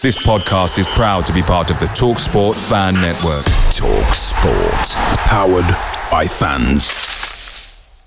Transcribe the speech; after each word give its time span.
This 0.00 0.16
podcast 0.24 0.78
is 0.78 0.86
proud 0.86 1.26
to 1.26 1.32
be 1.32 1.42
part 1.42 1.72
of 1.72 1.80
the 1.80 1.86
TalkSport 1.86 2.54
Fan 2.68 2.94
Network. 2.94 3.42
TalkSport. 3.74 4.86
Powered 5.26 5.68
by 6.08 6.24
fans. 6.24 8.06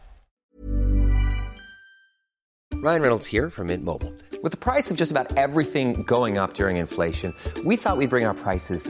Ryan 2.76 3.02
Reynolds 3.02 3.28
here 3.28 3.50
from 3.50 3.68
Mint 3.68 3.84
Mobile. 3.84 4.14
With 4.42 4.54
the 4.54 4.58
price 4.58 4.90
of 4.90 4.96
just 4.96 5.12
about 5.12 5.36
everything 5.38 6.04
going 6.04 6.38
up 6.38 6.54
during 6.54 6.78
inflation, 6.78 7.36
we 7.66 7.76
thought 7.76 7.98
we'd 7.98 8.10
bring 8.10 8.24
our 8.24 8.36
prices 8.36 8.90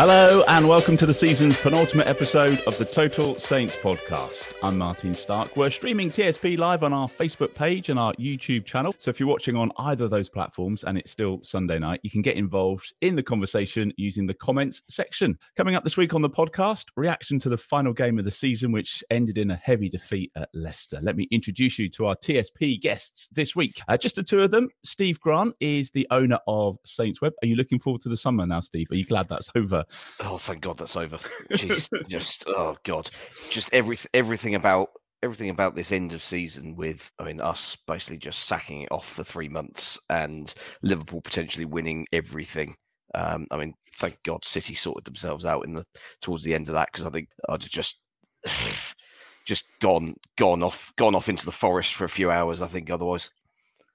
Hello 0.00 0.42
and 0.48 0.66
welcome 0.66 0.96
to 0.96 1.04
the 1.04 1.12
season's 1.12 1.58
penultimate 1.58 2.06
episode 2.06 2.58
of 2.60 2.78
the 2.78 2.86
Total 2.86 3.38
Saints 3.38 3.76
podcast. 3.76 4.54
I'm 4.62 4.78
Martin 4.78 5.14
Stark. 5.14 5.58
We're 5.58 5.68
streaming 5.68 6.08
TSP 6.08 6.56
live 6.56 6.82
on 6.82 6.94
our 6.94 7.06
Facebook 7.06 7.54
page 7.54 7.90
and 7.90 7.98
our 7.98 8.14
YouTube 8.14 8.64
channel. 8.64 8.94
So 8.96 9.10
if 9.10 9.20
you're 9.20 9.28
watching 9.28 9.56
on 9.56 9.70
either 9.76 10.06
of 10.06 10.10
those 10.10 10.30
platforms 10.30 10.84
and 10.84 10.96
it's 10.96 11.10
still 11.10 11.40
Sunday 11.42 11.78
night, 11.78 12.00
you 12.02 12.08
can 12.08 12.22
get 12.22 12.36
involved 12.36 12.94
in 13.02 13.14
the 13.14 13.22
conversation 13.22 13.92
using 13.98 14.26
the 14.26 14.32
comments 14.32 14.80
section. 14.88 15.38
Coming 15.54 15.74
up 15.74 15.84
this 15.84 15.98
week 15.98 16.14
on 16.14 16.22
the 16.22 16.30
podcast, 16.30 16.86
reaction 16.96 17.38
to 17.40 17.50
the 17.50 17.58
final 17.58 17.92
game 17.92 18.18
of 18.18 18.24
the 18.24 18.30
season, 18.30 18.72
which 18.72 19.04
ended 19.10 19.36
in 19.36 19.50
a 19.50 19.56
heavy 19.56 19.90
defeat 19.90 20.32
at 20.34 20.48
Leicester. 20.54 20.98
Let 21.02 21.16
me 21.16 21.28
introduce 21.30 21.78
you 21.78 21.90
to 21.90 22.06
our 22.06 22.16
TSP 22.16 22.80
guests 22.80 23.28
this 23.32 23.54
week. 23.54 23.82
Uh, 23.86 23.98
just 23.98 24.16
the 24.16 24.22
two 24.22 24.40
of 24.40 24.50
them. 24.50 24.70
Steve 24.82 25.20
Grant 25.20 25.54
is 25.60 25.90
the 25.90 26.06
owner 26.10 26.38
of 26.46 26.78
Saints 26.86 27.20
Web. 27.20 27.34
Are 27.42 27.46
you 27.46 27.56
looking 27.56 27.78
forward 27.78 28.00
to 28.00 28.08
the 28.08 28.16
summer 28.16 28.46
now, 28.46 28.60
Steve? 28.60 28.86
Are 28.90 28.96
you 28.96 29.04
glad 29.04 29.28
that's 29.28 29.50
over? 29.54 29.84
Oh, 30.22 30.38
thank 30.38 30.60
God 30.60 30.78
that's 30.78 30.96
over. 30.96 31.16
Jeez, 31.52 31.88
just 32.08 32.44
oh 32.48 32.76
God, 32.84 33.10
just 33.50 33.72
every 33.72 33.98
everything 34.14 34.54
about 34.54 34.88
everything 35.22 35.50
about 35.50 35.74
this 35.74 35.92
end 35.92 36.12
of 36.12 36.22
season 36.22 36.74
with 36.76 37.10
I 37.18 37.24
mean 37.24 37.40
us 37.40 37.76
basically 37.86 38.18
just 38.18 38.44
sacking 38.44 38.82
it 38.82 38.92
off 38.92 39.06
for 39.06 39.24
three 39.24 39.48
months 39.48 39.98
and 40.08 40.52
Liverpool 40.82 41.20
potentially 41.20 41.64
winning 41.64 42.06
everything. 42.12 42.74
Um, 43.14 43.46
I 43.50 43.56
mean, 43.56 43.74
thank 43.96 44.22
God 44.24 44.44
City 44.44 44.74
sorted 44.74 45.04
themselves 45.04 45.44
out 45.44 45.66
in 45.66 45.74
the 45.74 45.84
towards 46.22 46.44
the 46.44 46.54
end 46.54 46.68
of 46.68 46.74
that 46.74 46.88
because 46.92 47.06
I 47.06 47.10
think 47.10 47.28
I'd 47.48 47.62
have 47.62 47.70
just 47.70 47.98
just 49.46 49.64
gone 49.80 50.14
gone 50.36 50.62
off 50.62 50.92
gone 50.96 51.14
off 51.14 51.28
into 51.28 51.46
the 51.46 51.52
forest 51.52 51.94
for 51.94 52.04
a 52.04 52.08
few 52.08 52.30
hours. 52.30 52.62
I 52.62 52.66
think 52.66 52.90
otherwise. 52.90 53.30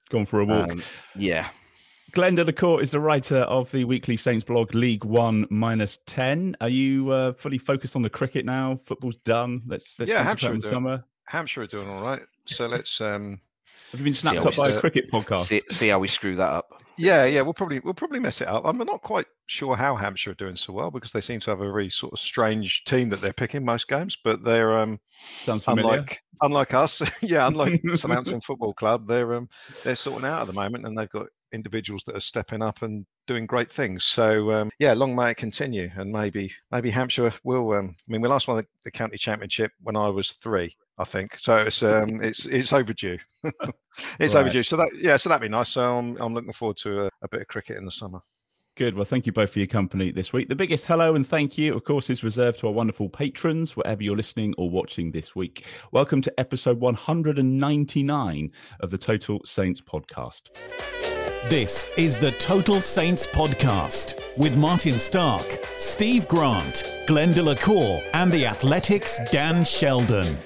Gone 0.08 0.26
for 0.26 0.40
a 0.40 0.44
walk. 0.44 0.70
Um, 0.70 0.82
yeah, 1.16 1.48
Glenn 2.16 2.34
Delacour 2.34 2.80
is 2.80 2.92
the 2.92 2.98
writer 3.00 3.40
of 3.40 3.70
the 3.72 3.84
weekly 3.84 4.16
Saints 4.16 4.42
blog 4.42 4.74
League 4.74 5.04
One 5.04 5.46
minus 5.50 5.98
ten. 6.06 6.56
Are 6.62 6.68
you 6.70 7.10
uh, 7.10 7.34
fully 7.34 7.58
focused 7.58 7.94
on 7.94 8.00
the 8.00 8.08
cricket 8.08 8.46
now? 8.46 8.80
Football's 8.86 9.18
done. 9.18 9.60
Let's 9.66 9.98
let's 9.98 10.10
Yeah, 10.10 10.22
Hampshire 10.22 10.46
on 10.46 10.52
are 10.56 10.58
doing- 10.60 10.72
summer. 10.72 11.04
Hampshire 11.26 11.60
are 11.62 11.66
doing 11.66 11.86
all 11.90 12.02
right. 12.02 12.22
So 12.46 12.68
let's 12.68 13.02
um 13.02 13.38
Have 13.90 14.00
you 14.00 14.04
been 14.04 14.14
snapped 14.14 14.46
up 14.46 14.56
by 14.56 14.70
a 14.70 14.80
cricket 14.80 15.10
podcast? 15.12 15.42
see, 15.44 15.60
see 15.68 15.88
how 15.88 15.98
we 15.98 16.08
screw 16.08 16.36
that 16.36 16.48
up. 16.48 16.82
yeah, 16.96 17.26
yeah, 17.26 17.42
we'll 17.42 17.52
probably 17.52 17.80
we'll 17.80 17.92
probably 17.92 18.20
mess 18.20 18.40
it 18.40 18.48
up. 18.48 18.62
I'm 18.64 18.78
not 18.78 19.02
quite 19.02 19.26
sure 19.44 19.76
how 19.76 19.94
Hampshire 19.94 20.30
are 20.30 20.34
doing 20.34 20.56
so 20.56 20.72
well 20.72 20.90
because 20.90 21.12
they 21.12 21.20
seem 21.20 21.40
to 21.40 21.50
have 21.50 21.60
a 21.60 21.70
very 21.70 21.90
sort 21.90 22.14
of 22.14 22.18
strange 22.18 22.84
team 22.84 23.10
that 23.10 23.20
they're 23.20 23.34
picking 23.34 23.62
most 23.62 23.88
games, 23.88 24.16
but 24.24 24.42
they're 24.42 24.78
um 24.78 24.98
Sounds 25.42 25.64
familiar. 25.64 25.90
unlike 25.92 26.22
unlike 26.40 26.72
us, 26.72 27.02
yeah, 27.22 27.46
unlike 27.46 27.82
Southampton 27.94 28.40
Football 28.40 28.72
Club, 28.72 29.06
they're 29.06 29.34
um 29.34 29.50
they're 29.84 29.96
sorting 29.96 30.26
out 30.26 30.40
at 30.40 30.46
the 30.46 30.54
moment 30.54 30.86
and 30.86 30.96
they've 30.96 31.10
got 31.10 31.26
individuals 31.52 32.02
that 32.06 32.16
are 32.16 32.20
stepping 32.20 32.62
up 32.62 32.82
and 32.82 33.06
doing 33.26 33.46
great 33.46 33.70
things. 33.70 34.04
So 34.04 34.52
um, 34.52 34.70
yeah, 34.78 34.92
long 34.92 35.14
may 35.14 35.30
it 35.30 35.36
continue, 35.36 35.90
and 35.96 36.10
maybe 36.12 36.52
maybe 36.70 36.90
Hampshire 36.90 37.32
will. 37.44 37.72
Um, 37.72 37.94
I 38.08 38.12
mean, 38.12 38.20
we 38.20 38.28
last 38.28 38.48
won 38.48 38.58
the, 38.58 38.66
the 38.84 38.90
county 38.90 39.16
championship 39.18 39.72
when 39.82 39.96
I 39.96 40.08
was 40.08 40.32
three, 40.32 40.74
I 40.98 41.04
think. 41.04 41.36
So 41.38 41.56
it's 41.58 41.82
um, 41.82 42.22
it's 42.22 42.46
it's 42.46 42.72
overdue. 42.72 43.18
it's 44.20 44.34
Right. 44.34 44.40
overdue. 44.40 44.62
So 44.62 44.76
that 44.76 44.90
yeah, 44.96 45.16
so 45.16 45.28
that'd 45.28 45.42
be 45.42 45.48
nice. 45.48 45.70
So 45.70 45.98
I'm 45.98 46.16
I'm 46.20 46.34
looking 46.34 46.52
forward 46.52 46.76
to 46.78 47.04
a, 47.04 47.10
a 47.22 47.28
bit 47.30 47.40
of 47.42 47.46
cricket 47.48 47.76
in 47.78 47.84
the 47.84 47.90
summer. 47.90 48.20
Good. 48.76 48.94
Well, 48.94 49.06
thank 49.06 49.24
you 49.24 49.32
both 49.32 49.50
for 49.54 49.58
your 49.58 49.66
company 49.68 50.10
this 50.12 50.34
week. 50.34 50.50
The 50.50 50.54
biggest 50.54 50.84
hello 50.84 51.14
and 51.14 51.26
thank 51.26 51.56
you, 51.56 51.74
of 51.74 51.84
course, 51.84 52.10
is 52.10 52.22
reserved 52.22 52.58
to 52.60 52.66
our 52.66 52.74
wonderful 52.74 53.08
patrons, 53.08 53.74
wherever 53.74 54.02
you're 54.02 54.14
listening 54.18 54.54
or 54.58 54.68
watching 54.68 55.10
this 55.10 55.34
week. 55.34 55.64
Welcome 55.92 56.20
to 56.20 56.38
episode 56.38 56.78
199 56.78 58.52
of 58.80 58.90
the 58.90 58.98
Total 58.98 59.40
Saints 59.46 59.80
podcast. 59.80 60.50
This 61.48 61.86
is 61.96 62.18
the 62.18 62.32
Total 62.32 62.80
Saints 62.80 63.24
podcast 63.24 64.20
with 64.36 64.56
Martin 64.56 64.98
Stark, 64.98 65.64
Steve 65.76 66.26
Grant, 66.26 66.82
Glenn 67.06 67.32
Delacour, 67.32 68.02
and 68.14 68.32
the 68.32 68.44
Athletic's 68.46 69.20
Dan 69.30 69.64
Sheldon. 69.64 70.38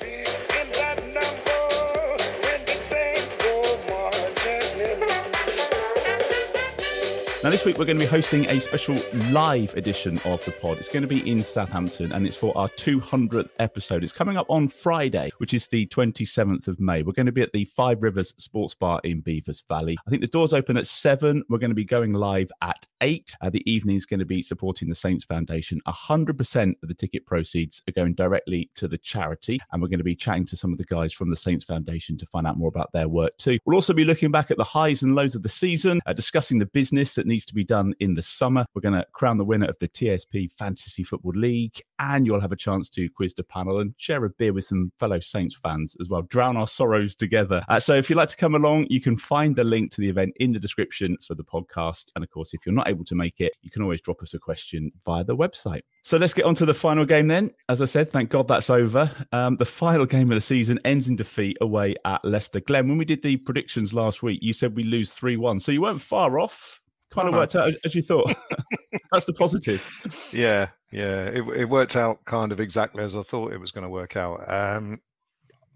Now, 7.43 7.49
this 7.49 7.65
week 7.65 7.79
we're 7.79 7.87
going 7.87 7.99
to 7.99 8.05
be 8.05 8.11
hosting 8.11 8.45
a 8.51 8.61
special 8.61 8.99
live 9.31 9.75
edition 9.75 10.19
of 10.27 10.45
the 10.45 10.53
pod. 10.53 10.77
It's 10.77 10.91
going 10.91 11.05
to 11.05 11.09
be 11.09 11.27
in 11.27 11.43
Southampton 11.43 12.13
and 12.13 12.27
it's 12.27 12.37
for 12.37 12.57
our 12.57 12.69
200th 12.69 13.49
episode. 13.59 14.05
It's 14.05 14.13
coming 14.13 14.37
up 14.37 14.45
on 14.51 14.69
Friday, 14.69 15.31
which 15.39 15.55
is 15.55 15.67
the 15.67 15.87
27th 15.87 16.69
of 16.69 16.79
May. 16.79 17.03
We're 17.03 17.15
going 17.15 17.25
to 17.25 17.33
be 17.33 17.41
at 17.41 17.51
the 17.55 17.65
Five 17.65 18.03
Rivers 18.03 18.35
Sports 18.37 18.75
Bar 18.75 19.01
in 19.05 19.23
Bevois 19.23 19.63
Valley. 19.69 19.97
I 20.07 20.11
think 20.11 20.21
the 20.21 20.29
doors 20.29 20.53
open 20.53 20.77
at 20.77 20.87
seven. 20.87 21.43
We're 21.49 21.57
going 21.57 21.71
to 21.71 21.75
be 21.75 21.83
going 21.83 22.13
live 22.13 22.53
at 22.61 22.85
eight. 23.01 23.35
Uh, 23.41 23.49
the 23.49 23.63
evening 23.71 23.97
is 23.97 24.05
going 24.05 24.21
to 24.21 24.27
be 24.27 24.43
supporting 24.43 24.91
the 24.91 24.95
Saints 24.95 25.25
Foundation. 25.25 25.81
100% 25.89 26.75
of 26.83 26.89
the 26.91 26.95
ticket 26.95 27.25
proceeds 27.25 27.81
are 27.89 27.93
going 27.93 28.13
directly 28.17 28.71
to 28.75 28.87
the 28.87 28.99
charity. 28.99 29.59
And 29.73 29.81
we're 29.81 29.89
going 29.89 29.97
to 29.97 30.05
be 30.05 30.15
chatting 30.15 30.45
to 30.45 30.59
some 30.59 30.73
of 30.73 30.79
the 30.79 30.85
guys 30.85 31.15
from 31.15 31.31
the 31.31 31.37
Saints 31.37 31.65
Foundation 31.65 32.19
to 32.19 32.27
find 32.27 32.47
out 32.47 32.59
more 32.59 32.69
about 32.69 32.93
their 32.93 33.09
work 33.09 33.35
too. 33.39 33.59
We'll 33.65 33.77
also 33.77 33.95
be 33.95 34.05
looking 34.05 34.31
back 34.31 34.51
at 34.51 34.59
the 34.59 34.65
highs 34.65 35.03
and 35.03 35.15
lows 35.15 35.35
of 35.35 35.43
the 35.43 35.49
season, 35.49 36.03
uh, 36.05 36.13
discussing 36.13 36.59
the 36.59 36.67
business 36.67 37.15
that 37.15 37.30
needs 37.31 37.47
to 37.47 37.55
be 37.55 37.65
done 37.65 37.95
in 38.01 38.15
the 38.15 38.23
summer. 38.23 38.67
We're 38.75 38.83
going 38.83 38.95
to 38.95 39.07
crown 39.13 39.39
the 39.39 39.45
winner 39.45 39.67
of 39.67 39.79
the 39.79 39.89
TSP 39.89 40.51
Fantasy 40.59 41.03
Football 41.03 41.33
League, 41.37 41.81
and 41.99 42.27
you'll 42.27 42.41
have 42.41 42.53
a 42.53 42.57
chance 42.57 42.91
to 42.91 43.09
quiz 43.09 43.35
the 43.35 43.45
panel 43.45 43.81
and 43.81 43.95
share 43.97 44.25
a 44.25 44.31
beer 44.31 44.53
with 44.53 44.67
some 44.67 44.93
fellow 44.99 45.21
Saints 45.21 45.55
fans 45.55 45.97
as 46.01 46.09
well. 46.09 46.23
Drown 46.23 46.57
our 46.57 46.69
sorrows 46.69 47.15
together. 47.15 47.63
Uh, 47.69 47.81
so 47.81 47.95
if 47.95 48.11
you'd 48.11 48.17
like 48.17 48.29
to 48.29 48.37
come 48.37 48.55
along, 48.55 48.87
you 48.91 49.01
can 49.01 49.17
find 49.17 49.57
the 49.57 49.65
link 49.65 49.91
to 49.93 50.01
the 50.01 50.09
event 50.09 50.35
in 50.41 50.51
the 50.51 50.59
description 50.59 51.17
for 51.27 51.35
the 51.35 51.45
podcast. 51.45 52.11
And 52.15 52.25
of 52.25 52.31
course, 52.31 52.53
if 52.53 52.67
you're 52.67 52.75
not 52.75 52.89
able 52.89 53.05
to 53.07 53.15
make 53.15 53.41
it, 53.41 53.53
you 53.63 53.71
can 53.71 53.83
always 53.83 54.01
drop 54.01 54.23
us 54.23 54.35
a 54.35 54.39
question 54.39 54.93
via 55.05 55.25
the 55.25 55.37
website. 55.37 55.83
So 56.03 56.17
let's 56.17 56.35
get 56.35 56.45
on 56.45 56.55
to 56.57 56.67
the 56.67 56.75
final 56.75 57.05
game 57.05 57.29
then. 57.29 57.51
As 57.69 57.83
I 57.83 57.85
said, 57.85 58.09
thank 58.09 58.31
God 58.31 58.49
that's 58.49 58.71
over. 58.71 59.11
Um, 59.33 59.57
the 59.57 59.67
final 59.67 60.07
game 60.07 60.31
of 60.31 60.35
the 60.35 60.41
season 60.41 60.81
ends 60.85 61.09
in 61.09 61.17
defeat 61.17 61.59
away 61.61 61.95
at 62.05 62.25
Leicester. 62.25 62.61
Glenn, 62.61 62.89
when 62.89 62.99
we 62.99 63.05
did 63.05 63.23
the 63.23 63.37
predictions 63.37 63.93
last 63.93 64.23
week, 64.23 64.41
you 64.43 64.53
said 64.53 64.75
we 64.75 64.83
lose 64.83 65.13
3 65.13 65.37
1. 65.37 65.61
So 65.61 65.73
you 65.73 65.83
weren't 65.83 66.01
far 66.01 66.39
off. 66.39 66.81
Kind 67.13 67.29
of 67.29 67.35
worked 67.35 67.57
out 67.57 67.69
as- 67.69 67.77
as 67.85 67.95
you 67.95 68.03
thought. 68.03 68.35
that's 69.13 69.27
the 69.27 69.33
positive. 69.33 69.85
Yeah, 70.33 70.69
yeah, 70.93 71.25
it, 71.27 71.43
it 71.57 71.65
worked 71.69 71.97
out 71.97 72.25
kind 72.25 72.53
of 72.53 72.61
exactly 72.61 73.03
as 73.03 73.15
I 73.17 73.23
thought 73.23 73.53
it 73.53 73.61
was 73.61 73.73
going 73.73 73.85
to 73.85 73.91
work 73.91 74.17
out. 74.17 74.43
Um, 74.49 75.01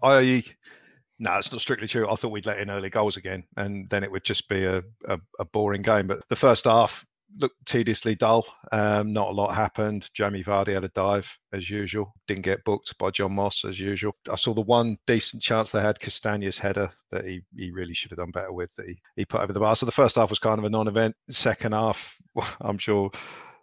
I 0.01 0.43
no, 1.19 1.33
it's 1.37 1.51
not 1.51 1.61
strictly 1.61 1.87
true. 1.87 2.09
I 2.09 2.15
thought 2.15 2.31
we'd 2.31 2.45
let 2.45 2.59
in 2.59 2.69
early 2.69 2.89
goals 2.89 3.15
again, 3.17 3.45
and 3.57 3.89
then 3.89 4.03
it 4.03 4.11
would 4.11 4.23
just 4.25 4.49
be 4.49 4.65
a, 4.65 4.83
a, 5.07 5.19
a 5.39 5.45
boring 5.45 5.81
game. 5.81 6.07
But 6.07 6.21
the 6.29 6.35
first 6.35 6.65
half, 6.65 7.05
looked 7.39 7.65
tediously 7.65 8.15
dull. 8.15 8.45
Um, 8.71 9.13
not 9.13 9.29
a 9.29 9.33
lot 9.33 9.55
happened. 9.55 10.09
Jamie 10.13 10.43
Vardy 10.43 10.73
had 10.73 10.83
a 10.83 10.89
dive 10.89 11.31
as 11.53 11.69
usual. 11.69 12.13
Didn't 12.27 12.43
get 12.43 12.63
booked 12.63 12.97
by 12.97 13.11
John 13.11 13.33
Moss 13.33 13.65
as 13.65 13.79
usual. 13.79 14.15
I 14.31 14.35
saw 14.35 14.53
the 14.53 14.61
one 14.61 14.97
decent 15.07 15.41
chance 15.41 15.71
they 15.71 15.81
had, 15.81 15.99
Castagna's 15.99 16.57
header 16.57 16.91
that 17.11 17.25
he, 17.25 17.41
he 17.55 17.71
really 17.71 17.93
should 17.93 18.11
have 18.11 18.19
done 18.19 18.31
better 18.31 18.53
with 18.53 18.73
that 18.75 18.87
he, 18.87 18.99
he 19.15 19.25
put 19.25 19.41
over 19.41 19.53
the 19.53 19.59
bar. 19.59 19.75
So 19.75 19.85
the 19.85 19.91
first 19.91 20.15
half 20.15 20.29
was 20.29 20.39
kind 20.39 20.59
of 20.59 20.65
a 20.65 20.69
non-event. 20.69 21.15
Second 21.29 21.73
half, 21.73 22.15
I'm 22.61 22.77
sure. 22.77 23.11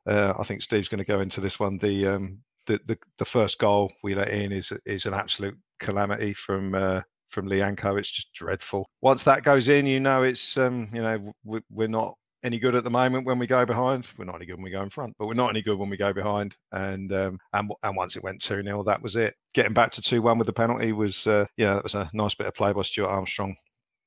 Uh, 0.06 0.34
I 0.38 0.42
think 0.42 0.62
Steve's 0.62 0.88
going 0.88 0.98
to 0.98 1.04
go 1.04 1.20
into 1.20 1.40
this 1.40 1.60
one. 1.60 1.78
The 1.78 2.06
um, 2.08 2.40
the, 2.66 2.80
the 2.86 2.98
the 3.18 3.24
first 3.24 3.58
goal 3.58 3.92
we 4.02 4.14
let 4.14 4.28
in 4.28 4.52
is 4.52 4.72
is 4.84 5.06
an 5.06 5.14
absolute 5.14 5.56
calamity 5.78 6.32
from 6.32 6.74
uh, 6.74 7.02
from 7.30 7.48
Lyanco. 7.48 7.98
It's 7.98 8.10
just 8.10 8.32
dreadful. 8.32 8.86
Once 9.00 9.22
that 9.24 9.42
goes 9.42 9.68
in, 9.68 9.86
you 9.86 10.00
know 10.00 10.22
it's 10.22 10.56
um, 10.56 10.88
you 10.92 11.02
know 11.02 11.32
we, 11.44 11.60
we're 11.70 11.88
not 11.88 12.16
any 12.44 12.58
good 12.58 12.74
at 12.74 12.84
the 12.84 12.90
moment 12.90 13.26
when 13.26 13.38
we 13.38 13.46
go 13.46 13.64
behind. 13.64 14.08
We're 14.16 14.24
not 14.24 14.36
any 14.36 14.46
good 14.46 14.56
when 14.56 14.64
we 14.64 14.70
go 14.70 14.82
in 14.82 14.90
front, 14.90 15.14
but 15.18 15.26
we're 15.26 15.34
not 15.34 15.50
any 15.50 15.62
good 15.62 15.78
when 15.78 15.90
we 15.90 15.96
go 15.96 16.12
behind. 16.12 16.56
And 16.72 17.12
um, 17.12 17.38
and 17.52 17.70
and 17.82 17.96
once 17.96 18.16
it 18.16 18.22
went 18.22 18.40
two 18.40 18.62
0 18.62 18.82
that 18.84 19.02
was 19.02 19.16
it. 19.16 19.34
Getting 19.54 19.74
back 19.74 19.92
to 19.92 20.02
two 20.02 20.22
one 20.22 20.38
with 20.38 20.46
the 20.46 20.52
penalty 20.52 20.92
was 20.92 21.26
uh, 21.26 21.46
yeah, 21.56 21.74
that 21.74 21.84
was 21.84 21.94
a 21.94 22.10
nice 22.12 22.34
bit 22.34 22.46
of 22.46 22.54
play 22.54 22.72
by 22.72 22.82
Stuart 22.82 23.08
Armstrong 23.08 23.56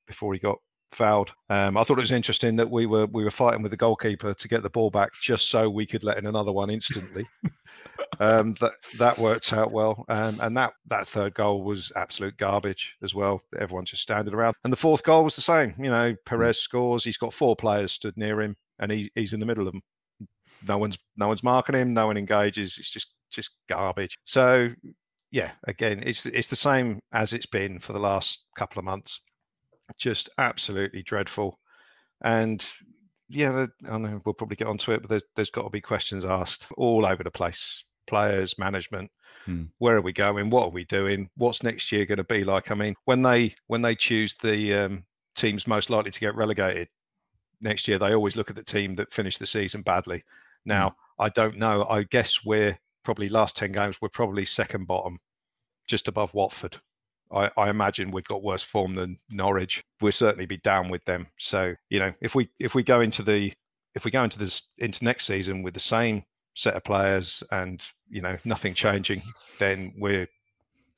before 0.07 0.33
he 0.33 0.39
got 0.39 0.57
fouled. 0.95 1.33
Um, 1.49 1.77
I 1.77 1.83
thought 1.83 1.97
it 1.97 2.01
was 2.01 2.11
interesting 2.11 2.55
that 2.55 2.69
we 2.69 2.85
were 2.85 3.05
we 3.07 3.23
were 3.23 3.31
fighting 3.31 3.61
with 3.61 3.71
the 3.71 3.77
goalkeeper 3.77 4.33
to 4.33 4.47
get 4.47 4.63
the 4.63 4.69
ball 4.69 4.89
back 4.89 5.11
just 5.21 5.49
so 5.49 5.69
we 5.69 5.85
could 5.85 6.03
let 6.03 6.17
in 6.17 6.25
another 6.25 6.51
one 6.51 6.69
instantly. 6.69 7.25
um, 8.19 8.53
that 8.55 8.73
that 8.97 9.17
worked 9.17 9.53
out 9.53 9.71
well, 9.71 10.05
um, 10.09 10.39
and 10.41 10.55
that 10.57 10.73
that 10.87 11.07
third 11.07 11.33
goal 11.35 11.63
was 11.63 11.91
absolute 11.95 12.37
garbage 12.37 12.95
as 13.03 13.13
well. 13.13 13.41
Everyone's 13.59 13.91
just 13.91 14.01
standing 14.01 14.33
around, 14.33 14.55
and 14.63 14.73
the 14.73 14.77
fourth 14.77 15.03
goal 15.03 15.23
was 15.23 15.35
the 15.35 15.41
same. 15.41 15.73
You 15.77 15.89
know, 15.89 16.15
Perez 16.25 16.59
scores. 16.59 17.03
He's 17.03 17.17
got 17.17 17.33
four 17.33 17.55
players 17.55 17.91
stood 17.91 18.17
near 18.17 18.41
him, 18.41 18.55
and 18.79 18.91
he, 18.91 19.11
he's 19.15 19.33
in 19.33 19.39
the 19.39 19.45
middle 19.45 19.67
of 19.67 19.73
them. 19.73 19.81
No 20.67 20.77
one's 20.77 20.97
no 21.17 21.27
one's 21.27 21.43
marking 21.43 21.75
him. 21.75 21.93
No 21.93 22.07
one 22.07 22.17
engages. 22.17 22.77
It's 22.79 22.89
just 22.89 23.07
just 23.31 23.51
garbage. 23.69 24.17
So 24.23 24.69
yeah, 25.31 25.51
again, 25.65 26.01
it's 26.05 26.25
it's 26.25 26.47
the 26.47 26.55
same 26.55 26.99
as 27.11 27.33
it's 27.33 27.45
been 27.45 27.79
for 27.79 27.93
the 27.93 27.99
last 27.99 28.45
couple 28.55 28.79
of 28.79 28.85
months. 28.85 29.19
Just 29.97 30.29
absolutely 30.37 31.03
dreadful, 31.03 31.59
and 32.21 32.67
yeah, 33.29 33.67
I 33.89 33.97
know 33.97 34.21
we'll 34.25 34.33
probably 34.33 34.55
get 34.55 34.67
onto 34.67 34.91
it, 34.91 35.01
but 35.01 35.09
there's 35.09 35.23
there's 35.35 35.49
got 35.49 35.63
to 35.63 35.69
be 35.69 35.81
questions 35.81 36.25
asked 36.25 36.67
all 36.77 37.05
over 37.05 37.23
the 37.23 37.31
place. 37.31 37.83
Players, 38.07 38.57
management, 38.59 39.09
Hmm. 39.45 39.63
where 39.77 39.95
are 39.95 40.01
we 40.01 40.13
going? 40.13 40.49
What 40.49 40.65
are 40.65 40.69
we 40.71 40.85
doing? 40.85 41.29
What's 41.37 41.63
next 41.63 41.91
year 41.91 42.05
going 42.05 42.17
to 42.17 42.23
be 42.23 42.43
like? 42.43 42.71
I 42.71 42.75
mean, 42.75 42.95
when 43.05 43.21
they 43.21 43.53
when 43.67 43.81
they 43.81 43.95
choose 43.95 44.35
the 44.41 44.73
um, 44.75 45.05
teams 45.35 45.67
most 45.67 45.89
likely 45.89 46.11
to 46.11 46.19
get 46.19 46.35
relegated 46.35 46.87
next 47.61 47.87
year, 47.87 47.97
they 47.99 48.13
always 48.13 48.35
look 48.35 48.49
at 48.49 48.55
the 48.55 48.63
team 48.63 48.95
that 48.95 49.13
finished 49.13 49.39
the 49.39 49.45
season 49.47 49.81
badly. 49.81 50.23
Now, 50.65 50.95
I 51.19 51.29
don't 51.29 51.57
know. 51.57 51.85
I 51.89 52.03
guess 52.03 52.43
we're 52.43 52.77
probably 53.03 53.29
last 53.29 53.55
ten 53.55 53.71
games. 53.71 53.97
We're 54.01 54.09
probably 54.09 54.45
second 54.45 54.85
bottom, 54.87 55.19
just 55.87 56.07
above 56.07 56.33
Watford. 56.33 56.77
I, 57.31 57.49
I 57.57 57.69
imagine 57.69 58.11
we've 58.11 58.23
got 58.27 58.43
worse 58.43 58.63
form 58.63 58.95
than 58.95 59.17
Norwich. 59.29 59.83
We'll 60.01 60.11
certainly 60.11 60.45
be 60.45 60.57
down 60.57 60.89
with 60.89 61.03
them. 61.05 61.27
So 61.37 61.75
you 61.89 61.99
know, 61.99 62.13
if 62.21 62.35
we 62.35 62.49
if 62.59 62.75
we 62.75 62.83
go 62.83 63.01
into 63.01 63.23
the 63.23 63.53
if 63.95 64.05
we 64.05 64.11
go 64.11 64.23
into 64.23 64.37
this 64.39 64.63
into 64.77 65.03
next 65.03 65.25
season 65.25 65.63
with 65.63 65.73
the 65.73 65.79
same 65.79 66.23
set 66.53 66.75
of 66.75 66.83
players 66.83 67.43
and 67.51 67.85
you 68.09 68.21
know 68.21 68.37
nothing 68.45 68.73
changing, 68.85 69.21
then 69.59 69.93
we're 69.97 70.27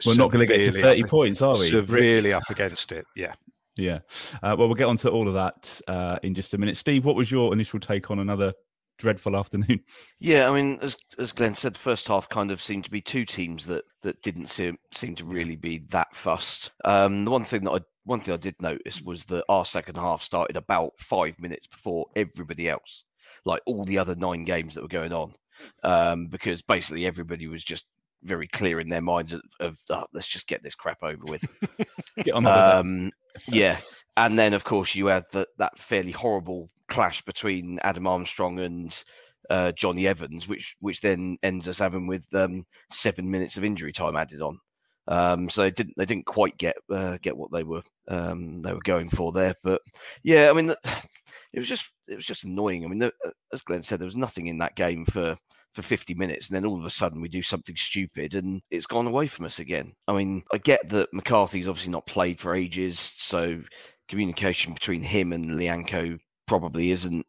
We're 0.06 0.16
not 0.16 0.32
going 0.32 0.48
to 0.48 0.58
get 0.58 0.66
to 0.72 0.82
30 0.82 1.04
up- 1.04 1.10
points, 1.10 1.42
are 1.42 1.54
we? 1.58 1.70
Severely 1.70 2.34
up 2.34 2.50
against 2.50 2.92
it. 2.92 3.06
Yeah. 3.16 3.34
Yeah. 3.76 4.00
Uh, 4.42 4.56
well, 4.58 4.68
we'll 4.68 4.74
get 4.74 4.88
on 4.88 4.98
to 4.98 5.10
all 5.12 5.28
of 5.28 5.36
that 5.36 5.80
uh, 5.88 6.18
in 6.24 6.34
just 6.34 6.54
a 6.56 6.58
minute. 6.58 6.78
Steve, 6.78 7.06
what 7.06 7.16
was 7.16 7.30
your 7.32 7.54
initial 7.54 7.80
take 7.80 8.10
on 8.10 8.18
another 8.20 8.52
dreadful 8.98 9.36
afternoon? 9.36 9.82
Yeah, 10.20 10.50
I 10.50 10.54
mean, 10.54 10.80
as 10.82 10.98
as 11.20 11.32
Glenn 11.32 11.54
said, 11.54 11.76
the 11.76 11.80
first 11.80 12.08
half 12.08 12.28
kind 12.28 12.50
of 12.50 12.62
seemed 12.62 12.86
to 12.86 12.92
be 12.92 13.02
two 13.02 13.24
teams 13.24 13.68
that 13.68 13.86
that 14.02 14.22
didn't 14.24 14.48
seem 14.48 14.78
seem 14.94 15.16
to 15.16 15.26
really 15.26 15.56
be 15.56 15.84
that 15.90 16.16
fussed. 16.16 16.72
Um, 16.86 17.24
the 17.24 17.32
one 17.32 17.46
thing 17.46 17.64
that 17.66 17.72
I 17.72 17.80
one 18.04 18.22
thing 18.22 18.34
I 18.34 18.38
did 18.38 18.56
notice 18.60 19.02
was 19.02 19.26
that 19.26 19.44
our 19.48 19.66
second 19.66 19.96
half 19.96 20.24
started 20.24 20.56
about 20.56 20.94
five 20.98 21.40
minutes 21.40 21.68
before 21.68 22.08
everybody 22.16 22.68
else, 22.68 23.04
like 23.46 23.62
all 23.68 23.86
the 23.86 24.00
other 24.00 24.16
nine 24.16 24.44
games 24.44 24.74
that 24.74 24.82
were 24.82 24.88
going 24.88 25.14
on, 25.14 25.36
um, 25.84 26.28
because 26.28 26.64
basically 26.64 27.06
everybody 27.06 27.48
was 27.48 27.64
just 27.64 27.86
very 28.24 28.48
clear 28.48 28.80
in 28.80 28.90
their 28.90 29.02
minds 29.02 29.34
of, 29.34 29.42
of 29.60 29.78
"Oh, 29.90 30.06
let's 30.14 30.28
just 30.28 30.48
get 30.48 30.64
this 30.64 30.76
crap 30.76 31.04
over 31.04 31.24
with. 31.26 31.46
Get 32.24 32.34
on. 32.34 32.48
Um, 32.48 33.12
yeah, 33.48 33.78
and 34.16 34.38
then 34.38 34.54
of 34.54 34.64
course 34.64 34.96
you 34.96 35.08
had 35.08 35.26
that 35.34 35.50
that 35.58 35.78
fairly 35.78 36.12
horrible 36.12 36.70
clash 36.88 37.22
between 37.24 37.80
Adam 37.84 38.08
Armstrong 38.08 38.60
and 38.60 39.04
uh, 39.50 39.72
Johnny 39.74 40.08
Evans, 40.08 40.48
which 40.48 40.76
which 40.80 41.02
then 41.02 41.36
ends 41.44 41.68
us 41.68 41.80
having 41.80 42.08
with 42.08 42.26
um, 42.34 42.66
seven 42.92 43.30
minutes 43.30 43.58
of 43.58 43.64
injury 43.64 43.92
time 43.92 44.16
added 44.16 44.42
on. 44.42 44.60
Um, 45.10 45.50
so 45.50 45.62
they 45.62 45.72
didn't 45.72 45.94
they 45.98 46.06
didn't 46.06 46.26
quite 46.26 46.58
get 46.58 46.76
uh, 46.94 47.18
get 47.22 47.38
what 47.38 47.52
they 47.52 47.64
were 47.64 47.82
um, 48.10 48.58
they 48.58 48.74
were 48.74 48.82
going 48.84 49.10
for 49.10 49.32
there. 49.32 49.54
But 49.64 49.82
yeah, 50.24 50.50
I 50.50 50.54
mean, 50.54 50.70
it 51.54 51.60
was 51.60 51.68
just 51.68 51.92
it 52.08 52.16
was 52.16 52.26
just 52.26 52.44
annoying. 52.44 52.84
I 52.84 52.88
mean, 52.88 53.04
uh, 53.04 53.12
as 53.54 53.62
Glenn 53.62 53.84
said, 53.84 54.00
there 54.00 54.06
was 54.06 54.18
nothing 54.18 54.48
in 54.48 54.58
that 54.60 54.76
game 54.76 55.06
for 55.06 55.38
for 55.74 55.82
50 55.82 56.16
minutes, 56.16 56.50
and 56.50 56.56
then 56.56 56.66
all 56.66 56.80
of 56.80 56.86
a 56.86 56.90
sudden 56.90 57.22
we 57.22 57.30
do 57.30 57.44
something 57.44 57.76
stupid, 57.78 58.34
and 58.34 58.62
it's 58.72 58.88
gone 58.88 59.08
away 59.08 59.28
from 59.28 59.46
us 59.46 59.60
again. 59.60 59.94
I 60.08 60.14
mean, 60.14 60.44
I 60.52 60.58
get 60.58 60.90
that 60.90 61.14
McCarthy's 61.14 61.68
obviously 61.68 61.92
not 61.92 62.08
played 62.08 62.40
for 62.40 62.56
ages, 62.56 63.14
so 63.18 63.62
communication 64.10 64.74
between 64.74 65.04
him 65.04 65.34
and 65.34 65.52
Lyanco 65.52 66.18
probably 66.48 66.92
isn't 66.92 67.26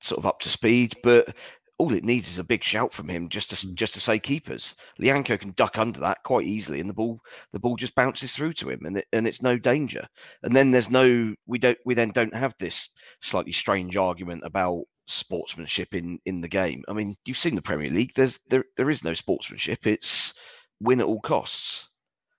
sort 0.00 0.18
of 0.18 0.26
up 0.26 0.40
to 0.40 0.48
speed, 0.48 0.96
but 1.02 1.34
all 1.78 1.92
it 1.92 2.04
needs 2.04 2.28
is 2.28 2.38
a 2.38 2.44
big 2.44 2.62
shout 2.62 2.92
from 2.92 3.08
him 3.08 3.28
just 3.28 3.50
to 3.50 3.56
mm. 3.56 3.74
just 3.74 3.94
to 3.94 4.00
say 4.00 4.18
keepers. 4.18 4.74
Lyanco 5.00 5.38
can 5.38 5.52
duck 5.56 5.78
under 5.78 6.00
that 6.00 6.22
quite 6.24 6.46
easily, 6.46 6.80
and 6.80 6.88
the 6.88 6.94
ball 6.94 7.20
the 7.52 7.58
ball 7.58 7.76
just 7.76 7.94
bounces 7.94 8.32
through 8.32 8.52
to 8.54 8.70
him, 8.70 8.80
and 8.84 8.98
it, 8.98 9.06
and 9.12 9.26
it's 9.26 9.42
no 9.42 9.58
danger. 9.58 10.06
And 10.42 10.54
then 10.54 10.70
there's 10.70 10.90
no 10.90 11.34
we 11.46 11.58
don't 11.58 11.78
we 11.84 11.94
then 11.94 12.10
don't 12.10 12.34
have 12.34 12.54
this 12.58 12.88
slightly 13.20 13.52
strange 13.52 13.96
argument 13.96 14.42
about 14.44 14.84
sportsmanship 15.06 15.94
in 15.94 16.18
in 16.26 16.40
the 16.40 16.48
game. 16.48 16.82
I 16.88 16.92
mean, 16.92 17.16
you've 17.24 17.38
seen 17.38 17.56
the 17.56 17.62
Premier 17.62 17.90
League. 17.90 18.12
There's 18.14 18.38
there 18.48 18.64
there 18.76 18.90
is 18.90 19.02
no 19.02 19.14
sportsmanship. 19.14 19.86
It's 19.86 20.32
win 20.80 21.00
at 21.00 21.06
all 21.06 21.20
costs. 21.20 21.88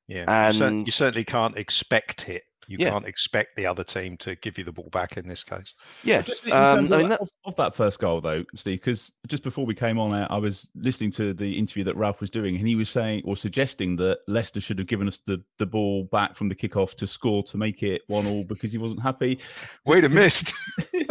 Yeah. 0.07 0.25
And- 0.27 0.87
you 0.87 0.91
certainly 0.91 1.25
can't 1.25 1.57
expect 1.57 2.29
it. 2.29 2.43
You 2.67 2.77
Yeah. 2.79 2.89
can't 2.91 3.05
expect 3.05 3.55
the 3.55 3.65
other 3.65 3.83
team 3.83 4.17
to 4.17 4.35
give 4.35 4.57
you 4.57 4.63
the 4.63 4.71
ball 4.71 4.89
back 4.91 5.17
in 5.17 5.27
this 5.27 5.43
case. 5.43 5.73
Yeah, 6.03 6.21
Just 6.21 6.45
in 6.45 6.53
um, 6.53 6.75
terms 6.77 6.91
I 6.91 6.95
of, 6.95 7.01
mean, 7.01 7.09
that- 7.09 7.21
of, 7.21 7.29
of 7.45 7.55
that 7.57 7.75
first 7.75 7.99
goal, 7.99 8.21
though, 8.21 8.43
Steve, 8.55 8.79
because 8.79 9.11
just 9.27 9.43
before 9.43 9.65
we 9.65 9.75
came 9.75 9.99
on, 9.99 10.13
I 10.13 10.37
was 10.37 10.69
listening 10.75 11.11
to 11.13 11.33
the 11.33 11.57
interview 11.57 11.83
that 11.85 11.95
Ralph 11.95 12.21
was 12.21 12.29
doing, 12.29 12.55
and 12.55 12.67
he 12.67 12.75
was 12.75 12.89
saying 12.89 13.21
or 13.25 13.35
suggesting 13.37 13.95
that 13.97 14.19
Leicester 14.27 14.61
should 14.61 14.79
have 14.79 14.87
given 14.87 15.07
us 15.07 15.19
the, 15.25 15.41
the 15.59 15.65
ball 15.65 16.05
back 16.11 16.35
from 16.35 16.49
the 16.49 16.55
kickoff 16.55 16.95
to 16.95 17.07
score 17.07 17.43
to 17.43 17.57
make 17.57 17.83
it 17.83 18.01
one 18.07 18.25
all 18.27 18.43
because 18.43 18.71
he 18.71 18.77
wasn't 18.77 19.01
happy. 19.01 19.39
We'd 19.87 20.03
have 20.03 20.13
missed. 20.13 20.53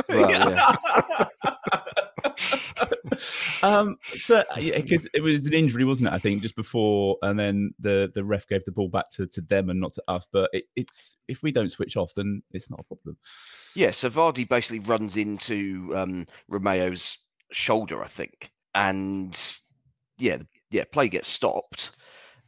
Well, 0.08 0.30
yeah. 0.30 0.76
um, 3.64 3.97
so 4.14 4.44
because 4.56 5.09
it 5.14 5.23
was 5.23 5.47
an 5.47 5.54
injury, 5.54 5.85
wasn't 5.85 6.09
it? 6.09 6.12
I 6.12 6.18
think 6.18 6.42
just 6.42 6.54
before, 6.54 7.16
and 7.23 7.38
then 7.38 7.73
the 7.78 8.11
the 8.14 8.23
ref 8.23 8.47
gave 8.47 8.62
the 8.66 8.73
ball 8.73 8.88
back 8.88 9.09
to, 9.12 9.26
to 9.26 9.40
them 9.40 9.71
and 9.71 9.80
not 9.80 9.94
to 9.94 10.02
us. 10.06 10.26
But 10.30 10.50
it, 10.52 10.64
it's 10.76 11.16
if 11.28 11.42
we 11.42 11.50
don't 11.50 11.73
switch 11.73 11.97
off, 11.97 12.12
then 12.14 12.42
it's 12.52 12.68
not 12.68 12.80
a 12.80 12.85
problem. 12.85 13.16
Yeah, 13.75 13.90
so 13.90 14.11
Vardy 14.11 14.47
basically 14.47 14.80
runs 14.80 15.16
into 15.16 15.92
um, 15.97 16.26
Romeu's 16.49 17.16
shoulder, 17.52 18.02
I 18.02 18.06
think, 18.06 18.50
and 18.75 19.35
yeah, 20.18 20.38
yeah, 20.71 20.85
play 20.92 21.09
gets 21.09 21.28
stopped, 21.28 21.92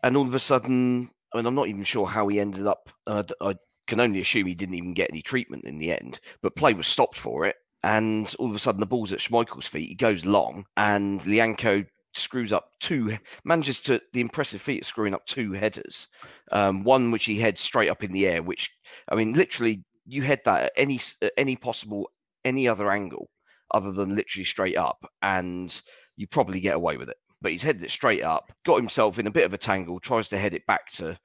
and 0.02 0.18
all 0.18 0.26
of 0.26 0.34
a 0.34 0.38
sudden, 0.38 1.10
I 1.32 1.38
mean, 1.38 1.46
I'm 1.46 1.54
not 1.54 1.68
even 1.68 1.84
sure 1.84 2.06
how 2.06 2.28
he 2.28 2.40
ended 2.40 2.66
up. 2.66 2.90
Uh, 3.06 3.22
I 3.40 3.54
can 3.86 4.00
only 4.00 4.20
assume 4.20 4.46
he 4.46 4.54
didn't 4.54 4.74
even 4.74 4.92
get 4.92 5.10
any 5.10 5.22
treatment 5.22 5.64
in 5.64 5.78
the 5.78 5.92
end, 5.92 6.20
but 6.42 6.56
play 6.56 6.74
was 6.74 6.86
stopped 6.86 7.16
for 7.16 7.46
it, 7.46 7.56
and 7.86 8.34
all 8.40 8.50
of 8.50 8.56
a 8.56 8.58
sudden, 8.58 8.80
the 8.80 8.86
ball's 8.86 9.12
at 9.12 9.20
Schmeichel's 9.20 9.68
feet. 9.68 9.88
He 9.88 9.94
goes 9.94 10.26
long, 10.26 10.66
and 10.76 11.20
Lyanco 11.20 11.86
screws 12.14 12.52
up 12.52 12.72
two, 12.80 13.16
manages 13.44 13.80
to 13.82 14.00
the 14.12 14.20
impressive 14.20 14.60
feat 14.60 14.82
of 14.82 14.88
screwing 14.88 15.14
up 15.14 15.24
two 15.24 15.52
headers. 15.52 16.08
Um, 16.50 16.82
one 16.82 17.12
which 17.12 17.26
he 17.26 17.38
heads 17.38 17.62
straight 17.62 17.88
up 17.88 18.02
in 18.02 18.10
the 18.10 18.26
air, 18.26 18.42
which 18.42 18.72
I 19.08 19.14
mean, 19.14 19.34
literally, 19.34 19.84
you 20.04 20.22
head 20.22 20.40
that 20.46 20.64
at 20.64 20.72
any 20.76 20.98
at 21.22 21.32
any 21.38 21.54
possible 21.54 22.10
any 22.44 22.66
other 22.66 22.90
angle 22.90 23.30
other 23.72 23.92
than 23.92 24.16
literally 24.16 24.44
straight 24.44 24.76
up, 24.76 24.98
and 25.22 25.80
you 26.16 26.26
probably 26.26 26.58
get 26.58 26.74
away 26.74 26.96
with 26.96 27.08
it. 27.08 27.18
But 27.40 27.52
he's 27.52 27.62
headed 27.62 27.84
it 27.84 27.92
straight 27.92 28.24
up, 28.24 28.50
got 28.64 28.78
himself 28.78 29.20
in 29.20 29.28
a 29.28 29.32
bit 29.32 29.44
of 29.44 29.54
a 29.54 29.58
tangle, 29.58 30.00
tries 30.00 30.28
to 30.30 30.38
head 30.38 30.54
it 30.54 30.66
back 30.66 30.90
to 30.94 31.16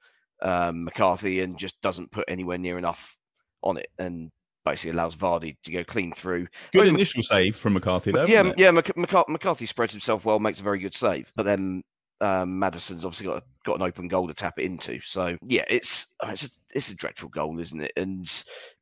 um, 0.42 0.84
McCarthy, 0.84 1.40
and 1.40 1.58
just 1.58 1.80
doesn't 1.82 2.12
put 2.12 2.26
anywhere 2.28 2.58
near 2.58 2.78
enough 2.78 3.16
on 3.64 3.78
it, 3.78 3.88
and 3.98 4.30
basically 4.64 4.90
allows 4.90 5.16
Vardy 5.16 5.56
to 5.64 5.72
go 5.72 5.84
clean 5.84 6.12
through. 6.12 6.46
Good 6.72 6.82
I 6.82 6.84
mean, 6.84 6.94
initial 6.94 7.22
save 7.22 7.56
from 7.56 7.74
McCarthy, 7.74 8.12
though. 8.12 8.26
yeah, 8.26 8.52
yeah. 8.56 8.70
Mc- 8.70 8.94
McCar- 8.96 9.28
McCarthy 9.28 9.66
spreads 9.66 9.92
himself 9.92 10.24
well, 10.24 10.38
makes 10.38 10.60
a 10.60 10.62
very 10.62 10.78
good 10.78 10.94
save, 10.94 11.32
but 11.34 11.44
then 11.44 11.82
um, 12.20 12.58
Maddison's 12.58 13.04
obviously 13.04 13.26
got 13.26 13.38
a, 13.38 13.42
got 13.64 13.76
an 13.76 13.82
open 13.82 14.08
goal 14.08 14.28
to 14.28 14.34
tap 14.34 14.58
it 14.58 14.64
into. 14.64 15.00
So 15.00 15.36
yeah, 15.46 15.64
it's 15.68 16.06
it's 16.24 16.44
a, 16.44 16.48
it's 16.70 16.90
a 16.90 16.94
dreadful 16.94 17.28
goal, 17.28 17.58
isn't 17.58 17.80
it? 17.80 17.92
And 17.96 18.30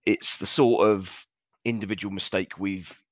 it's 0.04 0.36
the 0.36 0.46
sort 0.46 0.86
of 0.86 1.26
individual 1.64 2.12
mistake 2.12 2.58
we've 2.58 3.02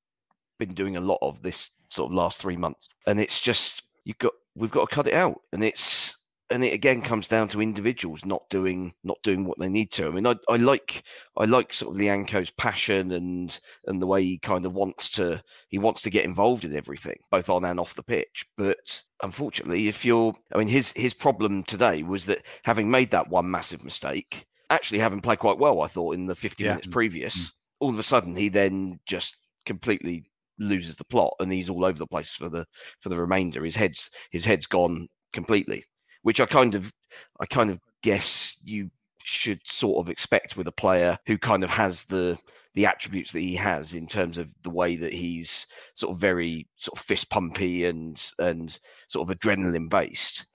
been 0.58 0.74
doing 0.74 0.96
a 0.96 1.00
lot 1.00 1.18
of 1.22 1.42
this 1.42 1.70
sort 1.90 2.10
of 2.10 2.14
last 2.14 2.38
three 2.38 2.56
months, 2.56 2.88
and 3.06 3.18
it's 3.18 3.40
just 3.40 3.82
you've 4.04 4.18
got 4.18 4.32
we've 4.54 4.70
got 4.70 4.88
to 4.88 4.94
cut 4.94 5.06
it 5.06 5.14
out, 5.14 5.40
and 5.52 5.64
it's 5.64 6.16
and 6.50 6.64
it 6.64 6.72
again 6.72 7.02
comes 7.02 7.28
down 7.28 7.48
to 7.48 7.60
individuals 7.60 8.24
not 8.24 8.48
doing 8.48 8.94
not 9.04 9.18
doing 9.22 9.44
what 9.44 9.58
they 9.58 9.68
need 9.68 9.90
to. 9.92 10.06
I 10.06 10.10
mean, 10.10 10.26
I, 10.26 10.34
I 10.48 10.56
like 10.56 11.02
I 11.36 11.44
like 11.44 11.74
sort 11.74 11.94
of 11.94 12.00
Lyanco's 12.00 12.50
passion 12.50 13.12
and 13.12 13.58
and 13.86 14.00
the 14.00 14.06
way 14.06 14.22
he 14.22 14.38
kind 14.38 14.64
of 14.64 14.72
wants 14.72 15.10
to 15.10 15.42
he 15.68 15.78
wants 15.78 16.02
to 16.02 16.10
get 16.10 16.24
involved 16.24 16.64
in 16.64 16.74
everything, 16.76 17.18
both 17.30 17.50
on 17.50 17.64
and 17.64 17.78
off 17.78 17.94
the 17.94 18.02
pitch. 18.02 18.46
But 18.56 19.02
unfortunately, 19.22 19.88
if 19.88 20.04
you're 20.04 20.34
I 20.54 20.58
mean 20.58 20.68
his 20.68 20.92
his 20.92 21.14
problem 21.14 21.64
today 21.64 22.02
was 22.02 22.24
that 22.26 22.42
having 22.64 22.90
made 22.90 23.10
that 23.10 23.28
one 23.28 23.50
massive 23.50 23.84
mistake, 23.84 24.46
actually 24.70 25.00
having 25.00 25.20
played 25.20 25.40
quite 25.40 25.58
well, 25.58 25.82
I 25.82 25.88
thought, 25.88 26.14
in 26.14 26.26
the 26.26 26.34
50 26.36 26.64
Yeah. 26.64 26.70
minutes 26.70 26.88
previous, 26.88 27.36
mm. 27.36 27.50
all 27.80 27.90
of 27.90 27.98
a 27.98 28.02
sudden 28.02 28.34
he 28.34 28.48
then 28.48 29.00
just 29.06 29.36
completely 29.66 30.24
loses 30.58 30.96
the 30.96 31.04
plot 31.04 31.34
and 31.40 31.52
he's 31.52 31.70
all 31.70 31.84
over 31.84 31.98
the 31.98 32.06
place 32.06 32.30
for 32.32 32.48
the 32.48 32.64
for 33.00 33.10
the 33.10 33.16
remainder. 33.16 33.64
His 33.64 33.76
head's 33.76 34.08
his 34.30 34.44
head's 34.46 34.66
gone 34.66 35.08
completely 35.34 35.84
which 36.22 36.40
I 36.40 36.46
kind 36.46 36.74
of 36.74 36.92
I 37.40 37.46
kind 37.46 37.70
of 37.70 37.80
guess 38.02 38.56
you 38.62 38.90
should 39.22 39.60
sort 39.64 40.04
of 40.04 40.10
expect 40.10 40.56
with 40.56 40.66
a 40.66 40.72
player 40.72 41.18
who 41.26 41.36
kind 41.36 41.62
of 41.62 41.70
has 41.70 42.04
the 42.04 42.38
the 42.74 42.86
attributes 42.86 43.32
that 43.32 43.40
he 43.40 43.54
has 43.56 43.94
in 43.94 44.06
terms 44.06 44.38
of 44.38 44.54
the 44.62 44.70
way 44.70 44.96
that 44.96 45.12
he's 45.12 45.66
sort 45.96 46.12
of 46.12 46.20
very 46.20 46.68
sort 46.76 46.98
of 46.98 47.04
fist 47.04 47.28
pumpy 47.30 47.88
and 47.88 48.32
and 48.38 48.78
sort 49.08 49.28
of 49.28 49.36
adrenaline 49.36 49.88
based. 49.88 50.46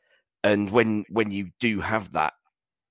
And 0.43 0.71
when 0.71 1.05
when 1.09 1.31
you 1.31 1.49
do 1.59 1.79
have 1.81 2.11
that 2.13 2.33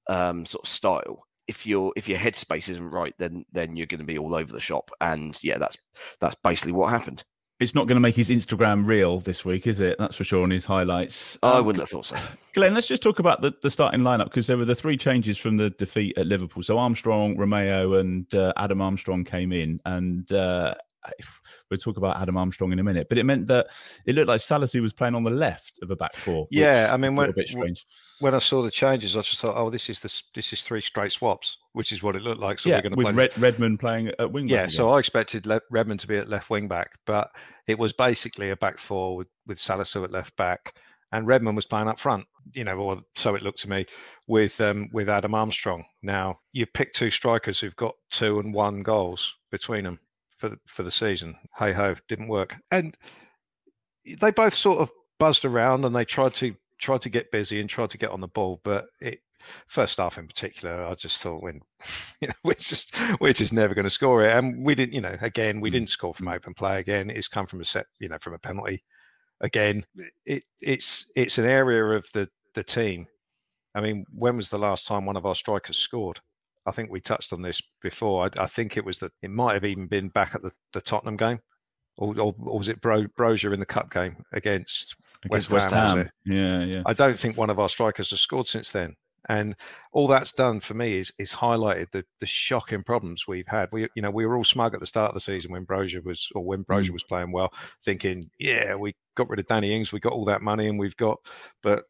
um, 0.08 0.44
sort 0.46 0.64
of 0.64 0.68
style, 0.68 1.26
if 1.48 1.66
your 1.66 1.92
if 1.96 2.08
your 2.08 2.18
headspace 2.18 2.68
isn't 2.68 2.90
right, 2.90 3.14
then 3.18 3.44
then 3.52 3.76
you're 3.76 3.86
going 3.86 4.00
to 4.00 4.06
be 4.06 4.18
all 4.18 4.34
over 4.34 4.52
the 4.52 4.60
shop. 4.60 4.90
And 5.00 5.38
yeah, 5.42 5.58
that's 5.58 5.78
that's 6.20 6.36
basically 6.42 6.72
what 6.72 6.90
happened. 6.90 7.24
It's 7.62 7.76
not 7.76 7.86
going 7.86 7.94
to 7.96 8.00
make 8.00 8.16
his 8.16 8.28
Instagram 8.28 8.86
reel 8.86 9.20
this 9.20 9.44
week, 9.44 9.68
is 9.68 9.78
it? 9.78 9.96
That's 9.98 10.16
for 10.16 10.24
sure 10.24 10.42
on 10.42 10.50
his 10.50 10.64
highlights. 10.64 11.38
I 11.44 11.58
Um, 11.58 11.66
wouldn't 11.66 11.80
have 11.82 11.90
thought 11.90 12.06
so. 12.06 12.16
Glenn, 12.54 12.74
let's 12.74 12.88
just 12.88 13.02
talk 13.02 13.20
about 13.20 13.40
the, 13.40 13.54
the 13.62 13.70
starting 13.70 14.00
lineup 14.00 14.24
because 14.24 14.48
there 14.48 14.58
were 14.58 14.64
the 14.64 14.74
three 14.74 14.96
changes 14.96 15.38
from 15.38 15.58
the 15.58 15.70
defeat 15.70 16.18
at 16.18 16.26
Liverpool. 16.26 16.64
So 16.64 16.76
Armstrong, 16.76 17.36
Romeu, 17.36 18.00
and 18.00 18.34
uh, 18.34 18.52
Adam 18.56 18.80
Armstrong 18.80 19.22
came 19.24 19.52
in, 19.52 19.80
and 19.84 20.30
uh, 20.32 20.74
we'll 21.70 21.78
talk 21.78 21.96
about 21.96 22.20
Adam 22.20 22.36
Armstrong 22.36 22.72
in 22.72 22.78
a 22.78 22.82
minute. 22.82 23.08
But 23.08 23.18
it 23.18 23.24
meant 23.24 23.46
that 23.48 23.68
it 24.06 24.14
looked 24.14 24.28
like 24.28 24.40
Salisu 24.40 24.80
was 24.82 24.92
playing 24.92 25.14
on 25.14 25.24
the 25.24 25.30
left 25.30 25.78
of 25.82 25.90
a 25.90 25.96
back 25.96 26.14
four. 26.14 26.46
Yeah, 26.50 26.90
I 26.92 26.96
mean, 26.96 27.16
when, 27.16 27.32
bit 27.32 27.48
strange. 27.48 27.84
when 28.20 28.34
I 28.34 28.38
saw 28.38 28.62
the 28.62 28.70
changes, 28.70 29.16
I 29.16 29.20
just 29.20 29.40
thought, 29.40 29.56
oh, 29.56 29.70
this 29.70 29.88
is 29.88 30.00
the 30.00 30.22
this 30.34 30.52
is 30.52 30.62
three 30.62 30.80
straight 30.80 31.12
swaps, 31.12 31.58
which 31.72 31.92
is 31.92 32.02
what 32.02 32.16
it 32.16 32.22
looked 32.22 32.40
like. 32.40 32.58
So 32.58 32.68
yeah, 32.68 32.76
we're 32.76 32.82
going 32.82 32.92
to 32.92 32.96
with 32.98 33.06
play. 33.06 33.14
Red, 33.14 33.38
Redmond 33.38 33.80
playing 33.80 34.12
at 34.18 34.32
wing. 34.32 34.48
yeah, 34.48 34.68
so. 34.68 34.90
I 34.90 34.98
expected 34.98 35.46
Le- 35.46 35.60
Redmond 35.70 36.00
to 36.00 36.06
be 36.06 36.16
at 36.16 36.28
left 36.28 36.50
wing 36.50 36.68
back, 36.68 36.90
but 37.06 37.30
it 37.66 37.78
was 37.78 37.92
basically 37.92 38.50
a 38.50 38.56
back 38.56 38.78
four 38.78 39.16
with 39.16 39.28
with 39.46 39.58
Salisu 39.58 40.04
at 40.04 40.10
left 40.10 40.36
back, 40.36 40.74
and 41.12 41.26
Redmond 41.26 41.56
was 41.56 41.66
playing 41.66 41.88
up 41.88 41.98
front. 41.98 42.24
You 42.52 42.64
know, 42.64 42.76
or 42.76 43.00
so 43.14 43.36
it 43.36 43.42
looked 43.42 43.60
to 43.60 43.70
me 43.70 43.86
with 44.26 44.60
um, 44.60 44.88
with 44.92 45.08
Adam 45.08 45.34
Armstrong. 45.34 45.84
Now 46.02 46.40
you've 46.52 46.72
picked 46.72 46.96
two 46.96 47.10
strikers 47.10 47.60
who've 47.60 47.76
got 47.76 47.94
two 48.10 48.40
and 48.40 48.52
one 48.52 48.82
goals 48.82 49.34
between 49.50 49.84
them 49.84 50.00
for 50.42 50.48
the, 50.48 50.58
for 50.66 50.82
the 50.82 50.90
season. 50.90 51.36
Hey 51.56 51.72
ho, 51.72 51.94
didn't 52.08 52.26
work, 52.26 52.56
and 52.72 52.98
they 54.20 54.32
both 54.32 54.54
sort 54.54 54.80
of 54.80 54.90
buzzed 55.20 55.44
around 55.44 55.84
and 55.84 55.94
they 55.94 56.04
tried 56.04 56.34
to 56.34 56.56
tried 56.80 57.00
to 57.02 57.08
get 57.08 57.30
busy 57.30 57.60
and 57.60 57.70
tried 57.70 57.90
to 57.90 57.98
get 57.98 58.10
on 58.10 58.20
the 58.20 58.26
ball, 58.26 58.60
but 58.64 58.86
it 59.00 59.20
first 59.68 59.98
half 59.98 60.18
in 60.18 60.26
particular, 60.26 60.84
I 60.84 60.94
just 60.94 61.22
thought 61.22 61.44
when 61.44 61.60
you 62.20 62.26
know 62.26 62.34
we're 62.42 62.54
just 62.54 62.96
we're 63.20 63.32
just 63.32 63.52
never 63.52 63.72
going 63.72 63.84
to 63.84 63.90
score 63.90 64.24
it, 64.24 64.36
and 64.36 64.64
we 64.64 64.74
didn't. 64.74 64.94
You 64.94 65.00
know, 65.00 65.16
again, 65.20 65.60
we 65.60 65.70
hmm. 65.70 65.74
didn't 65.74 65.90
score 65.90 66.12
from 66.12 66.26
hmm. 66.26 66.32
open 66.32 66.54
play. 66.54 66.80
Again, 66.80 67.08
it's 67.08 67.28
come 67.28 67.46
from 67.46 67.60
a 67.60 67.64
set. 67.64 67.86
You 68.00 68.08
know, 68.08 68.18
from 68.18 68.34
a 68.34 68.38
penalty. 68.38 68.82
Again, 69.40 69.84
it 70.26 70.44
it's 70.60 71.08
it's 71.14 71.38
an 71.38 71.44
area 71.44 71.84
of 71.84 72.04
the 72.14 72.28
the 72.54 72.64
team. 72.64 73.06
I 73.76 73.80
mean, 73.80 74.06
when 74.12 74.36
was 74.36 74.50
the 74.50 74.58
last 74.58 74.88
time 74.88 75.06
one 75.06 75.16
of 75.16 75.24
our 75.24 75.36
strikers 75.36 75.78
scored? 75.78 76.20
I 76.66 76.70
think 76.70 76.90
we 76.90 77.00
touched 77.00 77.32
on 77.32 77.42
this 77.42 77.60
before. 77.80 78.24
I, 78.24 78.42
I 78.42 78.46
think 78.46 78.76
it 78.76 78.84
was 78.84 78.98
that 78.98 79.12
it 79.22 79.30
might 79.30 79.54
have 79.54 79.64
even 79.64 79.86
been 79.86 80.08
back 80.08 80.34
at 80.34 80.42
the, 80.42 80.52
the 80.72 80.80
Tottenham 80.80 81.16
game, 81.16 81.40
or, 81.96 82.18
or, 82.18 82.34
or 82.38 82.58
was 82.58 82.68
it 82.68 82.80
Bro, 82.80 83.06
Broja 83.18 83.52
in 83.52 83.60
the 83.60 83.66
cup 83.66 83.92
game 83.92 84.24
against 84.32 84.96
Against 85.24 85.50
West, 85.50 85.70
Ham? 85.70 85.98
Ham. 85.98 86.10
Yeah, 86.24 86.64
yeah. 86.64 86.82
I 86.86 86.92
don't 86.92 87.18
think 87.18 87.36
one 87.36 87.50
of 87.50 87.58
our 87.58 87.68
strikers 87.68 88.10
has 88.10 88.20
scored 88.20 88.46
since 88.46 88.70
then. 88.70 88.96
And 89.28 89.54
all 89.92 90.08
that's 90.08 90.32
done 90.32 90.58
for 90.58 90.74
me 90.74 90.98
is 90.98 91.12
is 91.16 91.32
highlighted 91.32 91.92
the 91.92 92.04
the 92.18 92.26
shocking 92.26 92.82
problems 92.82 93.28
we've 93.28 93.46
had. 93.46 93.68
We 93.70 93.88
you 93.94 94.02
know 94.02 94.10
we 94.10 94.26
were 94.26 94.36
all 94.36 94.42
smug 94.42 94.74
at 94.74 94.80
the 94.80 94.86
start 94.86 95.10
of 95.10 95.14
the 95.14 95.20
season 95.20 95.52
when 95.52 95.64
Broja 95.64 96.02
was 96.02 96.28
or 96.34 96.44
when 96.44 96.64
Broja 96.64 96.88
mm. 96.88 96.94
was 96.94 97.04
playing 97.04 97.30
well, 97.30 97.52
thinking 97.84 98.24
yeah 98.40 98.74
we 98.74 98.96
got 99.14 99.28
rid 99.28 99.38
of 99.38 99.46
Danny 99.46 99.76
Ings, 99.76 99.92
we 99.92 100.00
got 100.00 100.12
all 100.12 100.24
that 100.24 100.42
money 100.42 100.66
and 100.66 100.76
we've 100.76 100.96
got, 100.96 101.18
but 101.62 101.84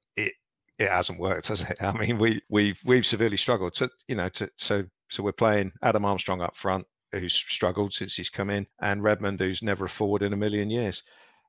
it 0.79 0.91
hasn't 0.91 1.21
worked, 1.21 1.49
has 1.49 1.63
it? 1.63 1.79
I 1.83 1.93
mean 1.93 2.19
we 2.19 2.41
we've 2.49 2.81
we've 2.85 3.07
severely 3.07 3.37
struggled. 3.37 3.77
So 3.77 3.89
you 4.09 4.17
know 4.17 4.29
to, 4.31 4.49
so 4.59 4.85
so 5.09 5.23
we're 5.23 5.33
playing 5.33 5.73
Adam 5.83 6.05
Armstrong 6.05 6.41
up 6.41 6.57
front 6.57 6.87
who's 7.13 7.35
struggled 7.35 7.93
since 7.93 8.15
he's 8.17 8.31
come 8.31 8.51
in, 8.51 8.67
and 8.81 9.03
Redmond 9.03 9.41
who's 9.41 9.63
never 9.63 9.85
a 9.85 9.89
forward 9.89 10.23
in 10.23 10.33
a 10.33 10.37
million 10.37 10.71
years. 10.71 11.03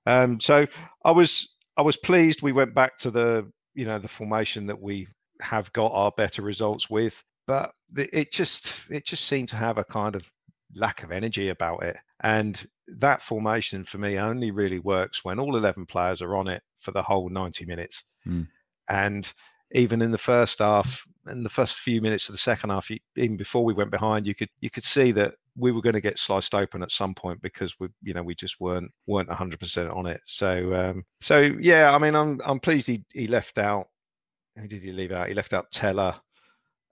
Um, 0.05 0.39
so 0.39 0.67
I 1.05 1.11
was 1.11 1.55
I 1.77 1.81
was 1.81 1.97
pleased 1.97 2.41
we 2.41 2.51
went 2.51 2.75
back 2.75 2.97
to 2.99 3.11
the 3.11 3.49
you 3.73 3.85
know 3.85 3.99
the 3.99 4.07
formation 4.07 4.67
that 4.67 4.81
we 4.81 5.07
have 5.41 5.71
got 5.73 5.91
our 5.93 6.11
better 6.15 6.41
results 6.41 6.89
with, 6.89 7.23
but 7.47 7.71
it 7.95 8.31
just 8.31 8.81
it 8.89 9.05
just 9.05 9.25
seemed 9.25 9.49
to 9.49 9.55
have 9.55 9.77
a 9.77 9.83
kind 9.83 10.15
of 10.15 10.29
lack 10.75 11.03
of 11.03 11.11
energy 11.11 11.49
about 11.49 11.83
it, 11.83 11.97
and 12.21 12.67
that 12.99 13.21
formation 13.21 13.85
for 13.85 13.97
me 13.97 14.17
only 14.17 14.51
really 14.51 14.79
works 14.79 15.23
when 15.23 15.39
all 15.39 15.55
eleven 15.55 15.85
players 15.85 16.21
are 16.21 16.35
on 16.35 16.47
it 16.47 16.61
for 16.79 16.91
the 16.91 17.01
whole 17.01 17.29
ninety 17.29 17.65
minutes, 17.65 18.03
Mm. 18.27 18.47
And 18.89 19.31
even 19.71 20.01
in 20.01 20.11
the 20.11 20.17
first 20.17 20.59
half, 20.59 21.03
in 21.27 21.43
the 21.43 21.49
first 21.49 21.75
few 21.75 22.01
minutes 22.01 22.29
of 22.29 22.33
the 22.33 22.39
second 22.39 22.69
half, 22.69 22.89
even 23.15 23.37
before 23.37 23.63
we 23.63 23.73
went 23.73 23.91
behind, 23.91 24.27
you 24.27 24.35
could 24.35 24.49
you 24.59 24.69
could 24.69 24.83
see 24.83 25.11
that 25.13 25.35
we 25.55 25.71
were 25.71 25.81
going 25.81 25.93
to 25.93 26.01
get 26.01 26.17
sliced 26.17 26.55
open 26.55 26.81
at 26.83 26.91
some 26.91 27.13
point 27.13 27.41
because 27.41 27.75
we 27.79 27.87
you 28.01 28.13
know 28.13 28.23
we 28.23 28.35
just 28.35 28.59
weren't 28.59 28.91
weren't 29.07 29.29
100% 29.29 29.95
on 29.95 30.05
it. 30.05 30.21
So 30.25 30.73
um 30.73 31.03
so 31.21 31.39
yeah 31.59 31.93
i 31.93 31.97
mean 31.99 32.15
i'm 32.15 32.41
i'm 32.43 32.59
pleased 32.59 32.87
he, 32.87 33.03
he 33.13 33.27
left 33.27 33.59
out 33.59 33.87
who 34.55 34.67
did 34.67 34.83
he 34.83 34.91
leave 34.91 35.11
out? 35.11 35.27
He 35.27 35.33
left 35.33 35.53
out 35.53 35.71
Tella 35.71 36.21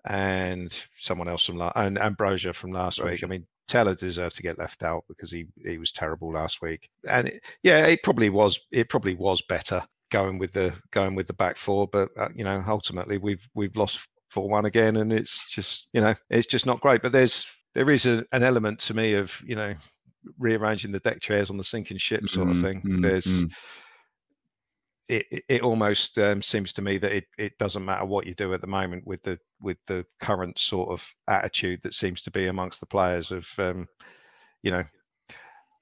and 0.06 0.76
someone 0.98 1.28
else 1.28 1.46
from 1.46 1.58
la- 1.58 1.72
and 1.76 2.00
ambrosia 2.00 2.54
from 2.54 2.72
last 2.72 3.04
week. 3.04 3.24
I 3.24 3.28
mean 3.28 3.46
Tella 3.68 3.96
deserved 3.96 4.36
to 4.38 4.42
get 4.42 4.58
left 4.58 4.84
out 4.84 5.04
because 5.08 5.32
he 5.32 5.46
he 5.64 5.78
was 5.78 5.92
terrible 5.92 6.34
last 6.34 6.62
week. 6.62 6.90
And 7.08 7.28
it, 7.28 7.44
yeah 7.64 7.86
it 7.86 8.04
probably 8.04 8.30
was 8.30 8.60
it 8.72 8.90
probably 8.90 9.16
was 9.16 9.42
better 9.44 9.84
going 10.12 10.38
with 10.38 10.52
the 10.54 10.74
going 10.92 11.16
with 11.16 11.28
the 11.28 11.34
back 11.34 11.58
four 11.58 11.88
but 11.88 12.10
uh, 12.18 12.30
you 12.36 12.44
know 12.44 12.64
ultimately 12.68 13.18
we've 13.18 13.48
we've 13.56 13.76
lost 13.76 14.08
4-1 14.36 14.66
again 14.66 14.96
and 14.98 15.12
it's 15.12 15.50
just 15.52 15.90
you 15.94 16.02
know 16.02 16.14
it's 16.30 16.48
just 16.48 16.66
not 16.66 16.80
great 16.82 17.02
but 17.02 17.12
there's 17.12 17.46
there 17.74 17.90
is 17.92 18.06
a, 18.06 18.24
an 18.32 18.44
element 18.44 18.80
to 18.80 18.94
me 18.94 19.14
of 19.14 19.34
you 19.46 19.56
know 19.56 19.74
rearranging 20.38 20.92
the 20.92 21.00
deck 21.00 21.20
chairs 21.20 21.50
on 21.50 21.58
the 21.58 21.64
sinking 21.64 21.98
ship 21.98 22.30
sort 22.30 22.50
of 22.50 22.58
Mm, 22.58 22.62
thing 22.62 22.82
mm, 22.82 23.02
there's 23.02 23.26
mm. 23.26 23.52
it, 25.10 25.26
it- 25.32 25.44
it 25.50 25.62
almost 25.64 26.18
um, 26.20 26.42
seems 26.42 26.72
to 26.74 26.82
me 26.82 26.98
that 26.98 27.12
it, 27.12 27.26
it 27.38 27.58
doesn't 27.58 27.84
matter 27.86 28.06
what 28.06 28.26
you 28.26 28.34
do 28.36 28.54
at 28.54 28.62
the 28.62 28.68
moment 28.68 29.06
with 29.06 29.22
the 29.24 29.38
with 29.60 29.78
the 29.88 30.06
current 30.22 30.58
sort 30.60 30.90
of 30.92 31.10
attitude 31.28 31.82
that 31.84 31.94
seems 31.94 32.22
to 32.22 32.32
be 32.32 32.48
amongst 32.48 32.80
the 32.80 32.86
players 32.86 33.32
of 33.32 33.48
um, 33.58 33.88
you 34.64 34.72
know 34.72 34.84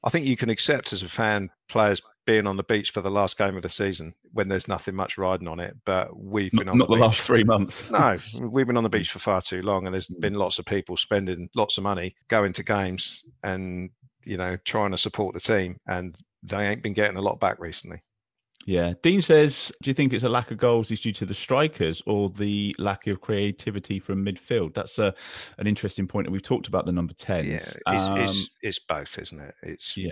I 0.03 0.09
think 0.09 0.25
you 0.25 0.37
can 0.37 0.49
accept 0.49 0.93
as 0.93 1.03
a 1.03 1.09
fan 1.09 1.49
players 1.67 2.01
being 2.29 2.45
on 2.45 2.57
the 2.57 2.63
beach 2.63 2.91
for 2.91 3.01
the 3.01 3.09
last 3.09 3.39
game 3.39 3.57
of 3.57 3.63
the 3.63 3.69
season 3.69 4.13
when 4.33 4.47
there's 4.47 4.67
nothing 4.67 4.93
much 4.93 5.17
riding 5.17 5.47
on 5.47 5.59
it 5.59 5.75
but 5.83 6.15
we've 6.15 6.53
Not, 6.53 6.59
been 6.59 6.69
on 6.69 6.77
not 6.77 6.87
the, 6.87 6.93
the 6.93 6.99
beach 6.99 7.05
last 7.07 7.21
three 7.21 7.43
months. 7.43 7.89
no, 7.91 8.17
we've 8.47 8.67
been 8.67 8.77
on 8.77 8.83
the 8.83 8.89
beach 8.89 9.11
for 9.11 9.17
far 9.17 9.41
too 9.41 9.63
long, 9.63 9.87
and 9.87 9.93
there's 9.95 10.05
been 10.07 10.35
lots 10.35 10.59
of 10.59 10.65
people 10.65 10.95
spending 10.95 11.49
lots 11.55 11.79
of 11.79 11.83
money 11.83 12.15
going 12.27 12.53
to 12.53 12.63
games 12.63 13.23
and 13.41 13.89
you 14.25 14.37
know 14.37 14.57
trying 14.63 14.91
to 14.91 14.97
support 14.97 15.33
the 15.33 15.39
team, 15.39 15.77
and 15.87 16.15
they 16.43 16.67
ain't 16.67 16.83
been 16.83 16.93
getting 16.93 17.17
a 17.17 17.21
lot 17.21 17.39
back 17.39 17.57
recently. 17.59 17.99
Yeah. 18.65 18.93
Dean 19.01 19.21
says, 19.21 19.71
do 19.81 19.89
you 19.89 19.95
think 19.95 20.13
it's 20.13 20.23
a 20.23 20.29
lack 20.29 20.51
of 20.51 20.57
goals 20.57 20.91
is 20.91 20.99
due 20.99 21.13
to 21.13 21.25
the 21.25 21.33
strikers 21.33 22.03
or 22.05 22.29
the 22.29 22.75
lack 22.77 23.07
of 23.07 23.21
creativity 23.21 23.99
from 23.99 24.23
midfield? 24.23 24.75
That's 24.75 24.99
a, 24.99 25.15
an 25.57 25.65
interesting 25.65 26.07
point. 26.07 26.27
And 26.27 26.33
we've 26.33 26.43
talked 26.43 26.67
about 26.67 26.85
the 26.85 26.91
number 26.91 27.13
10. 27.13 27.45
Yeah, 27.45 27.55
it's, 27.55 27.77
Um, 27.87 28.17
it's 28.19 28.49
it's 28.61 28.79
both, 28.79 29.17
isn't 29.17 29.39
it? 29.39 29.55
It's 29.63 29.97
Yeah. 29.97 30.09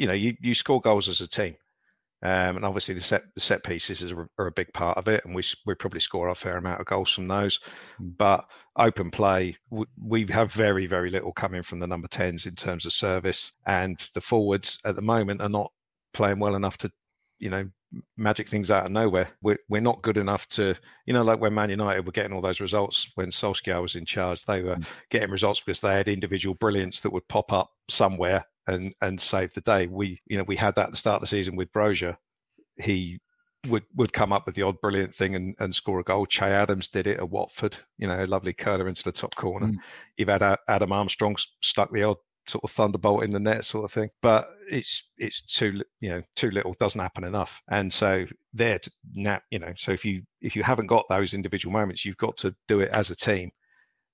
You 0.00 0.06
know 0.06 0.14
you, 0.14 0.34
you 0.40 0.54
score 0.54 0.80
goals 0.80 1.08
as 1.08 1.20
a 1.20 1.28
team, 1.28 1.54
um, 2.22 2.56
and 2.56 2.64
obviously 2.64 2.94
the 2.94 3.00
set 3.02 3.22
the 3.34 3.40
set 3.40 3.62
pieces 3.64 4.00
is 4.02 4.12
a, 4.12 4.26
are 4.38 4.46
a 4.46 4.52
big 4.52 4.72
part 4.72 4.96
of 4.98 5.08
it, 5.08 5.24
and 5.24 5.34
we 5.34 5.42
we 5.66 5.74
probably 5.74 6.00
score 6.00 6.28
a 6.28 6.34
fair 6.34 6.56
amount 6.56 6.80
of 6.80 6.86
goals 6.86 7.12
from 7.12 7.28
those. 7.28 7.60
Mm. 8.00 8.16
But 8.16 8.44
open 8.76 9.10
play, 9.10 9.56
w- 9.70 9.90
we 10.02 10.26
have 10.30 10.52
very 10.52 10.86
very 10.86 11.10
little 11.10 11.32
coming 11.32 11.62
from 11.62 11.80
the 11.80 11.86
number 11.86 12.08
tens 12.08 12.46
in 12.46 12.54
terms 12.54 12.86
of 12.86 12.92
service, 12.94 13.52
and 13.66 14.00
the 14.14 14.22
forwards 14.22 14.78
at 14.84 14.96
the 14.96 15.02
moment 15.02 15.42
are 15.42 15.48
not 15.50 15.70
playing 16.14 16.38
well 16.40 16.56
enough 16.56 16.78
to, 16.78 16.90
you 17.38 17.50
know. 17.50 17.68
Magic 18.16 18.48
things 18.48 18.70
out 18.70 18.86
of 18.86 18.92
nowhere. 18.92 19.30
We're 19.42 19.58
we're 19.68 19.80
not 19.80 20.00
good 20.00 20.16
enough 20.16 20.46
to, 20.50 20.76
you 21.06 21.12
know, 21.12 21.24
like 21.24 21.40
when 21.40 21.54
Man 21.54 21.70
United 21.70 22.06
were 22.06 22.12
getting 22.12 22.32
all 22.32 22.40
those 22.40 22.60
results 22.60 23.10
when 23.16 23.30
Solskjaer 23.32 23.82
was 23.82 23.96
in 23.96 24.04
charge. 24.04 24.44
They 24.44 24.62
were 24.62 24.76
Mm. 24.76 24.86
getting 25.10 25.30
results 25.32 25.58
because 25.58 25.80
they 25.80 25.94
had 25.96 26.06
individual 26.06 26.54
brilliance 26.54 27.00
that 27.00 27.12
would 27.12 27.26
pop 27.26 27.52
up 27.52 27.72
somewhere 27.88 28.44
and 28.70 28.94
and 29.00 29.20
save 29.20 29.52
the 29.54 29.60
day. 29.60 29.86
We 29.86 30.20
you 30.26 30.38
know 30.38 30.44
we 30.44 30.56
had 30.56 30.74
that 30.76 30.86
at 30.86 30.90
the 30.90 30.96
start 30.96 31.16
of 31.16 31.20
the 31.22 31.26
season 31.26 31.56
with 31.56 31.72
Broja. 31.72 32.16
He 32.76 33.20
would 33.68 33.84
would 33.94 34.12
come 34.12 34.32
up 34.32 34.46
with 34.46 34.54
the 34.54 34.62
odd 34.62 34.80
brilliant 34.80 35.14
thing 35.14 35.34
and, 35.34 35.54
and 35.58 35.74
score 35.74 36.00
a 36.00 36.04
goal. 36.04 36.26
Che 36.26 36.46
Adams 36.46 36.88
did 36.88 37.06
it 37.06 37.18
at 37.18 37.30
Watford, 37.30 37.76
you 37.98 38.06
know, 38.06 38.22
a 38.22 38.26
lovely 38.26 38.52
curler 38.52 38.88
into 38.88 39.02
the 39.02 39.12
top 39.12 39.34
corner. 39.34 39.66
Mm. 39.66 39.76
You've 40.16 40.28
had 40.28 40.56
Adam 40.68 40.92
Armstrong 40.92 41.36
stuck 41.60 41.92
the 41.92 42.04
odd 42.04 42.16
sort 42.46 42.64
of 42.64 42.70
thunderbolt 42.70 43.22
in 43.22 43.30
the 43.30 43.40
net 43.40 43.64
sort 43.64 43.84
of 43.84 43.92
thing, 43.92 44.10
but 44.22 44.48
it's 44.70 45.10
it's 45.18 45.42
too 45.42 45.82
you 46.00 46.10
know 46.10 46.22
too 46.36 46.50
little 46.50 46.74
doesn't 46.78 47.00
happen 47.00 47.24
enough, 47.24 47.62
and 47.70 47.92
so 47.92 48.26
there 48.52 48.78
to 48.78 48.90
now 49.14 49.40
you 49.50 49.58
know 49.58 49.72
so 49.76 49.92
if 49.92 50.04
you 50.04 50.22
if 50.40 50.56
you 50.56 50.62
haven't 50.62 50.86
got 50.86 51.08
those 51.08 51.34
individual 51.34 51.72
moments, 51.72 52.04
you've 52.04 52.16
got 52.16 52.36
to 52.38 52.54
do 52.68 52.80
it 52.80 52.90
as 52.90 53.10
a 53.10 53.16
team. 53.16 53.50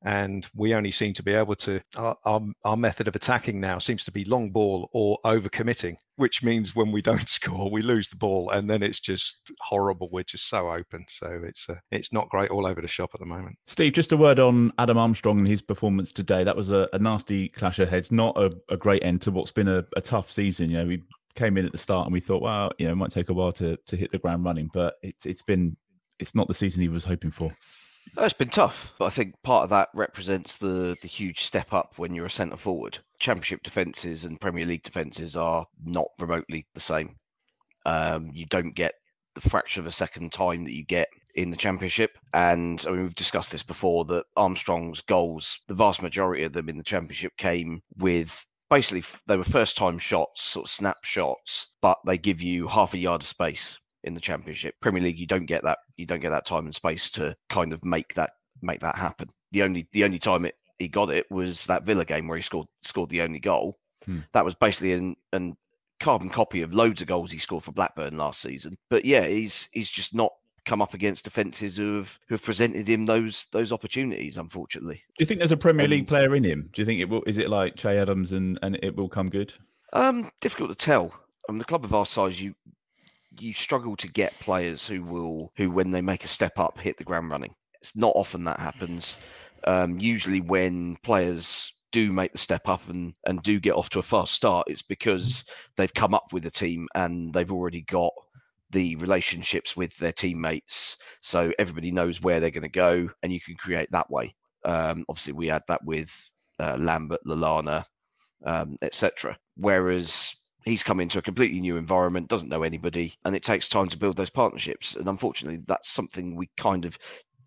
And 0.06 0.46
we 0.54 0.72
only 0.72 0.92
seem 0.92 1.12
to 1.14 1.22
be 1.22 1.34
able 1.34 1.56
to. 1.56 1.80
Our, 1.96 2.16
our, 2.24 2.40
our 2.64 2.76
method 2.76 3.08
of 3.08 3.16
attacking 3.16 3.60
now 3.60 3.78
seems 3.78 4.04
to 4.04 4.12
be 4.12 4.24
long 4.24 4.50
ball 4.50 4.88
or 4.92 5.18
over 5.24 5.48
committing 5.48 5.98
which 6.16 6.42
means 6.42 6.74
when 6.74 6.92
we 6.92 7.02
don't 7.02 7.28
score, 7.28 7.70
we 7.70 7.82
lose 7.82 8.08
the 8.08 8.16
ball, 8.16 8.50
and 8.50 8.68
then 8.68 8.82
it's 8.82 9.00
just 9.00 9.52
horrible. 9.60 10.08
We're 10.10 10.24
just 10.24 10.48
so 10.48 10.70
open, 10.70 11.04
so 11.08 11.42
it's 11.44 11.68
uh, 11.68 11.76
it's 11.90 12.12
not 12.12 12.28
great 12.28 12.50
all 12.50 12.66
over 12.66 12.80
the 12.80 12.88
shop 12.88 13.10
at 13.14 13.20
the 13.20 13.26
moment. 13.26 13.56
Steve, 13.66 13.92
just 13.92 14.12
a 14.12 14.16
word 14.16 14.38
on 14.38 14.72
Adam 14.78 14.98
Armstrong 14.98 15.38
and 15.38 15.48
his 15.48 15.62
performance 15.62 16.12
today. 16.12 16.44
That 16.44 16.56
was 16.56 16.70
a, 16.70 16.88
a 16.92 16.98
nasty 16.98 17.48
clash 17.50 17.78
of 17.78 17.88
heads, 17.88 18.10
not 18.10 18.36
a, 18.36 18.52
a 18.68 18.76
great 18.76 19.04
end 19.04 19.22
to 19.22 19.30
what's 19.30 19.52
been 19.52 19.68
a, 19.68 19.84
a 19.96 20.00
tough 20.00 20.32
season. 20.32 20.70
You 20.70 20.78
know, 20.78 20.86
we 20.86 21.02
came 21.34 21.56
in 21.56 21.66
at 21.66 21.72
the 21.72 21.78
start 21.78 22.06
and 22.06 22.12
we 22.12 22.20
thought, 22.20 22.42
well, 22.42 22.72
you 22.78 22.86
know, 22.86 22.92
it 22.92 22.96
might 22.96 23.10
take 23.10 23.28
a 23.28 23.34
while 23.34 23.52
to 23.52 23.76
to 23.76 23.96
hit 23.96 24.10
the 24.10 24.18
ground 24.18 24.44
running, 24.44 24.70
but 24.72 24.94
it's 25.02 25.26
it's 25.26 25.42
been 25.42 25.76
it's 26.18 26.34
not 26.34 26.48
the 26.48 26.54
season 26.54 26.80
he 26.80 26.88
was 26.88 27.04
hoping 27.04 27.30
for. 27.30 27.52
Oh, 28.18 28.24
It's 28.24 28.32
been 28.32 28.48
tough, 28.48 28.94
but 28.98 29.06
I 29.06 29.10
think 29.10 29.34
part 29.42 29.64
of 29.64 29.70
that 29.70 29.88
represents 29.94 30.56
the 30.56 30.96
the 31.02 31.08
huge 31.08 31.44
step 31.44 31.72
up 31.72 31.94
when 31.96 32.14
you're 32.14 32.26
a 32.26 32.30
centre 32.30 32.56
forward. 32.56 32.98
Championship 33.18 33.62
defences 33.62 34.24
and 34.24 34.40
Premier 34.40 34.64
League 34.64 34.82
defences 34.82 35.36
are 35.36 35.66
not 35.84 36.08
remotely 36.18 36.66
the 36.74 36.80
same. 36.80 37.16
Um, 37.84 38.30
you 38.32 38.46
don't 38.46 38.74
get 38.74 38.94
the 39.34 39.48
fraction 39.48 39.80
of 39.80 39.86
a 39.86 39.90
second 39.90 40.32
time 40.32 40.64
that 40.64 40.72
you 40.72 40.84
get 40.84 41.08
in 41.34 41.50
the 41.50 41.56
Championship, 41.56 42.16
and 42.32 42.82
I 42.86 42.90
mean 42.90 43.02
we've 43.02 43.14
discussed 43.14 43.52
this 43.52 43.62
before 43.62 44.04
that 44.06 44.24
Armstrong's 44.36 45.02
goals, 45.02 45.58
the 45.68 45.74
vast 45.74 46.02
majority 46.02 46.44
of 46.44 46.52
them 46.52 46.68
in 46.68 46.78
the 46.78 46.84
Championship 46.84 47.36
came 47.36 47.82
with 47.96 48.46
basically 48.70 49.04
they 49.26 49.36
were 49.36 49.44
first 49.44 49.76
time 49.76 49.98
shots, 49.98 50.42
sort 50.42 50.66
of 50.66 50.70
snap 50.70 51.04
shots, 51.04 51.68
but 51.82 51.98
they 52.06 52.16
give 52.18 52.40
you 52.40 52.66
half 52.66 52.94
a 52.94 52.98
yard 52.98 53.22
of 53.22 53.28
space 53.28 53.78
in 54.06 54.14
the 54.14 54.20
championship. 54.20 54.74
Premier 54.80 55.02
League, 55.02 55.18
you 55.18 55.26
don't 55.26 55.46
get 55.46 55.62
that. 55.64 55.78
You 55.96 56.06
don't 56.06 56.20
get 56.20 56.30
that 56.30 56.46
time 56.46 56.64
and 56.66 56.74
space 56.74 57.10
to 57.10 57.36
kind 57.50 57.72
of 57.72 57.84
make 57.84 58.14
that 58.14 58.30
make 58.62 58.80
that 58.80 58.96
happen. 58.96 59.28
The 59.52 59.62
only 59.62 59.88
the 59.92 60.04
only 60.04 60.18
time 60.18 60.44
it 60.44 60.54
he 60.78 60.88
got 60.88 61.10
it 61.10 61.30
was 61.30 61.64
that 61.66 61.84
Villa 61.84 62.04
game 62.04 62.28
where 62.28 62.36
he 62.36 62.42
scored 62.42 62.68
scored 62.82 63.10
the 63.10 63.22
only 63.22 63.40
goal. 63.40 63.78
Hmm. 64.04 64.20
That 64.32 64.44
was 64.44 64.54
basically 64.54 64.92
an, 64.92 65.16
an 65.32 65.56
carbon 66.00 66.28
copy 66.28 66.62
of 66.62 66.74
loads 66.74 67.00
of 67.00 67.08
goals 67.08 67.30
he 67.30 67.38
scored 67.38 67.64
for 67.64 67.72
Blackburn 67.72 68.16
last 68.16 68.40
season. 68.40 68.76
But 68.90 69.04
yeah, 69.04 69.26
he's 69.26 69.68
he's 69.72 69.90
just 69.90 70.14
not 70.14 70.32
come 70.66 70.82
up 70.82 70.94
against 70.94 71.24
defences 71.24 71.76
who 71.76 71.96
have 71.98 72.18
who 72.28 72.34
have 72.34 72.42
presented 72.42 72.88
him 72.88 73.06
those 73.06 73.46
those 73.52 73.72
opportunities. 73.72 74.36
Unfortunately, 74.36 75.02
Do 75.18 75.22
you 75.22 75.26
think 75.26 75.38
there's 75.40 75.52
a 75.52 75.56
Premier 75.56 75.88
League 75.88 76.02
Um, 76.02 76.06
player 76.06 76.34
in 76.34 76.44
him? 76.44 76.70
Do 76.72 76.82
you 76.82 76.86
think 76.86 77.00
it 77.00 77.08
will? 77.08 77.22
Is 77.26 77.38
it 77.38 77.48
like 77.50 77.76
Che 77.76 77.96
Adams 77.98 78.32
and 78.32 78.58
and 78.62 78.78
it 78.82 78.94
will 78.96 79.08
come 79.08 79.30
good? 79.30 79.52
Um, 79.92 80.30
difficult 80.40 80.70
to 80.70 80.74
tell. 80.74 81.12
I 81.48 81.52
mean, 81.52 81.58
the 81.58 81.64
club 81.64 81.84
of 81.84 81.94
our 81.94 82.04
size, 82.06 82.40
you 82.40 82.54
you 83.40 83.52
struggle 83.52 83.96
to 83.96 84.08
get 84.08 84.38
players 84.40 84.86
who 84.86 85.02
will 85.02 85.52
who, 85.56 85.70
when 85.70 85.90
they 85.90 86.00
make 86.00 86.24
a 86.24 86.28
step 86.28 86.58
up, 86.58 86.78
hit 86.78 86.98
the 86.98 87.04
ground 87.04 87.30
running. 87.30 87.54
It's 87.80 87.96
not 87.96 88.12
often 88.16 88.44
that 88.44 88.60
happens. 88.60 89.16
Um, 89.64 89.98
usually, 89.98 90.40
when 90.40 90.96
players 91.02 91.72
do 91.92 92.10
make 92.10 92.32
the 92.32 92.38
step 92.38 92.68
up 92.68 92.88
and 92.88 93.14
and 93.26 93.42
do 93.42 93.60
get 93.60 93.74
off 93.74 93.90
to 93.90 93.98
a 93.98 94.02
fast 94.02 94.34
start, 94.34 94.68
it's 94.68 94.82
because 94.82 95.44
they've 95.76 95.94
come 95.94 96.14
up 96.14 96.32
with 96.32 96.46
a 96.46 96.50
team 96.50 96.88
and 96.94 97.32
they've 97.32 97.52
already 97.52 97.82
got 97.82 98.12
the 98.70 98.96
relationships 98.96 99.76
with 99.76 99.96
their 99.98 100.12
teammates, 100.12 100.96
so 101.20 101.52
everybody 101.58 101.90
knows 101.90 102.20
where 102.20 102.40
they're 102.40 102.50
going 102.50 102.62
to 102.62 102.68
go, 102.68 103.08
and 103.22 103.32
you 103.32 103.40
can 103.40 103.54
create 103.54 103.88
that 103.92 104.10
way. 104.10 104.34
Um, 104.64 105.04
obviously, 105.08 105.34
we 105.34 105.46
had 105.46 105.62
that 105.68 105.84
with 105.84 106.12
uh, 106.58 106.76
Lambert, 106.78 107.20
Lallana, 107.26 107.84
um, 108.44 108.76
etc. 108.82 109.38
Whereas 109.56 110.34
he's 110.66 110.82
come 110.82 111.00
into 111.00 111.18
a 111.18 111.22
completely 111.22 111.60
new 111.60 111.76
environment, 111.76 112.28
doesn't 112.28 112.48
know 112.50 112.64
anybody, 112.64 113.14
and 113.24 113.34
it 113.34 113.42
takes 113.42 113.68
time 113.68 113.88
to 113.88 113.96
build 113.96 114.16
those 114.16 114.30
partnerships. 114.30 114.96
And 114.96 115.08
unfortunately, 115.08 115.62
that's 115.66 115.88
something 115.88 116.34
we 116.34 116.50
kind 116.58 116.84
of, 116.84 116.98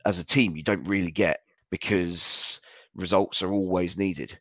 as 0.05 0.17
a 0.17 0.25
team, 0.25 0.55
you 0.55 0.63
don't 0.63 0.88
really 0.88 1.12
get 1.12 1.41
because 1.69 2.60
results 2.95 3.43
are 3.43 3.51
always 3.51 3.97
needed. 3.97 4.39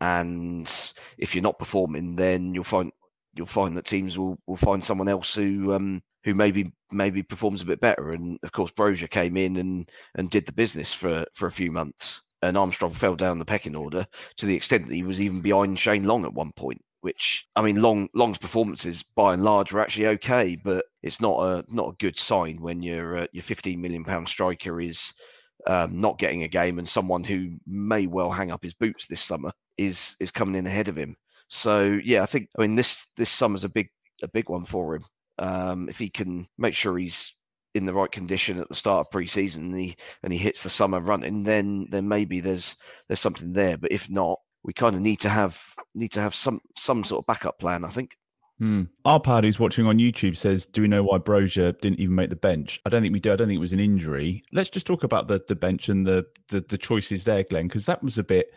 And 0.00 0.72
if 1.18 1.34
you're 1.34 1.42
not 1.42 1.58
performing, 1.58 2.16
then 2.16 2.54
you'll 2.54 2.64
find 2.64 2.90
you'll 3.36 3.46
find 3.46 3.76
that 3.76 3.84
teams 3.84 4.16
will, 4.16 4.38
will 4.46 4.56
find 4.56 4.82
someone 4.82 5.08
else 5.08 5.34
who 5.34 5.72
um, 5.72 6.00
who 6.24 6.34
maybe 6.34 6.72
maybe 6.92 7.22
performs 7.22 7.62
a 7.62 7.66
bit 7.66 7.80
better. 7.80 8.10
And 8.10 8.38
of 8.42 8.52
course, 8.52 8.70
Broja 8.72 9.08
came 9.10 9.36
in 9.36 9.56
and 9.56 9.90
and 10.16 10.30
did 10.30 10.46
the 10.46 10.52
business 10.52 10.92
for 10.92 11.24
for 11.34 11.46
a 11.46 11.52
few 11.52 11.72
months. 11.72 12.20
And 12.42 12.58
Armstrong 12.58 12.92
fell 12.92 13.16
down 13.16 13.38
the 13.38 13.44
pecking 13.44 13.74
order 13.74 14.06
to 14.36 14.46
the 14.46 14.54
extent 14.54 14.86
that 14.86 14.94
he 14.94 15.02
was 15.02 15.20
even 15.20 15.40
behind 15.40 15.78
Shane 15.78 16.04
Long 16.04 16.24
at 16.26 16.34
one 16.34 16.52
point. 16.52 16.83
Which 17.04 17.46
I 17.54 17.60
mean, 17.60 17.82
Long 17.82 18.08
Long's 18.14 18.38
performances 18.38 19.04
by 19.14 19.34
and 19.34 19.42
large 19.42 19.72
were 19.72 19.80
actually 19.80 20.06
okay, 20.06 20.56
but 20.56 20.86
it's 21.02 21.20
not 21.20 21.38
a 21.38 21.64
not 21.68 21.90
a 21.90 21.96
good 21.98 22.18
sign 22.18 22.62
when 22.62 22.82
your 22.82 23.18
uh, 23.18 23.26
your 23.30 23.42
15 23.42 23.78
million 23.78 24.04
pound 24.04 24.26
striker 24.26 24.80
is 24.80 25.12
um, 25.66 26.00
not 26.00 26.18
getting 26.18 26.44
a 26.44 26.48
game 26.48 26.78
and 26.78 26.88
someone 26.88 27.22
who 27.22 27.58
may 27.66 28.06
well 28.06 28.30
hang 28.30 28.50
up 28.50 28.62
his 28.62 28.72
boots 28.72 29.06
this 29.06 29.20
summer 29.20 29.52
is 29.76 30.16
is 30.18 30.30
coming 30.30 30.54
in 30.54 30.66
ahead 30.66 30.88
of 30.88 30.96
him. 30.96 31.14
So 31.48 32.00
yeah, 32.02 32.22
I 32.22 32.26
think 32.26 32.48
I 32.58 32.62
mean 32.62 32.74
this 32.74 33.06
this 33.18 33.28
summer's 33.28 33.64
a 33.64 33.68
big 33.68 33.90
a 34.22 34.28
big 34.28 34.48
one 34.48 34.64
for 34.64 34.96
him. 34.96 35.04
Um, 35.38 35.90
if 35.90 35.98
he 35.98 36.08
can 36.08 36.46
make 36.56 36.72
sure 36.72 36.96
he's 36.96 37.34
in 37.74 37.84
the 37.84 37.92
right 37.92 38.10
condition 38.10 38.58
at 38.58 38.70
the 38.70 38.74
start 38.74 39.00
of 39.00 39.10
pre-season 39.10 39.72
and 39.72 39.78
he 39.78 39.96
and 40.22 40.32
he 40.32 40.38
hits 40.38 40.62
the 40.62 40.70
summer 40.70 41.00
running, 41.00 41.42
then 41.42 41.86
then 41.90 42.08
maybe 42.08 42.40
there's 42.40 42.76
there's 43.08 43.20
something 43.20 43.52
there. 43.52 43.76
But 43.76 43.92
if 43.92 44.08
not, 44.08 44.38
we 44.64 44.72
kind 44.72 44.96
of 44.96 45.02
need 45.02 45.20
to 45.20 45.28
have 45.28 45.62
need 45.94 46.12
to 46.12 46.20
have 46.20 46.34
some 46.34 46.60
some 46.76 47.04
sort 47.04 47.22
of 47.22 47.26
backup 47.26 47.58
plan. 47.58 47.84
I 47.84 47.88
think. 47.88 48.16
Hmm. 48.58 48.82
Arpad, 49.04 49.42
who's 49.42 49.58
watching 49.58 49.88
on 49.88 49.98
YouTube, 49.98 50.36
says, 50.36 50.64
"Do 50.66 50.82
we 50.82 50.88
know 50.88 51.02
why 51.02 51.18
Broja 51.18 51.78
didn't 51.80 51.98
even 51.98 52.14
make 52.14 52.30
the 52.30 52.36
bench?" 52.36 52.80
I 52.86 52.88
don't 52.88 53.02
think 53.02 53.12
we 53.12 53.20
do. 53.20 53.32
I 53.32 53.36
don't 53.36 53.48
think 53.48 53.58
it 53.58 53.60
was 53.60 53.72
an 53.72 53.80
injury. 53.80 54.44
Let's 54.52 54.70
just 54.70 54.86
talk 54.86 55.04
about 55.04 55.28
the 55.28 55.42
the 55.48 55.56
bench 55.56 55.88
and 55.88 56.06
the 56.06 56.24
the, 56.48 56.60
the 56.60 56.78
choices 56.78 57.24
there, 57.24 57.42
Glenn, 57.44 57.66
because 57.68 57.86
that 57.86 58.02
was 58.02 58.16
a 58.16 58.24
bit 58.24 58.52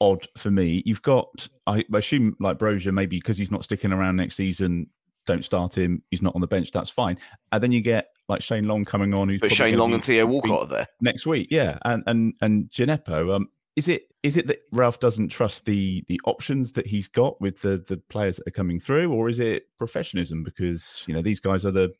odd 0.00 0.26
for 0.36 0.50
me. 0.50 0.82
You've 0.86 1.02
got, 1.02 1.48
I 1.66 1.84
assume, 1.94 2.36
like 2.40 2.58
Broja, 2.58 2.92
maybe 2.92 3.16
because 3.18 3.38
he's 3.38 3.50
not 3.50 3.64
sticking 3.64 3.92
around 3.92 4.16
next 4.16 4.36
season, 4.36 4.88
don't 5.26 5.44
start 5.44 5.76
him. 5.76 6.02
He's 6.10 6.22
not 6.22 6.34
on 6.34 6.40
the 6.40 6.46
bench. 6.46 6.70
That's 6.70 6.90
fine. 6.90 7.18
And 7.52 7.62
then 7.62 7.72
you 7.72 7.80
get 7.80 8.08
like 8.28 8.42
Shane 8.42 8.66
Long 8.66 8.84
coming 8.84 9.12
on, 9.14 9.28
who's 9.28 9.40
But 9.40 9.52
Shane 9.52 9.76
Long 9.76 9.92
and 9.92 10.04
Theo 10.04 10.26
Walcott 10.26 10.62
are 10.62 10.66
there. 10.66 10.86
next 11.00 11.26
week. 11.26 11.48
Yeah, 11.50 11.78
and 11.84 12.02
and 12.06 12.34
and 12.40 12.70
Djenepo. 12.70 13.34
Um, 13.34 13.48
is 13.76 13.88
it 13.88 14.08
is 14.26 14.36
it 14.36 14.46
that 14.48 14.62
Ralph 14.72 14.98
doesn't 14.98 15.28
trust 15.28 15.64
the 15.64 16.04
the 16.08 16.20
options 16.24 16.72
that 16.72 16.86
he's 16.86 17.08
got 17.08 17.40
with 17.40 17.62
the 17.62 17.78
the 17.78 17.96
players 18.08 18.36
that 18.36 18.48
are 18.48 18.50
coming 18.50 18.80
through, 18.80 19.12
or 19.12 19.28
is 19.28 19.38
it 19.40 19.68
professionalism 19.78 20.42
because 20.42 21.04
you 21.06 21.14
know 21.14 21.22
these 21.22 21.40
guys 21.40 21.64
are 21.64 21.70
the 21.70 21.92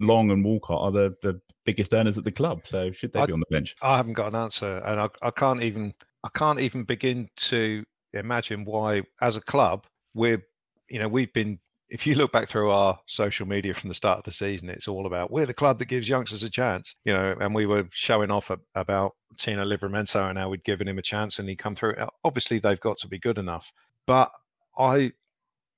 Long 0.00 0.30
and 0.30 0.44
Walcott 0.44 0.82
are 0.82 0.92
the 0.92 1.14
the 1.22 1.40
biggest 1.64 1.94
earners 1.94 2.18
at 2.18 2.24
the 2.24 2.32
club, 2.32 2.62
so 2.66 2.92
should 2.92 3.12
they 3.12 3.20
I- 3.20 3.26
be 3.26 3.32
on 3.32 3.40
the 3.40 3.46
bench? 3.50 3.74
I 3.82 3.96
haven't 3.96 4.14
got 4.14 4.28
an 4.28 4.36
answer, 4.36 4.78
and 4.84 5.00
I, 5.00 5.08
I 5.22 5.30
can't 5.30 5.62
even 5.62 5.94
I 6.24 6.28
can't 6.34 6.60
even 6.60 6.84
begin 6.84 7.28
to 7.36 7.84
imagine 8.12 8.64
why, 8.64 9.02
as 9.20 9.36
a 9.36 9.40
club, 9.40 9.86
we're 10.14 10.42
you 10.88 10.98
know 10.98 11.08
we've 11.08 11.32
been. 11.32 11.58
If 11.92 12.06
you 12.06 12.14
look 12.14 12.32
back 12.32 12.48
through 12.48 12.70
our 12.70 12.98
social 13.04 13.46
media 13.46 13.74
from 13.74 13.88
the 13.88 13.94
start 13.94 14.16
of 14.16 14.24
the 14.24 14.32
season, 14.32 14.70
it's 14.70 14.88
all 14.88 15.04
about 15.04 15.30
we're 15.30 15.44
the 15.44 15.52
club 15.52 15.78
that 15.78 15.84
gives 15.84 16.08
youngsters 16.08 16.42
a 16.42 16.48
chance, 16.48 16.96
you 17.04 17.12
know. 17.12 17.36
And 17.38 17.54
we 17.54 17.66
were 17.66 17.86
showing 17.90 18.30
off 18.30 18.48
a, 18.48 18.58
about 18.74 19.12
Tino 19.36 19.62
Livramento 19.62 20.30
and 20.30 20.38
how 20.38 20.48
we'd 20.48 20.64
given 20.64 20.88
him 20.88 20.98
a 20.98 21.02
chance 21.02 21.38
and 21.38 21.46
he 21.46 21.54
come 21.54 21.74
through. 21.74 21.94
Obviously, 22.24 22.58
they've 22.58 22.80
got 22.80 22.96
to 22.98 23.08
be 23.08 23.18
good 23.18 23.36
enough, 23.36 23.70
but 24.06 24.30
I 24.78 25.12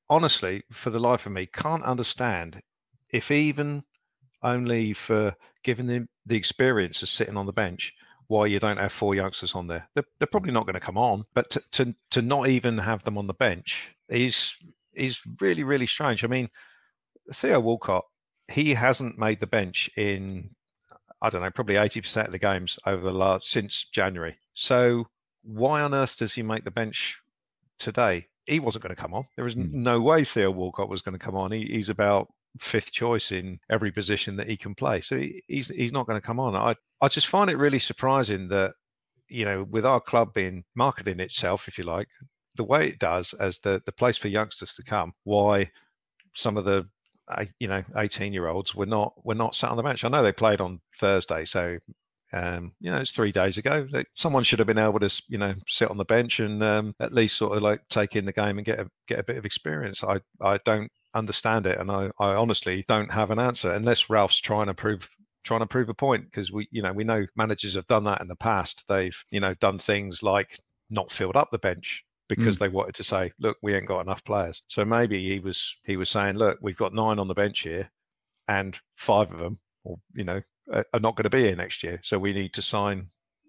honestly, 0.09 0.63
for 0.71 0.91
the 0.91 1.01
life 1.01 1.27
of 1.27 1.33
me, 1.33 1.47
can't 1.47 1.83
understand 1.83 2.61
if 3.11 3.33
even 3.33 3.83
only 4.41 4.93
for 4.93 5.35
giving 5.65 5.89
them 5.89 6.09
the 6.27 6.37
experience 6.37 7.03
of 7.03 7.09
sitting 7.09 7.37
on 7.37 7.47
the 7.47 7.53
bench 7.53 7.93
why 8.29 8.47
you 8.47 8.61
don't 8.61 8.79
have 8.79 8.93
four 8.93 9.17
youngsters 9.17 9.55
on 9.57 9.67
there. 9.67 9.89
They're, 9.95 10.05
they're 10.19 10.29
probably 10.29 10.53
not 10.53 10.65
going 10.65 10.75
to 10.75 10.81
come 10.81 10.97
on, 10.97 11.25
but 11.35 11.51
to, 11.51 11.63
to 11.73 11.95
to 12.11 12.23
not 12.23 12.49
even 12.49 12.79
have 12.79 13.03
them 13.03 13.19
on 13.19 13.27
the 13.27 13.35
bench 13.35 13.95
is 14.09 14.55
is 14.97 15.21
really 15.41 15.65
really 15.65 15.87
strange. 15.87 16.25
I 16.25 16.29
mean, 16.29 16.49
Theo 17.33 17.61
Walcott, 17.61 18.05
he 18.51 18.75
hasn't 18.75 19.19
made 19.19 19.41
the 19.41 19.47
bench 19.47 19.91
in 19.97 20.51
I 21.23 21.31
don't 21.31 21.43
know, 21.43 21.51
probably 21.51 21.77
eighty 21.77 22.01
percent 22.01 22.29
of 22.29 22.33
the 22.33 22.39
games 22.39 22.79
over 22.87 23.03
the 23.03 23.13
last 23.13 23.49
since 23.49 23.85
January. 23.85 24.37
So 24.55 25.07
why 25.43 25.83
on 25.83 25.95
earth 25.95 26.17
does 26.19 26.35
he 26.35 26.43
make 26.43 26.65
the 26.65 26.71
bench 26.71 27.19
today? 27.79 28.27
He 28.47 28.61
wasn't 28.61 28.83
going 28.85 28.95
to 28.95 29.01
come 29.01 29.15
on. 29.15 29.25
There 29.37 29.47
is 29.47 29.57
n- 29.57 29.69
hmm. 29.69 29.83
no 29.83 30.01
way 30.01 30.25
Theo 30.25 30.51
Walcott 30.51 30.89
was 30.89 31.03
going 31.03 31.19
to 31.19 31.25
come 31.25 31.35
on. 31.35 31.53
He, 31.53 31.65
he's 31.65 31.89
about 31.89 32.29
fifth 32.59 32.93
choice 32.93 33.33
in 33.33 33.59
every 33.71 33.91
position 33.91 34.37
that 34.37 34.49
he 34.49 34.57
can 34.57 34.75
play. 34.75 35.01
So 35.01 35.19
he, 35.19 35.43
he's 35.49 35.69
he's 35.69 35.93
not 35.93 36.07
going 36.07 36.21
to 36.21 36.27
come 36.27 36.41
on. 36.41 36.55
I 36.55 36.75
I 37.01 37.09
just 37.09 37.27
find 37.27 37.51
it 37.51 37.59
really 37.59 37.79
surprising 37.79 38.49
that 38.49 38.73
you 39.29 39.45
know 39.45 39.65
with 39.65 39.87
our 39.87 40.01
club 40.01 40.35
being 40.35 40.65
marketing 40.75 41.21
itself, 41.21 41.69
if 41.69 41.79
you 41.79 41.85
like, 41.85 42.09
the 42.57 42.65
way 42.65 42.89
it 42.89 42.99
does 42.99 43.33
as 43.35 43.59
the 43.61 43.83
the 43.87 43.93
place 43.93 44.17
for 44.17 44.29
youngsters 44.29 44.75
to 44.75 44.83
come. 44.83 45.13
Why 45.25 45.71
some 46.35 46.57
of 46.57 46.65
the 46.65 46.89
you 47.59 47.69
know 47.69 47.83
18 47.97 48.33
year 48.33 48.49
olds 48.49 48.75
were 48.75 48.87
not 48.87 49.15
were 49.25 49.35
not 49.35 49.55
sat 49.55 49.71
on 49.71 49.77
the 49.77 49.83
bench. 49.83 50.05
I 50.05 50.09
know 50.09 50.23
they 50.23 50.33
played 50.33 50.61
on 50.61 50.81
Thursday, 50.99 51.45
so 51.45 51.79
um, 52.33 52.73
you 52.81 52.91
know, 52.91 52.99
it's 52.99 53.13
three 53.13 53.31
days 53.31 53.59
ago. 53.59 53.87
Someone 54.15 54.43
should 54.43 54.59
have 54.59 54.67
been 54.67 54.79
able 54.79 54.99
to, 54.99 55.23
you 55.29 55.39
know, 55.39 55.55
sit 55.69 55.89
on 55.89 55.99
the 55.99 56.05
bench 56.05 56.41
and 56.41 56.63
um, 56.65 56.95
at 56.99 57.15
least 57.15 57.37
sort 57.37 57.57
of 57.57 57.63
like 57.63 57.87
take 57.89 58.17
in 58.17 58.25
the 58.25 58.33
game 58.33 58.59
and 58.59 58.65
get 58.65 58.81
a, 58.81 58.91
get 59.07 59.21
a 59.21 59.25
bit 59.25 59.37
of 59.37 59.45
experience. 59.45 60.03
I, 60.03 60.21
I 60.41 60.59
don't 60.65 60.91
understand 61.15 61.65
it, 61.67 61.79
and 61.79 61.93
I, 61.93 62.11
I 62.19 62.35
honestly 62.35 62.85
don't 62.89 63.13
have 63.13 63.31
an 63.31 63.39
answer 63.39 63.71
unless 63.71 64.11
Ralph's 64.11 64.41
trying 64.41 64.67
to 64.67 64.75
prove 64.75 65.09
trying 65.45 65.61
to 65.61 65.67
prove 65.67 65.91
a 65.91 65.95
point 65.95 66.25
because 66.25 66.51
we, 66.51 66.67
you 66.73 66.83
know, 66.83 66.93
we 66.93 67.05
know 67.05 67.27
managers 67.37 67.75
have 67.75 67.87
done 67.87 68.05
that 68.05 68.21
in 68.21 68.29
the 68.29 68.35
past. 68.35 68.85
They've, 68.89 69.17
you 69.31 69.39
know, 69.41 69.55
done 69.55 69.79
things 69.79 70.23
like 70.23 70.59
not 70.91 71.13
filled 71.13 71.37
up 71.37 71.51
the 71.53 71.59
bench 71.59 72.03
because 72.29 72.57
mm. 72.57 72.61
they 72.61 72.69
wanted 72.69 72.95
to 72.97 73.05
say, 73.05 73.33
look, 73.39 73.57
we 73.63 73.75
ain't 73.75 73.87
got 73.87 74.01
enough 74.01 74.25
players. 74.25 74.63
So 74.69 74.85
maybe 74.85 75.29
he 75.29 75.41
was 75.41 75.77
he 75.85 75.97
was 75.97 76.11
saying, 76.11 76.37
look, 76.37 76.59
we've 76.61 76.77
got 76.77 76.95
nine 76.95 77.19
on 77.19 77.29
the 77.29 77.35
bench 77.35 77.61
here, 77.61 77.91
and 78.49 78.79
five 78.97 79.33
of 79.33 79.39
them, 79.39 79.59
or 79.85 79.97
you 80.15 80.25
know, 80.25 80.41
are 80.73 81.01
not 81.01 81.17
going 81.17 81.25
to 81.25 81.31
be 81.31 81.43
here 81.43 81.57
next 81.57 81.83
year. 81.83 82.01
So 82.03 82.19
we 82.19 82.33
need 82.33 82.53
to 82.55 82.63
sign 82.63 83.09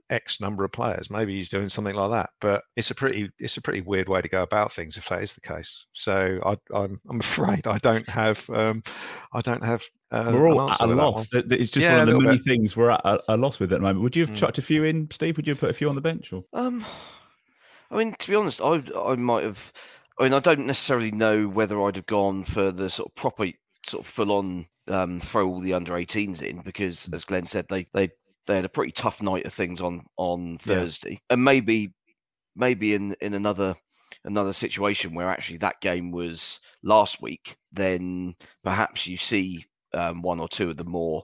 X 0.09 0.39
number 0.39 0.63
of 0.63 0.71
players. 0.71 1.09
Maybe 1.09 1.35
he's 1.35 1.49
doing 1.49 1.69
something 1.69 1.95
like 1.95 2.11
that. 2.11 2.29
But 2.41 2.63
it's 2.75 2.91
a 2.91 2.95
pretty 2.95 3.29
it's 3.39 3.57
a 3.57 3.61
pretty 3.61 3.81
weird 3.81 4.09
way 4.09 4.21
to 4.21 4.27
go 4.27 4.43
about 4.43 4.71
things 4.71 4.97
if 4.97 5.09
that 5.09 5.23
is 5.23 5.33
the 5.33 5.41
case. 5.41 5.85
So 5.93 6.39
I, 6.45 6.51
am 6.51 6.57
I'm, 6.73 7.01
I'm 7.09 7.19
afraid 7.21 7.67
I 7.67 7.77
don't 7.79 8.07
have 8.09 8.47
um, 8.49 8.83
I 9.33 9.41
don't 9.41 9.63
have. 9.63 9.83
Uh, 10.11 10.31
we're 10.33 10.49
all 10.49 10.69
at 10.69 10.79
a 10.79 10.85
loss. 10.85 11.27
It's 11.33 11.71
just 11.71 11.83
yeah, 11.83 11.99
one 11.99 12.01
of 12.01 12.07
the 12.07 12.19
many 12.19 12.37
bit. 12.37 12.45
things 12.45 12.77
we're 12.77 12.91
at 12.91 13.01
a, 13.03 13.19
a, 13.29 13.37
loss 13.37 13.59
with 13.59 13.73
at 13.73 13.79
the 13.79 13.81
moment. 13.81 14.01
Would 14.03 14.15
you 14.15 14.23
have 14.23 14.33
mm. 14.33 14.37
chucked 14.37 14.57
a 14.59 14.61
few 14.61 14.83
in, 14.83 15.09
Steve? 15.11 15.35
Would 15.35 15.47
you 15.47 15.53
have 15.53 15.59
put 15.59 15.71
a 15.71 15.73
few 15.73 15.89
on 15.89 15.95
the 15.95 16.01
bench? 16.01 16.31
Or? 16.31 16.43
Um, 16.53 16.85
I 17.95 17.99
mean, 17.99 18.13
to 18.19 18.29
be 18.29 18.35
honest, 18.35 18.61
I 18.61 18.81
I 18.97 19.15
might 19.15 19.45
have. 19.45 19.71
I 20.19 20.23
mean, 20.23 20.33
I 20.33 20.39
don't 20.39 20.65
necessarily 20.65 21.11
know 21.11 21.47
whether 21.47 21.81
I'd 21.81 21.95
have 21.95 22.05
gone 22.05 22.43
for 22.43 22.71
the 22.71 22.89
sort 22.89 23.09
of 23.09 23.15
proper, 23.15 23.47
sort 23.87 24.05
of 24.05 24.07
full 24.07 24.31
on 24.31 24.67
um, 24.87 25.19
throw 25.19 25.47
all 25.47 25.59
the 25.59 25.73
under 25.73 25.93
18s 25.93 26.41
in 26.41 26.61
because, 26.61 27.09
as 27.13 27.23
Glenn 27.23 27.45
said, 27.45 27.67
they 27.69 27.87
they 27.93 28.09
they 28.47 28.55
had 28.55 28.65
a 28.65 28.69
pretty 28.69 28.91
tough 28.91 29.21
night 29.21 29.45
of 29.45 29.53
things 29.53 29.79
on 29.79 30.05
on 30.17 30.57
Thursday, 30.57 31.11
yeah. 31.11 31.17
and 31.31 31.43
maybe 31.43 31.93
maybe 32.55 32.95
in 32.95 33.15
in 33.21 33.33
another 33.33 33.75
another 34.25 34.53
situation 34.53 35.13
where 35.13 35.29
actually 35.29 35.57
that 35.59 35.79
game 35.79 36.11
was 36.11 36.59
last 36.83 37.21
week, 37.21 37.55
then 37.71 38.35
perhaps 38.63 39.07
you 39.07 39.15
see 39.15 39.63
um, 39.93 40.21
one 40.21 40.41
or 40.41 40.49
two 40.49 40.69
of 40.69 40.77
the 40.77 40.83
more 40.83 41.23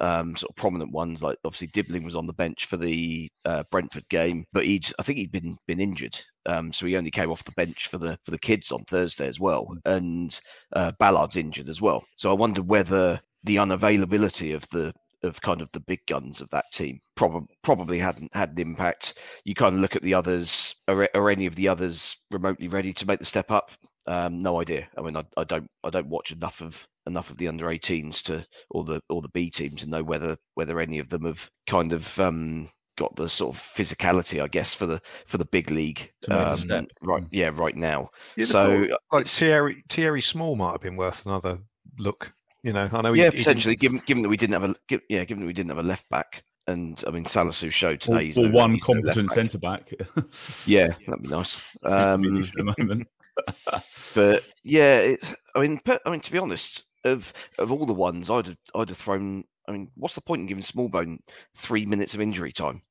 um, 0.00 0.36
sort 0.36 0.50
of 0.50 0.56
prominent 0.56 0.92
ones. 0.92 1.22
Like 1.22 1.38
obviously 1.44 1.68
Dibling 1.68 2.04
was 2.04 2.16
on 2.16 2.26
the 2.26 2.32
bench 2.32 2.66
for 2.66 2.76
the 2.76 3.30
uh, 3.44 3.64
Brentford 3.70 4.08
game, 4.08 4.44
but 4.52 4.64
he'd 4.64 4.90
I 4.98 5.02
think 5.02 5.18
he'd 5.18 5.32
been 5.32 5.56
been 5.66 5.80
injured, 5.80 6.18
um, 6.46 6.72
so 6.72 6.86
he 6.86 6.96
only 6.96 7.10
came 7.10 7.30
off 7.30 7.44
the 7.44 7.52
bench 7.52 7.88
for 7.88 7.98
the 7.98 8.18
for 8.24 8.30
the 8.30 8.38
kids 8.38 8.72
on 8.72 8.84
Thursday 8.84 9.26
as 9.26 9.40
well. 9.40 9.68
And 9.84 10.38
uh, 10.74 10.92
Ballard's 10.98 11.36
injured 11.36 11.68
as 11.68 11.80
well, 11.80 12.04
so 12.16 12.30
I 12.30 12.34
wonder 12.34 12.62
whether 12.62 13.20
the 13.44 13.56
unavailability 13.56 14.54
of 14.54 14.68
the 14.70 14.92
of 15.24 15.40
kind 15.40 15.60
of 15.60 15.70
the 15.72 15.80
big 15.80 16.00
guns 16.06 16.40
of 16.40 16.48
that 16.50 16.66
team 16.72 17.00
probably 17.16 17.48
probably 17.62 17.98
hadn't 17.98 18.34
had 18.34 18.50
an 18.50 18.60
impact. 18.60 19.18
You 19.44 19.54
kind 19.54 19.74
of 19.74 19.80
look 19.80 19.96
at 19.96 20.02
the 20.02 20.14
others. 20.14 20.74
Are, 20.86 21.08
are 21.14 21.30
any 21.30 21.46
of 21.46 21.56
the 21.56 21.68
others 21.68 22.16
remotely 22.30 22.68
ready 22.68 22.92
to 22.92 23.06
make 23.06 23.18
the 23.18 23.24
step 23.24 23.50
up? 23.50 23.72
Um, 24.08 24.42
no 24.42 24.60
idea. 24.60 24.88
I 24.96 25.02
mean, 25.02 25.16
I, 25.16 25.24
I, 25.36 25.44
don't 25.44 25.70
I 25.84 25.90
don't 25.90 26.08
watch 26.08 26.32
enough 26.32 26.62
of 26.62 26.88
enough 27.06 27.30
of 27.30 27.36
the 27.36 27.46
under 27.46 27.66
18s 27.66 28.22
to 28.22 28.46
or 28.70 28.82
the 28.82 29.02
or 29.10 29.20
the 29.20 29.28
B 29.28 29.50
teams 29.50 29.82
to 29.82 29.88
know 29.88 30.02
whether 30.02 30.36
whether 30.54 30.80
any 30.80 30.98
of 30.98 31.10
them 31.10 31.26
have 31.26 31.50
kind 31.66 31.92
of 31.92 32.18
um, 32.18 32.70
got 32.96 33.14
the 33.16 33.28
sort 33.28 33.54
of 33.54 33.60
physicality, 33.60 34.42
I 34.42 34.48
guess, 34.48 34.72
for 34.72 34.86
the 34.86 35.02
for 35.26 35.36
the 35.36 35.44
big 35.44 35.70
league. 35.70 36.10
Um, 36.30 36.88
right, 37.02 37.22
yeah, 37.30 37.50
right 37.52 37.76
now. 37.76 38.08
You'd 38.36 38.48
so, 38.48 38.86
thought, 38.88 39.00
like 39.12 39.26
Thierry 39.26 39.84
Thierry 39.90 40.22
Small 40.22 40.56
might 40.56 40.72
have 40.72 40.80
been 40.80 40.96
worth 40.96 41.26
another 41.26 41.58
look. 41.98 42.32
You 42.62 42.72
know, 42.72 42.88
I 42.90 43.02
know. 43.02 43.12
He, 43.12 43.20
yeah, 43.20 43.30
potentially. 43.30 43.76
Given 43.76 44.00
given 44.06 44.22
that 44.22 44.30
we 44.30 44.38
didn't 44.38 44.60
have 44.60 44.70
a 44.70 45.00
yeah, 45.10 45.24
given 45.24 45.42
that 45.42 45.46
we 45.46 45.52
didn't 45.52 45.70
have 45.70 45.78
a 45.78 45.82
left 45.82 46.08
back, 46.08 46.44
and 46.66 47.02
I 47.06 47.10
mean 47.10 47.24
Salisu 47.24 47.70
showed 47.70 48.00
today. 48.00 48.32
Or, 48.36 48.46
or 48.46 48.48
no, 48.48 48.56
one 48.56 48.80
competent 48.80 49.28
no 49.28 49.34
centre 49.34 49.58
back. 49.58 49.92
yeah, 50.66 50.88
that'd 51.06 51.22
be 51.22 51.28
nice. 51.28 51.58
Um, 51.82 52.42
at 52.42 52.52
the 52.54 52.74
moment. 52.78 53.08
but 54.14 54.52
yeah, 54.62 54.98
it, 54.98 55.34
I 55.54 55.60
mean, 55.60 55.80
I 55.86 56.10
mean, 56.10 56.20
to 56.20 56.32
be 56.32 56.38
honest, 56.38 56.84
of 57.04 57.32
of 57.58 57.72
all 57.72 57.86
the 57.86 57.94
ones, 57.94 58.30
I'd 58.30 58.46
have, 58.46 58.56
I'd 58.74 58.88
have 58.88 58.98
thrown. 58.98 59.44
I 59.68 59.72
mean, 59.72 59.90
what's 59.96 60.14
the 60.14 60.20
point 60.20 60.40
in 60.40 60.46
giving 60.46 60.62
Smallbone 60.62 61.18
three 61.56 61.86
minutes 61.86 62.14
of 62.14 62.20
injury 62.20 62.52
time? 62.52 62.82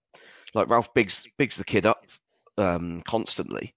Like 0.53 0.69
Ralph 0.69 0.93
bigs 0.93 1.25
bigs 1.37 1.57
the 1.57 1.63
kid 1.63 1.85
up 1.85 2.05
um, 2.57 3.01
constantly, 3.07 3.75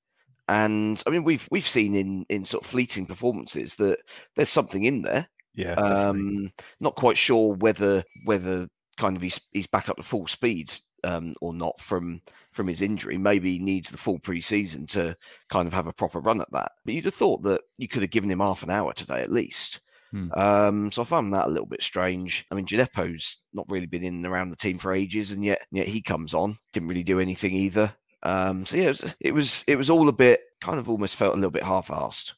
and 0.48 1.02
I 1.06 1.11
mean, 1.11 1.24
we've 1.24 1.46
we've 1.50 1.66
seen 1.66 1.94
in 1.94 2.26
in 2.28 2.44
sort 2.44 2.64
of 2.64 2.70
fleeting 2.70 3.06
performances 3.06 3.74
that 3.76 3.98
there's 4.37 4.50
something 4.50 4.85
in 4.85 5.02
there. 5.02 5.28
Yeah. 5.54 5.74
Um, 5.74 6.52
not 6.78 6.94
quite 6.94 7.18
sure 7.18 7.54
whether 7.54 8.04
whether 8.24 8.68
kind 8.96 9.16
of 9.16 9.22
he's 9.22 9.40
he's 9.52 9.66
back 9.66 9.88
up 9.88 9.96
to 9.96 10.02
full 10.02 10.26
speed 10.26 10.70
um, 11.05 11.35
or 11.41 11.53
not 11.55 11.79
from 11.81 12.21
from 12.53 12.67
his 12.67 12.83
injury. 12.83 13.17
Maybe 13.17 13.53
he 13.53 13.59
needs 13.59 13.91
the 13.91 13.99
full 13.99 14.19
preseason 14.19 14.89
to 14.91 15.17
kind 15.49 15.67
of 15.67 15.73
have 15.73 15.87
a 15.87 15.93
proper 15.93 16.21
run 16.21 16.41
at 16.41 16.51
that. 16.53 16.73
But 16.85 16.95
you'd 16.95 17.05
have 17.05 17.15
thought 17.15 17.43
that 17.43 17.63
you 17.79 17.89
could 17.89 18.03
have 18.03 18.11
given 18.11 18.31
him 18.31 18.41
half 18.41 18.63
an 18.63 18.71
hour 18.71 18.93
today 18.93 19.23
at 19.23 19.33
least. 19.33 19.81
Hmm. 20.11 20.33
Um, 20.33 20.93
so 20.93 21.03
I 21.03 21.05
found 21.05 21.33
that 21.33 21.47
a 21.47 21.51
little 21.51 21.67
bit 21.67 21.83
strange. 21.83 22.45
I 22.51 22.55
mean, 22.55 22.67
Djenepo's 22.67 23.39
not 23.53 23.67
really 23.69 23.87
been 23.87 24.03
in 24.03 24.17
and 24.17 24.27
around 24.27 24.51
the 24.51 24.57
team 24.57 24.79
for 24.79 24.93
ages, 24.93 25.31
and 25.31 25.45
yet 25.45 25.61
yet 25.71 25.89
he 25.89 26.03
comes 26.03 26.35
on, 26.35 26.59
didn't 26.73 26.89
really 26.89 27.05
do 27.05 27.21
anything 27.21 27.55
either. 27.55 27.95
Um, 28.23 28.67
so 28.67 28.77
yeah, 28.77 28.85
it 28.85 28.89
was, 28.89 29.15
it 29.21 29.33
was, 29.33 29.65
it 29.69 29.77
was 29.77 29.91
all 29.91 30.09
a 30.09 30.13
bit 30.13 30.41
kind 30.61 30.79
of 30.79 30.91
almost 30.91 31.17
felt 31.17 31.33
a 31.33 31.37
little 31.37 31.51
bit 31.51 31.63
half-assed. 31.63 32.33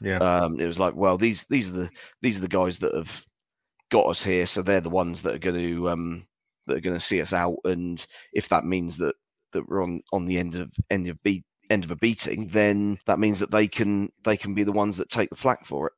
Yeah. 0.00 0.18
Um, 0.18 0.58
it 0.58 0.66
was 0.66 0.78
like, 0.78 0.94
well, 0.94 1.18
these 1.18 1.44
these 1.44 1.68
are 1.68 1.74
the 1.74 1.90
these 2.22 2.38
are 2.38 2.42
the 2.42 2.48
guys 2.48 2.78
that 2.78 2.94
have 2.94 3.24
got 3.90 4.06
us 4.06 4.22
here, 4.22 4.46
so 4.46 4.62
they're 4.62 4.80
the 4.80 4.88
ones 4.88 5.22
that 5.22 5.34
are 5.34 5.38
going 5.38 5.56
to 5.56 5.90
um, 5.90 6.26
that 6.70 6.78
are 6.78 6.82
going 6.82 6.98
to 6.98 7.04
see 7.04 7.20
us 7.20 7.32
out. 7.32 7.58
And 7.64 8.04
if 8.32 8.48
that 8.48 8.64
means 8.64 8.96
that 8.98 9.14
that 9.52 9.68
we're 9.68 9.82
on 9.82 10.00
on 10.12 10.26
the 10.26 10.38
end 10.38 10.54
of 10.54 10.72
end 10.90 11.08
of 11.08 11.22
beat 11.22 11.44
end 11.68 11.84
of 11.84 11.90
a 11.90 11.96
beating, 11.96 12.48
then 12.48 12.98
that 13.06 13.18
means 13.18 13.38
that 13.38 13.50
they 13.50 13.68
can 13.68 14.10
they 14.24 14.36
can 14.36 14.54
be 14.54 14.64
the 14.64 14.72
ones 14.72 14.96
that 14.96 15.08
take 15.08 15.30
the 15.30 15.36
flak 15.36 15.64
for 15.64 15.88
it. 15.88 15.92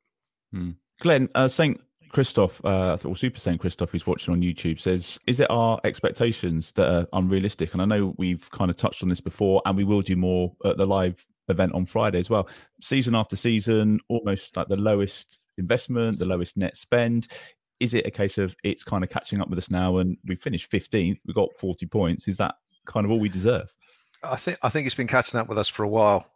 Hmm. 0.52 0.70
Glenn, 1.00 1.28
uh, 1.34 1.48
Saint 1.48 1.80
Christoph, 2.10 2.62
uh, 2.64 2.98
or 3.04 3.16
Super 3.16 3.38
Saint 3.38 3.60
Christoph, 3.60 3.90
who's 3.90 4.06
watching 4.06 4.32
on 4.32 4.42
YouTube, 4.42 4.78
says, 4.78 5.18
"Is 5.26 5.40
it 5.40 5.50
our 5.50 5.80
expectations 5.84 6.72
that 6.72 6.88
are 6.88 7.06
unrealistic?" 7.12 7.72
And 7.72 7.82
I 7.82 7.86
know 7.86 8.14
we've 8.18 8.50
kind 8.50 8.70
of 8.70 8.76
touched 8.76 9.02
on 9.02 9.08
this 9.08 9.20
before, 9.20 9.62
and 9.64 9.76
we 9.76 9.84
will 9.84 10.02
do 10.02 10.16
more 10.16 10.54
at 10.64 10.76
the 10.76 10.86
live 10.86 11.26
event 11.48 11.72
on 11.74 11.86
Friday 11.86 12.18
as 12.18 12.30
well. 12.30 12.48
Season 12.80 13.14
after 13.14 13.36
season, 13.36 13.98
almost 14.08 14.56
like 14.56 14.68
the 14.68 14.76
lowest 14.76 15.40
investment, 15.58 16.18
the 16.18 16.26
lowest 16.26 16.56
net 16.56 16.76
spend. 16.76 17.28
Is 17.82 17.94
it 17.94 18.06
a 18.06 18.10
case 18.10 18.38
of 18.38 18.54
it's 18.62 18.84
kind 18.84 19.02
of 19.02 19.10
catching 19.10 19.40
up 19.40 19.48
with 19.50 19.58
us 19.58 19.70
now, 19.70 19.98
and 19.98 20.16
we 20.24 20.36
finished 20.36 20.70
15th, 20.70 21.18
we 21.26 21.34
got 21.34 21.56
40 21.58 21.86
points? 21.86 22.28
Is 22.28 22.36
that 22.36 22.54
kind 22.86 23.04
of 23.04 23.10
all 23.10 23.18
we 23.18 23.28
deserve? 23.28 23.72
I 24.22 24.36
think 24.36 24.58
I 24.62 24.68
think 24.68 24.86
it's 24.86 24.94
been 24.94 25.08
catching 25.08 25.40
up 25.40 25.48
with 25.48 25.58
us 25.58 25.68
for 25.68 25.82
a 25.82 25.88
while. 25.88 26.26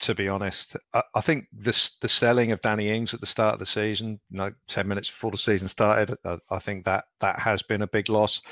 To 0.00 0.14
be 0.14 0.28
honest, 0.28 0.76
I, 0.92 1.02
I 1.14 1.20
think 1.20 1.46
this 1.52 1.92
the 2.00 2.08
selling 2.08 2.52
of 2.52 2.60
Danny 2.60 2.90
Ings 2.90 3.14
at 3.14 3.20
the 3.20 3.26
start 3.26 3.54
of 3.54 3.60
the 3.60 3.66
season, 3.66 4.20
you 4.28 4.38
know, 4.38 4.52
ten 4.68 4.86
minutes 4.86 5.08
before 5.08 5.30
the 5.30 5.38
season 5.38 5.68
started, 5.68 6.18
I, 6.24 6.38
I 6.50 6.58
think 6.58 6.84
that 6.84 7.04
that 7.20 7.38
has 7.38 7.62
been 7.62 7.82
a 7.82 7.86
big 7.86 8.10
loss. 8.10 8.42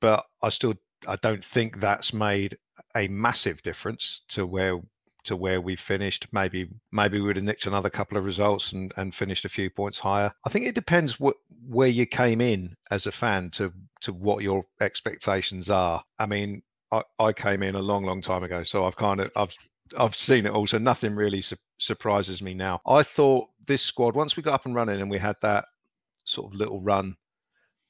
But 0.00 0.24
I 0.42 0.50
still 0.50 0.74
I 1.06 1.16
don't 1.16 1.44
think 1.44 1.80
that's 1.80 2.12
made 2.12 2.58
a 2.96 3.08
massive 3.08 3.62
difference 3.62 4.22
to 4.28 4.44
where 4.44 4.80
to 5.28 5.36
where 5.36 5.60
we 5.60 5.76
finished. 5.76 6.26
Maybe 6.32 6.68
maybe 6.90 7.20
we 7.20 7.26
would 7.26 7.36
have 7.36 7.44
nicked 7.44 7.66
another 7.66 7.90
couple 7.90 8.18
of 8.18 8.24
results 8.24 8.72
and, 8.72 8.92
and 8.96 9.14
finished 9.14 9.44
a 9.44 9.50
few 9.50 9.70
points 9.70 9.98
higher. 9.98 10.32
I 10.44 10.50
think 10.50 10.66
it 10.66 10.74
depends 10.74 11.20
what 11.20 11.36
where 11.66 11.88
you 11.88 12.06
came 12.06 12.40
in 12.40 12.74
as 12.90 13.06
a 13.06 13.12
fan 13.12 13.50
to 13.50 13.72
to 14.00 14.12
what 14.12 14.42
your 14.42 14.64
expectations 14.80 15.70
are. 15.70 16.02
I 16.18 16.26
mean, 16.26 16.62
I, 16.90 17.02
I 17.18 17.32
came 17.32 17.62
in 17.62 17.74
a 17.74 17.82
long, 17.82 18.04
long 18.04 18.22
time 18.22 18.42
ago, 18.42 18.62
so 18.62 18.84
I've 18.84 18.96
kind 18.96 19.20
of 19.20 19.30
I've 19.36 19.54
I've 19.96 20.16
seen 20.16 20.46
it 20.46 20.52
all, 20.52 20.66
so 20.66 20.78
nothing 20.78 21.14
really 21.14 21.42
su- 21.42 21.56
surprises 21.78 22.42
me 22.42 22.54
now. 22.54 22.80
I 22.86 23.02
thought 23.02 23.48
this 23.66 23.82
squad, 23.82 24.14
once 24.14 24.36
we 24.36 24.42
got 24.42 24.54
up 24.54 24.66
and 24.66 24.74
running 24.74 25.00
and 25.00 25.10
we 25.10 25.18
had 25.18 25.36
that 25.42 25.66
sort 26.24 26.52
of 26.52 26.58
little 26.58 26.80
run 26.80 27.16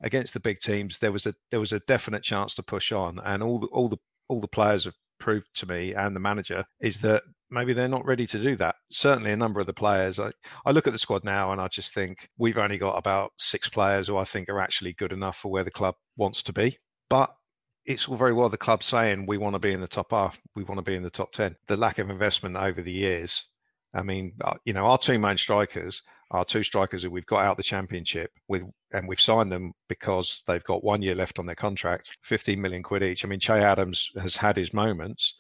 against 0.00 0.32
the 0.32 0.40
big 0.40 0.60
teams, 0.60 0.98
there 0.98 1.12
was 1.12 1.26
a 1.26 1.34
there 1.50 1.60
was 1.60 1.72
a 1.72 1.80
definite 1.80 2.22
chance 2.22 2.54
to 2.54 2.62
push 2.62 2.90
on, 2.92 3.20
and 3.24 3.42
all 3.42 3.60
the 3.60 3.68
all 3.68 3.88
the 3.88 3.98
all 4.28 4.40
the 4.40 4.48
players 4.48 4.84
have 4.84 4.94
proved 5.18 5.48
to 5.54 5.66
me 5.66 5.94
and 5.94 6.14
the 6.14 6.20
manager 6.20 6.64
is 6.80 7.00
that 7.00 7.22
maybe 7.50 7.72
they're 7.72 7.88
not 7.88 8.04
ready 8.04 8.26
to 8.26 8.42
do 8.42 8.56
that. 8.56 8.76
Certainly, 8.90 9.32
a 9.32 9.36
number 9.36 9.60
of 9.60 9.66
the 9.66 9.72
players. 9.72 10.18
I, 10.18 10.32
I 10.66 10.70
look 10.70 10.86
at 10.86 10.92
the 10.92 10.98
squad 10.98 11.24
now 11.24 11.52
and 11.52 11.60
I 11.60 11.68
just 11.68 11.94
think 11.94 12.28
we've 12.38 12.58
only 12.58 12.78
got 12.78 12.98
about 12.98 13.32
six 13.38 13.68
players 13.68 14.08
who 14.08 14.16
I 14.16 14.24
think 14.24 14.48
are 14.48 14.60
actually 14.60 14.92
good 14.94 15.12
enough 15.12 15.38
for 15.38 15.50
where 15.50 15.64
the 15.64 15.70
club 15.70 15.94
wants 16.16 16.42
to 16.44 16.52
be. 16.52 16.76
But 17.08 17.30
it's 17.86 18.06
all 18.06 18.16
very 18.16 18.34
well 18.34 18.50
the 18.50 18.58
club 18.58 18.82
saying 18.82 19.26
we 19.26 19.38
want 19.38 19.54
to 19.54 19.58
be 19.58 19.72
in 19.72 19.80
the 19.80 19.88
top 19.88 20.10
half, 20.10 20.38
we 20.54 20.64
want 20.64 20.78
to 20.78 20.82
be 20.82 20.94
in 20.94 21.02
the 21.02 21.10
top 21.10 21.32
10. 21.32 21.56
The 21.68 21.76
lack 21.76 21.98
of 21.98 22.10
investment 22.10 22.56
over 22.56 22.82
the 22.82 22.92
years. 22.92 23.46
I 23.94 24.02
mean, 24.02 24.34
uh, 24.42 24.54
you 24.66 24.74
know, 24.74 24.84
our 24.84 24.98
two 24.98 25.18
main 25.18 25.38
strikers 25.38 26.02
are 26.30 26.44
two 26.44 26.62
strikers 26.62 27.02
who 27.02 27.10
we've 27.10 27.26
got 27.26 27.44
out 27.44 27.56
the 27.56 27.62
championship 27.62 28.30
with, 28.48 28.62
and 28.92 29.08
we've 29.08 29.20
signed 29.20 29.50
them 29.50 29.72
because 29.88 30.42
they've 30.46 30.64
got 30.64 30.84
one 30.84 31.02
year 31.02 31.14
left 31.14 31.38
on 31.38 31.46
their 31.46 31.54
contract, 31.54 32.16
15 32.24 32.60
million 32.60 32.82
quid 32.82 33.02
each. 33.02 33.24
I 33.24 33.28
mean, 33.28 33.40
Che 33.40 33.54
Adams 33.54 34.10
has 34.20 34.36
had 34.36 34.56
his 34.56 34.74
moments, 34.74 35.34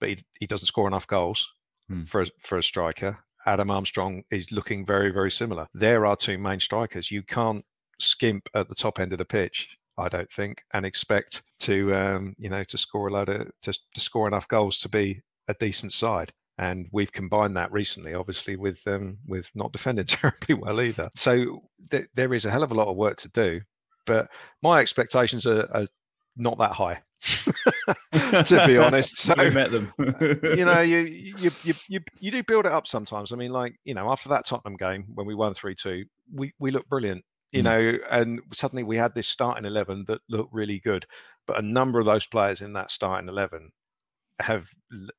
but 0.00 0.10
he, 0.10 0.18
he 0.40 0.46
doesn't 0.46 0.66
score 0.66 0.86
enough 0.86 1.06
goals. 1.06 1.48
Hmm. 1.88 2.04
for 2.04 2.22
a, 2.22 2.26
for 2.42 2.58
a 2.58 2.62
striker. 2.62 3.18
Adam 3.46 3.70
Armstrong 3.70 4.22
is 4.30 4.50
looking 4.50 4.86
very 4.86 5.10
very 5.10 5.30
similar. 5.30 5.68
There 5.74 6.06
are 6.06 6.16
two 6.16 6.38
main 6.38 6.60
strikers. 6.60 7.10
You 7.10 7.22
can't 7.22 7.64
skimp 8.00 8.48
at 8.54 8.68
the 8.68 8.74
top 8.74 8.98
end 8.98 9.12
of 9.12 9.18
the 9.18 9.24
pitch. 9.24 9.76
I 9.96 10.08
don't 10.08 10.32
think, 10.32 10.62
and 10.72 10.84
expect 10.84 11.42
to 11.60 11.94
um, 11.94 12.34
you 12.38 12.48
know 12.48 12.64
to 12.64 12.78
score 12.78 13.08
a 13.08 13.12
load 13.12 13.28
of 13.28 13.50
to, 13.62 13.78
to 13.94 14.00
score 14.00 14.26
enough 14.26 14.48
goals 14.48 14.78
to 14.78 14.88
be 14.88 15.20
a 15.46 15.54
decent 15.54 15.92
side. 15.92 16.32
And 16.58 16.88
we've 16.92 17.10
combined 17.12 17.56
that 17.56 17.72
recently, 17.72 18.14
obviously, 18.14 18.56
with 18.56 18.86
um, 18.86 19.18
with 19.26 19.50
not 19.54 19.72
defending 19.72 20.04
terribly 20.06 20.54
well 20.54 20.80
either. 20.80 21.10
So 21.16 21.62
th- 21.90 22.06
there 22.14 22.32
is 22.34 22.44
a 22.44 22.50
hell 22.50 22.62
of 22.62 22.70
a 22.70 22.74
lot 22.74 22.88
of 22.88 22.96
work 22.96 23.16
to 23.18 23.30
do. 23.30 23.60
But 24.06 24.28
my 24.62 24.80
expectations 24.80 25.46
are, 25.46 25.66
are 25.74 25.86
not 26.36 26.58
that 26.58 26.72
high, 26.72 27.00
to 28.44 28.62
be 28.66 28.76
honest. 28.78 29.16
So 29.16 29.34
we 29.38 29.50
met 29.50 29.70
them. 29.70 29.92
you 30.42 30.64
know, 30.64 30.80
you, 30.80 30.98
you 30.98 31.50
you 31.64 31.74
you 31.88 32.00
you 32.20 32.30
do 32.30 32.42
build 32.42 32.66
it 32.66 32.72
up 32.72 32.86
sometimes. 32.86 33.32
I 33.32 33.36
mean, 33.36 33.50
like 33.50 33.74
you 33.84 33.94
know, 33.94 34.10
after 34.10 34.28
that 34.28 34.46
Tottenham 34.46 34.76
game 34.76 35.06
when 35.14 35.26
we 35.26 35.34
won 35.34 35.54
three 35.54 35.74
two, 35.74 36.04
we 36.32 36.52
we 36.58 36.70
looked 36.70 36.88
brilliant. 36.88 37.24
You 37.52 37.62
Mm. 37.62 37.64
know, 37.64 37.98
and 38.10 38.40
suddenly 38.52 38.82
we 38.82 38.96
had 38.96 39.14
this 39.14 39.28
starting 39.28 39.64
eleven 39.64 40.04
that 40.08 40.20
looked 40.28 40.52
really 40.52 40.80
good. 40.80 41.06
But 41.46 41.58
a 41.58 41.62
number 41.62 41.98
of 42.00 42.06
those 42.06 42.26
players 42.26 42.60
in 42.60 42.72
that 42.74 42.90
starting 42.90 43.28
eleven 43.28 43.70
have 44.40 44.68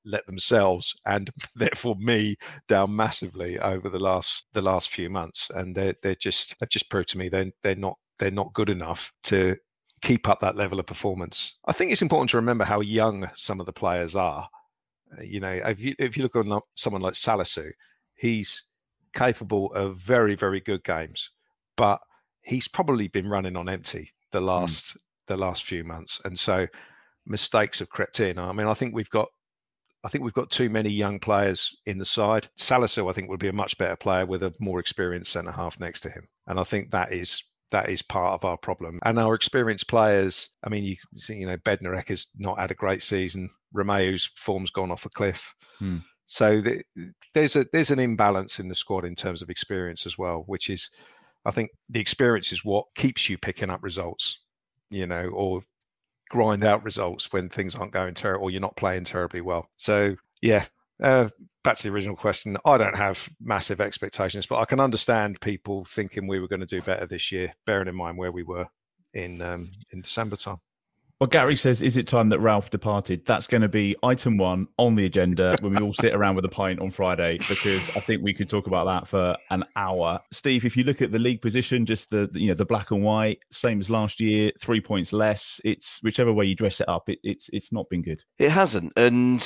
let 0.04 0.26
themselves 0.26 0.94
and 1.06 1.30
therefore 1.56 1.96
me 1.96 2.36
down 2.68 2.96
massively 2.96 3.60
over 3.60 3.90
the 3.90 4.00
last 4.00 4.44
the 4.54 4.62
last 4.62 4.90
few 4.90 5.10
months, 5.10 5.48
and 5.54 5.76
they're 5.76 5.96
they're 6.04 6.16
just 6.16 6.56
have 6.60 6.70
just 6.70 6.90
proved 6.90 7.10
to 7.10 7.18
me 7.18 7.30
they're 7.30 7.52
they're 7.64 7.76
not 7.76 7.98
they're 8.20 8.32
not 8.32 8.54
good 8.54 8.70
enough 8.70 9.12
to 9.24 9.56
keep 10.02 10.28
up 10.30 10.40
that 10.40 10.56
level 10.56 10.80
of 10.80 10.86
performance. 10.86 11.56
I 11.66 11.72
think 11.72 11.92
it's 11.92 12.02
important 12.02 12.30
to 12.32 12.38
remember 12.38 12.66
how 12.66 12.82
young 12.82 13.30
some 13.36 13.60
of 13.60 13.66
the 13.66 13.74
players 13.74 14.16
are. 14.16 14.48
Uh, 15.18 15.24
You 15.24 15.40
know, 15.40 15.52
if 15.52 15.80
you 15.80 15.96
if 16.00 16.18
you 16.18 16.24
look 16.24 16.36
on 16.36 16.62
someone 16.76 17.02
like 17.02 17.14
Salisu, 17.14 17.72
he's 18.16 18.64
capable 19.14 19.74
of 19.74 19.98
very 19.98 20.36
very 20.36 20.60
good 20.60 20.84
games, 20.84 21.30
but 21.78 22.00
he's 22.42 22.68
probably 22.68 23.08
been 23.08 23.28
running 23.30 23.56
on 23.56 23.70
empty 23.70 24.12
the 24.32 24.42
last 24.42 24.98
the 25.28 25.38
last 25.38 25.64
few 25.64 25.84
months, 25.84 26.22
and 26.26 26.38
so 26.38 26.68
mistakes 27.26 27.80
have 27.80 27.90
crept 27.90 28.20
in. 28.20 28.38
I 28.38 28.52
mean, 28.52 28.68
I 28.68 28.74
think 28.74 28.94
we've 28.94 29.10
got. 29.10 29.30
I 30.04 30.08
think 30.08 30.24
we've 30.24 30.34
got 30.34 30.52
too 30.52 30.70
many 30.70 30.90
young 30.92 31.20
players 31.20 31.76
in 31.88 31.98
the 31.98 32.06
side. 32.06 32.48
Salisu, 32.60 33.10
I 33.10 33.14
think, 33.14 33.28
would 33.28 33.40
be 33.40 33.48
a 33.48 33.54
much 33.54 33.76
better 33.80 33.96
player 33.96 34.24
with 34.28 34.44
a 34.44 34.54
more 34.60 34.80
experienced 34.80 35.32
centre 35.32 35.52
half 35.52 35.80
next 35.80 36.02
to 36.02 36.10
him, 36.12 36.28
and 36.46 36.60
I 36.60 36.64
think 36.64 36.92
that 36.92 37.12
is 37.12 37.44
that 37.72 37.90
is 37.90 38.02
part 38.02 38.34
of 38.34 38.46
our 38.46 38.58
problem. 38.58 39.00
And 39.04 39.20
our 39.20 39.34
experienced 39.34 39.88
players, 39.88 40.50
I 40.64 40.70
mean, 40.70 40.84
you 40.84 40.96
see, 41.16 41.36
you 41.36 41.48
know, 41.48 41.58
Bednarek 41.58 42.10
has 42.10 42.28
not 42.38 42.60
had 42.60 42.72
a 42.72 42.76
great 42.76 43.02
season. 43.02 43.50
Romeu's 43.74 44.30
form's 44.38 44.70
gone 44.70 44.92
off 44.92 45.06
a 45.06 45.10
cliff. 45.10 45.54
Hmm. 45.80 45.98
So 46.28 46.62
the, 46.62 46.84
there's 47.34 47.56
a 47.56 47.66
there's 47.72 47.92
an 47.92 48.00
imbalance 48.00 48.60
in 48.60 48.68
the 48.68 48.76
squad 48.76 49.06
in 49.06 49.16
terms 49.16 49.42
of 49.42 49.50
experience 49.50 50.06
as 50.06 50.18
well, 50.18 50.44
which 50.48 50.70
is, 50.70 50.90
I 51.46 51.52
think, 51.52 51.72
the 51.90 52.00
experience 52.00 52.52
is 52.52 52.66
what 52.66 52.86
keeps 52.96 53.30
you 53.30 53.38
picking 53.38 53.70
up 53.70 53.84
results, 53.84 54.40
you 54.90 55.06
know, 55.06 55.28
or 55.28 55.62
grind 56.30 56.64
out 56.64 56.84
results 56.84 57.32
when 57.32 57.50
things 57.50 57.76
aren't 57.76 57.92
going 57.94 58.14
terrible 58.14 58.46
or 58.46 58.52
you're 58.52 58.62
not 58.62 58.76
playing 58.76 59.04
terribly 59.04 59.42
well. 59.42 59.70
So 59.78 60.16
yeah, 60.42 60.66
uh, 61.02 61.30
back 61.64 61.78
to 61.78 61.84
the 61.84 61.94
original 61.94 62.16
question. 62.16 62.58
I 62.66 62.78
don't 62.78 62.96
have 62.96 63.30
massive 63.42 63.82
expectations, 63.82 64.46
but 64.46 64.60
I 64.60 64.66
can 64.66 64.80
understand 64.80 65.42
people 65.42 65.86
thinking 65.86 66.28
we 66.28 66.40
were 66.40 66.48
going 66.48 66.62
to 66.62 66.66
do 66.66 66.82
better 66.82 67.06
this 67.06 67.32
year, 67.32 67.54
bearing 67.66 67.88
in 67.88 67.96
mind 67.96 68.18
where 68.18 68.32
we 68.32 68.44
were 68.44 68.68
in 69.14 69.42
um, 69.42 69.72
in 69.92 70.02
December 70.02 70.36
time. 70.36 70.60
Well, 71.22 71.30
Gary 71.30 71.56
says, 71.56 71.82
is 71.82 71.96
it 71.96 72.10
time 72.10 72.28
that 72.30 72.40
Ralph 72.40 72.70
departed? 72.72 73.26
That's 73.26 73.48
going 73.48 73.62
to 73.62 73.70
be 73.70 73.96
item 74.04 74.36
one 74.36 74.68
on 74.78 74.96
the 74.96 75.06
agenda 75.06 75.56
when 75.62 75.74
we 75.74 75.82
all 75.82 75.94
sit 75.94 76.14
around 76.14 76.36
with 76.36 76.44
a 76.44 76.50
pint 76.50 76.82
on 76.82 76.92
Friday, 76.92 77.38
because 77.48 77.90
I 77.96 78.02
think 78.02 78.22
we 78.22 78.34
could 78.34 78.50
talk 78.50 78.68
about 78.68 78.84
that 78.84 79.08
for 79.08 79.38
an 79.50 79.64
hour. 79.78 80.20
Steve, 80.32 80.66
if 80.66 80.76
you 80.76 80.84
look 80.84 81.02
at 81.02 81.14
the 81.14 81.20
league 81.20 81.42
position, 81.42 81.86
just 81.86 82.10
the 82.10 82.30
you 82.34 82.50
know 82.50 82.54
the 82.54 82.66
black 82.66 82.92
and 82.92 83.02
white, 83.02 83.40
same 83.50 83.80
as 83.80 83.90
last 83.90 84.20
year, 84.20 84.52
three 84.60 84.82
points 84.82 85.14
less. 85.14 85.62
It's 85.64 86.00
whichever 86.04 86.34
way 86.34 86.48
you 86.48 86.56
dress 86.56 86.82
it 86.82 86.90
up, 86.90 87.08
it, 87.08 87.20
it's 87.24 87.50
it's 87.54 87.72
not 87.72 87.88
been 87.88 88.02
good. 88.02 88.22
It 88.38 88.52
hasn't, 88.52 88.92
and 88.98 89.42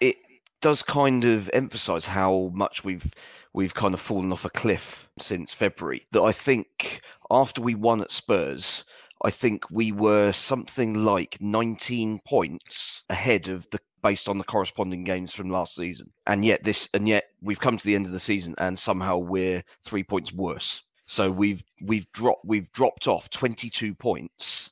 it 0.00 0.16
does 0.62 0.82
kind 0.82 1.26
of 1.26 1.50
emphasise 1.52 2.06
how 2.06 2.50
much 2.54 2.84
we've 2.84 3.12
we've 3.52 3.74
kind 3.74 3.92
of 3.92 4.00
fallen 4.00 4.32
off 4.32 4.46
a 4.46 4.50
cliff 4.50 5.10
since 5.18 5.52
February. 5.52 6.06
That 6.12 6.22
I 6.22 6.32
think 6.32 7.02
after 7.30 7.60
we 7.60 7.74
won 7.74 8.00
at 8.00 8.12
Spurs, 8.12 8.84
I 9.24 9.30
think 9.30 9.64
we 9.70 9.90
were 9.90 10.32
something 10.32 11.02
like 11.02 11.38
19 11.40 12.20
points 12.26 13.02
ahead 13.08 13.48
of 13.48 13.68
the 13.70 13.80
based 14.02 14.28
on 14.28 14.36
the 14.36 14.44
corresponding 14.44 15.02
games 15.02 15.32
from 15.32 15.48
last 15.48 15.74
season. 15.74 16.12
And 16.26 16.44
yet 16.44 16.62
this 16.62 16.90
and 16.92 17.08
yet 17.08 17.24
we've 17.40 17.58
come 17.58 17.78
to 17.78 17.84
the 17.84 17.94
end 17.94 18.04
of 18.04 18.12
the 18.12 18.20
season 18.20 18.54
and 18.58 18.78
somehow 18.78 19.16
we're 19.16 19.64
3 19.82 20.04
points 20.04 20.32
worse. 20.32 20.82
So 21.06 21.30
we've 21.30 21.64
we've 21.80 22.10
dropped 22.12 22.44
we've 22.44 22.70
dropped 22.72 23.08
off 23.08 23.30
22 23.30 23.94
points 23.94 24.70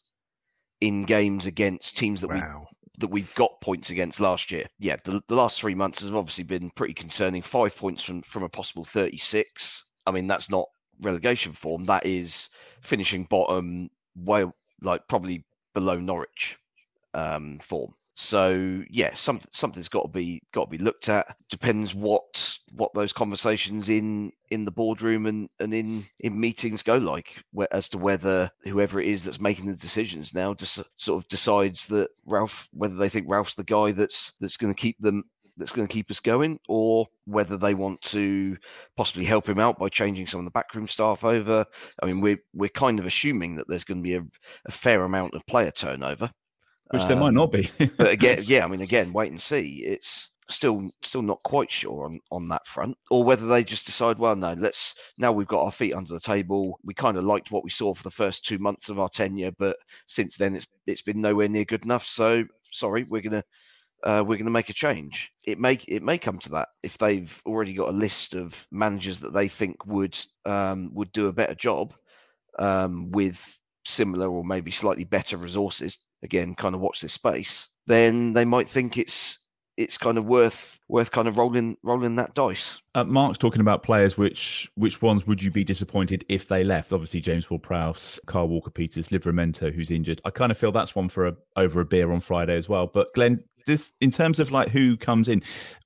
in 0.82 1.04
games 1.04 1.46
against 1.46 1.96
teams 1.96 2.20
that 2.20 2.28
we 2.28 2.42
that 2.98 3.08
we've 3.08 3.34
got 3.34 3.60
points 3.62 3.88
against 3.88 4.20
last 4.20 4.50
year. 4.50 4.66
Yeah, 4.78 4.96
the, 5.04 5.22
the 5.28 5.34
last 5.34 5.60
three 5.60 5.74
months 5.74 6.02
has 6.02 6.12
obviously 6.12 6.44
been 6.44 6.70
pretty 6.70 6.94
concerning. 6.94 7.40
Five 7.40 7.74
points 7.74 8.02
from 8.02 8.20
from 8.22 8.42
a 8.42 8.50
possible 8.50 8.84
36. 8.84 9.84
I 10.06 10.10
mean, 10.10 10.26
that's 10.26 10.50
not 10.50 10.66
relegation 11.00 11.52
form. 11.52 11.84
That 11.84 12.04
is 12.04 12.50
finishing 12.80 13.24
bottom, 13.24 13.88
way 14.16 14.44
like 14.80 15.06
probably 15.08 15.44
below 15.74 15.98
Norwich 15.98 16.58
um, 17.14 17.58
form. 17.60 17.94
So 18.14 18.82
yeah, 18.90 19.14
something 19.14 19.48
something's 19.52 19.88
got 19.88 20.02
to 20.02 20.08
be 20.08 20.42
got 20.52 20.66
to 20.66 20.70
be 20.70 20.78
looked 20.78 21.08
at. 21.08 21.34
Depends 21.48 21.94
what 21.94 22.58
what 22.72 22.92
those 22.94 23.12
conversations 23.12 23.88
in 23.88 24.32
in 24.50 24.66
the 24.66 24.70
boardroom 24.70 25.24
and 25.24 25.48
and 25.58 25.72
in 25.72 26.04
in 26.20 26.38
meetings 26.38 26.82
go 26.82 26.98
like, 26.98 27.42
where, 27.52 27.72
as 27.72 27.88
to 27.90 27.98
whether 27.98 28.50
whoever 28.64 29.00
it 29.00 29.08
is 29.08 29.24
that's 29.24 29.40
making 29.40 29.66
the 29.66 29.74
decisions 29.74 30.34
now 30.34 30.52
just 30.52 30.78
sort 30.96 31.22
of 31.22 31.28
decides 31.28 31.86
that 31.86 32.10
Ralph, 32.26 32.68
whether 32.74 32.96
they 32.96 33.08
think 33.08 33.26
Ralph's 33.28 33.54
the 33.54 33.64
guy 33.64 33.92
that's 33.92 34.32
that's 34.40 34.58
going 34.58 34.74
to 34.74 34.80
keep 34.80 34.98
them 34.98 35.24
that's 35.56 35.72
going 35.72 35.86
to 35.86 35.92
keep 35.92 36.10
us 36.10 36.20
going, 36.20 36.58
or 36.68 37.06
whether 37.26 37.56
they 37.56 37.74
want 37.74 38.00
to 38.02 38.56
possibly 38.96 39.24
help 39.24 39.48
him 39.48 39.58
out 39.58 39.78
by 39.78 39.88
changing 39.88 40.26
some 40.26 40.40
of 40.40 40.44
the 40.44 40.50
backroom 40.50 40.88
staff 40.88 41.24
over. 41.24 41.64
I 42.02 42.06
mean, 42.06 42.20
we're 42.20 42.38
we're 42.54 42.70
kind 42.70 42.98
of 42.98 43.06
assuming 43.06 43.56
that 43.56 43.66
there's 43.68 43.84
going 43.84 43.98
to 43.98 44.02
be 44.02 44.14
a, 44.14 44.24
a 44.66 44.72
fair 44.72 45.04
amount 45.04 45.34
of 45.34 45.44
player 45.46 45.70
turnover, 45.70 46.30
Which 46.90 47.04
there 47.04 47.16
might 47.16 47.28
Um, 47.28 47.34
not 47.34 47.52
be. 47.52 47.70
but 47.96 48.10
again, 48.10 48.42
yeah, 48.46 48.64
I 48.64 48.68
mean, 48.68 48.80
again, 48.80 49.12
wait 49.12 49.30
and 49.30 49.40
see. 49.40 49.82
It's 49.84 50.28
still 50.48 50.90
still 51.02 51.22
not 51.22 51.42
quite 51.44 51.70
sure 51.70 52.04
on 52.06 52.18
on 52.30 52.48
that 52.48 52.66
front, 52.66 52.96
or 53.10 53.22
whether 53.24 53.46
they 53.46 53.62
just 53.64 53.86
decide, 53.86 54.18
well, 54.18 54.36
no, 54.36 54.54
let's 54.54 54.94
now 55.18 55.32
we've 55.32 55.46
got 55.48 55.64
our 55.64 55.70
feet 55.70 55.94
under 55.94 56.12
the 56.12 56.20
table. 56.20 56.78
We 56.84 56.94
kind 56.94 57.16
of 57.16 57.24
liked 57.24 57.50
what 57.50 57.64
we 57.64 57.70
saw 57.70 57.94
for 57.94 58.02
the 58.02 58.10
first 58.10 58.44
two 58.44 58.58
months 58.58 58.88
of 58.88 58.98
our 58.98 59.08
tenure, 59.08 59.52
but 59.58 59.76
since 60.06 60.36
then 60.36 60.56
it's 60.56 60.66
it's 60.86 61.02
been 61.02 61.20
nowhere 61.20 61.48
near 61.48 61.64
good 61.64 61.84
enough. 61.84 62.04
So 62.06 62.44
sorry, 62.70 63.04
we're 63.04 63.22
gonna. 63.22 63.44
Uh, 64.02 64.22
we're 64.26 64.36
going 64.36 64.44
to 64.46 64.50
make 64.50 64.68
a 64.68 64.74
change. 64.74 65.32
It 65.44 65.58
may 65.60 65.78
it 65.86 66.02
may 66.02 66.18
come 66.18 66.38
to 66.40 66.50
that 66.50 66.68
if 66.82 66.98
they've 66.98 67.40
already 67.46 67.72
got 67.72 67.90
a 67.90 67.92
list 67.92 68.34
of 68.34 68.66
managers 68.70 69.20
that 69.20 69.32
they 69.32 69.48
think 69.48 69.86
would 69.86 70.18
um, 70.44 70.90
would 70.94 71.12
do 71.12 71.28
a 71.28 71.32
better 71.32 71.54
job 71.54 71.94
um, 72.58 73.10
with 73.12 73.56
similar 73.84 74.28
or 74.28 74.44
maybe 74.44 74.70
slightly 74.70 75.04
better 75.04 75.36
resources. 75.36 75.98
Again, 76.22 76.54
kind 76.54 76.74
of 76.74 76.80
watch 76.80 77.00
this 77.00 77.12
space. 77.12 77.68
Then 77.86 78.32
they 78.32 78.44
might 78.44 78.68
think 78.68 78.96
it's 78.96 79.38
it's 79.82 79.98
kind 79.98 80.18
of 80.18 80.24
worth 80.24 80.78
worth 80.88 81.10
kind 81.10 81.28
of 81.28 81.38
rolling 81.38 81.76
rolling 81.82 82.16
that 82.16 82.34
dice. 82.34 82.80
Uh, 82.94 83.04
Mark's 83.04 83.38
talking 83.38 83.60
about 83.60 83.82
players. 83.82 84.16
Which 84.16 84.70
which 84.74 85.02
ones 85.02 85.26
would 85.26 85.42
you 85.42 85.50
be 85.50 85.64
disappointed 85.64 86.24
if 86.28 86.48
they 86.48 86.64
left? 86.64 86.92
Obviously, 86.92 87.20
James 87.20 87.48
Ward-Prowse, 87.50 88.20
Kyle 88.26 88.48
Walker-Peters, 88.48 89.08
Livramento, 89.08 89.72
who's 89.74 89.90
injured. 89.90 90.20
I 90.24 90.30
kind 90.30 90.52
of 90.52 90.58
feel 90.58 90.72
that's 90.72 90.94
one 90.94 91.08
for 91.08 91.26
a, 91.26 91.36
over 91.56 91.80
a 91.80 91.84
beer 91.84 92.12
on 92.12 92.20
Friday 92.20 92.56
as 92.56 92.68
well. 92.68 92.86
But 92.86 93.12
Glenn, 93.14 93.44
this 93.66 93.92
in 94.00 94.10
terms 94.10 94.40
of 94.40 94.50
like 94.50 94.68
who 94.68 94.96
comes 94.96 95.28
in, 95.28 95.42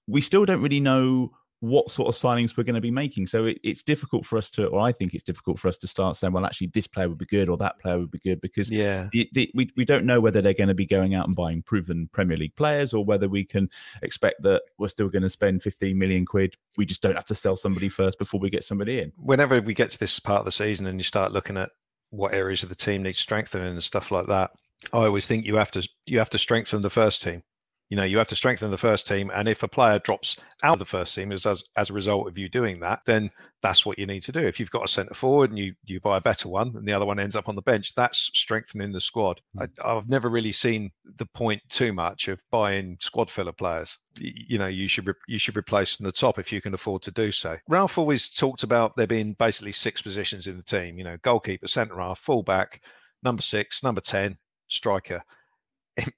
we 0.07 0.21
still 0.21 0.45
don't 0.45 0.63
really 0.63 0.81
know 0.81 1.31
what 1.61 1.90
sort 1.90 2.09
of 2.09 2.14
signings 2.14 2.57
we're 2.57 2.64
going 2.64 2.75
to 2.75 2.81
be 2.81 2.90
making. 2.90 3.27
So 3.27 3.47
it, 3.47 3.59
it's 3.64 3.83
difficult 3.83 4.27
for 4.27 4.37
us 4.37 4.51
to, 4.53 4.66
or 4.66 4.81
I 4.81 4.92
think 4.92 5.14
it's 5.14 5.23
difficult 5.23 5.59
for 5.59 5.69
us 5.69 5.79
to 5.79 5.87
start 5.87 6.16
saying, 6.16 6.33
well, 6.33 6.45
actually, 6.45 6.69
this 6.69 6.87
player 6.87 7.09
would 7.09 7.19
be 7.19 7.25
good 7.27 7.49
or 7.49 7.57
that 7.59 7.79
player 7.81 7.99
would 7.99 8.11
be 8.11 8.19
good 8.19 8.40
because 8.40 8.71
Yeah. 8.71 9.09
the, 9.12 9.29
the, 9.33 9.51
we, 9.55 9.71
we 9.77 9.85
don't 9.85 10.05
know 10.05 10.21
whether 10.21 10.42
they're 10.42 10.53
going 10.53 10.69
to 10.69 10.75
be 10.75 10.87
going 10.87 11.14
out 11.14 11.27
and 11.27 11.35
buying 11.35 11.62
proven 11.62 12.09
Premier 12.12 12.37
League 12.37 12.55
players 12.57 12.92
or 12.92 13.05
whether 13.05 13.29
we 13.29 13.45
can 13.45 13.71
expect 14.03 14.42
that 14.42 14.62
we're 14.79 14.88
still 14.88 15.09
going 15.09 15.23
to 15.23 15.31
spend 15.31 15.62
15 15.62 15.97
million 15.99 16.27
quid. 16.27 16.55
We 16.77 16.85
just 16.85 17.01
don't 17.01 17.14
have 17.16 17.25
to 17.27 17.35
sell 17.35 17.57
somebody 17.57 17.88
first 17.88 18.19
before 18.19 18.38
we 18.40 18.51
get 18.51 18.64
somebody 18.64 19.01
in. 19.01 19.12
Whenever 19.16 19.61
we 19.61 19.73
get 19.73 19.90
to 19.92 19.99
this 19.99 20.21
part 20.21 20.40
of 20.40 20.45
the 20.45 20.53
season 20.53 20.87
and 20.87 20.99
you 21.01 21.05
start 21.05 21.33
looking 21.33 21.57
at 21.57 21.71
what 22.11 22.35
areas 22.35 22.62
of 22.62 22.69
the 22.69 22.75
team 22.75 23.03
need 23.03 23.16
strengthening 23.16 23.69
and 23.69 23.83
stuff 23.83 24.11
like 24.11 24.27
that, 24.27 24.51
I 24.92 24.99
always 24.99 25.27
think 25.27 25.47
you 25.47 25.57
have 25.57 25.71
to 25.73 25.88
you 26.05 26.19
have 26.19 26.31
to 26.31 26.38
strengthen 26.38 26.83
the 26.83 26.90
first 26.90 27.23
team. 27.23 27.42
You 27.88 27.96
know, 27.96 28.05
you 28.05 28.18
have 28.18 28.27
to 28.29 28.37
strengthen 28.37 28.72
the 28.72 28.79
first 28.79 29.07
team, 29.07 29.31
and 29.33 29.46
if 29.49 29.62
a 29.62 29.68
player 29.68 30.01
drops 30.01 30.37
out 30.64 30.75
of 30.75 30.79
the 30.81 30.85
first 30.85 31.14
team 31.14 31.31
as 31.31 31.46
as, 31.46 31.62
as 31.77 31.88
a 31.88 31.92
result 31.92 32.27
of 32.27 32.37
you 32.37 32.49
doing 32.49 32.81
that, 32.81 33.01
then 33.07 33.31
that's 33.62 33.87
what 33.87 33.99
you 33.99 34.07
need 34.07 34.22
to 34.22 34.33
do. 34.33 34.40
If 34.40 34.59
you've 34.59 34.72
got 34.72 34.85
a 34.85 34.88
centre 34.88 35.14
forward 35.14 35.51
and 35.51 35.59
you 35.59 35.75
you 35.85 36.01
buy 36.01 36.16
a 36.16 36.20
better 36.20 36.49
one, 36.49 36.72
and 36.75 36.87
the 36.87 36.92
other 36.92 37.07
one 37.07 37.20
ends 37.20 37.37
up 37.37 37.49
on 37.49 37.55
the 37.55 37.62
bench, 37.62 37.94
that's 37.94 38.31
strengthening 38.35 38.90
the 38.90 39.01
squad. 39.01 39.40
Hmm. 39.53 39.62
I, 39.62 39.88
I've 39.88 40.09
never 40.09 40.29
really 40.29 40.51
seen 40.51 40.90
the 41.16 41.27
point 41.27 41.62
too 41.68 41.92
much 41.92 42.27
of 42.27 42.40
buying 42.51 42.96
squad 43.01 43.31
filler 43.31 43.53
players. 43.53 43.96
You 44.18 44.59
know, 44.59 44.66
you 44.66 44.88
should 44.88 45.07
re- 45.07 45.14
you 45.29 45.38
should 45.38 45.57
replace 45.57 45.94
from 45.94 46.07
the 46.07 46.12
top 46.12 46.40
if 46.40 46.53
you 46.53 46.61
can 46.61 46.75
afford 46.75 47.03
to 47.03 47.12
do 47.12 47.31
so. 47.31 47.57
Ralph 47.68 47.99
always 47.99 48.29
talked 48.29 48.64
about 48.64 48.96
there 48.96 49.07
being 49.07 49.35
basically 49.38 49.72
six 49.72 50.03
positions 50.03 50.49
in 50.49 50.57
the 50.57 50.64
team. 50.64 50.99
You 50.99 51.05
know, 51.05 51.18
goalkeeper, 51.22 51.68
centre 51.68 52.01
half, 52.01 52.18
fullback, 52.18 52.83
number 53.22 53.42
six, 53.42 53.85
number 53.85 54.01
ten, 54.01 54.38
striker 54.66 55.22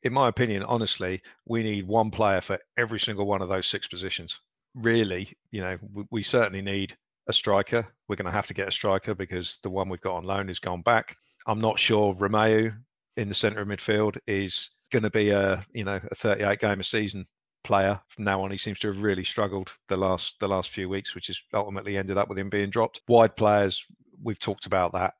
in, 0.02 0.12
my 0.12 0.28
opinion, 0.28 0.62
honestly, 0.64 1.22
we 1.46 1.62
need 1.62 1.86
one 1.86 2.10
player 2.10 2.40
for 2.40 2.58
every 2.76 2.98
single 2.98 3.26
one 3.26 3.42
of 3.42 3.48
those 3.48 3.66
six 3.66 3.86
positions. 3.86 4.40
Really, 4.74 5.32
you 5.50 5.60
know, 5.60 5.78
we, 5.92 6.04
we 6.10 6.22
certainly 6.22 6.62
need 6.62 6.96
a 7.28 7.32
striker. 7.32 7.86
We're 8.08 8.16
going 8.16 8.26
to 8.26 8.32
have 8.32 8.46
to 8.48 8.54
get 8.54 8.68
a 8.68 8.72
striker 8.72 9.14
because 9.14 9.58
the 9.62 9.70
one 9.70 9.88
we've 9.88 10.00
got 10.00 10.16
on 10.16 10.24
loan 10.24 10.48
has 10.48 10.58
gone 10.58 10.82
back. 10.82 11.16
I'm 11.46 11.60
not 11.60 11.78
sure 11.78 12.14
Romeu 12.14 12.74
in 13.16 13.28
the 13.28 13.34
centre 13.34 13.60
of 13.60 13.68
midfield 13.68 14.18
is 14.26 14.70
going 14.90 15.02
to 15.02 15.10
be 15.10 15.30
a 15.30 15.64
you 15.72 15.84
know 15.84 16.00
a 16.10 16.14
38 16.14 16.58
game 16.60 16.80
a 16.80 16.84
season 16.84 17.26
player 17.64 18.00
from 18.08 18.24
now 18.24 18.42
on. 18.42 18.50
He 18.50 18.56
seems 18.56 18.78
to 18.80 18.88
have 18.88 19.02
really 19.02 19.24
struggled 19.24 19.72
the 19.88 19.96
last 19.96 20.36
the 20.40 20.48
last 20.48 20.70
few 20.70 20.88
weeks, 20.88 21.14
which 21.14 21.26
has 21.28 21.40
ultimately 21.52 21.96
ended 21.96 22.16
up 22.16 22.28
with 22.28 22.38
him 22.38 22.48
being 22.48 22.70
dropped. 22.70 23.02
Wide 23.08 23.36
players, 23.36 23.84
we've 24.22 24.38
talked 24.38 24.66
about 24.66 24.92
that 24.92 25.14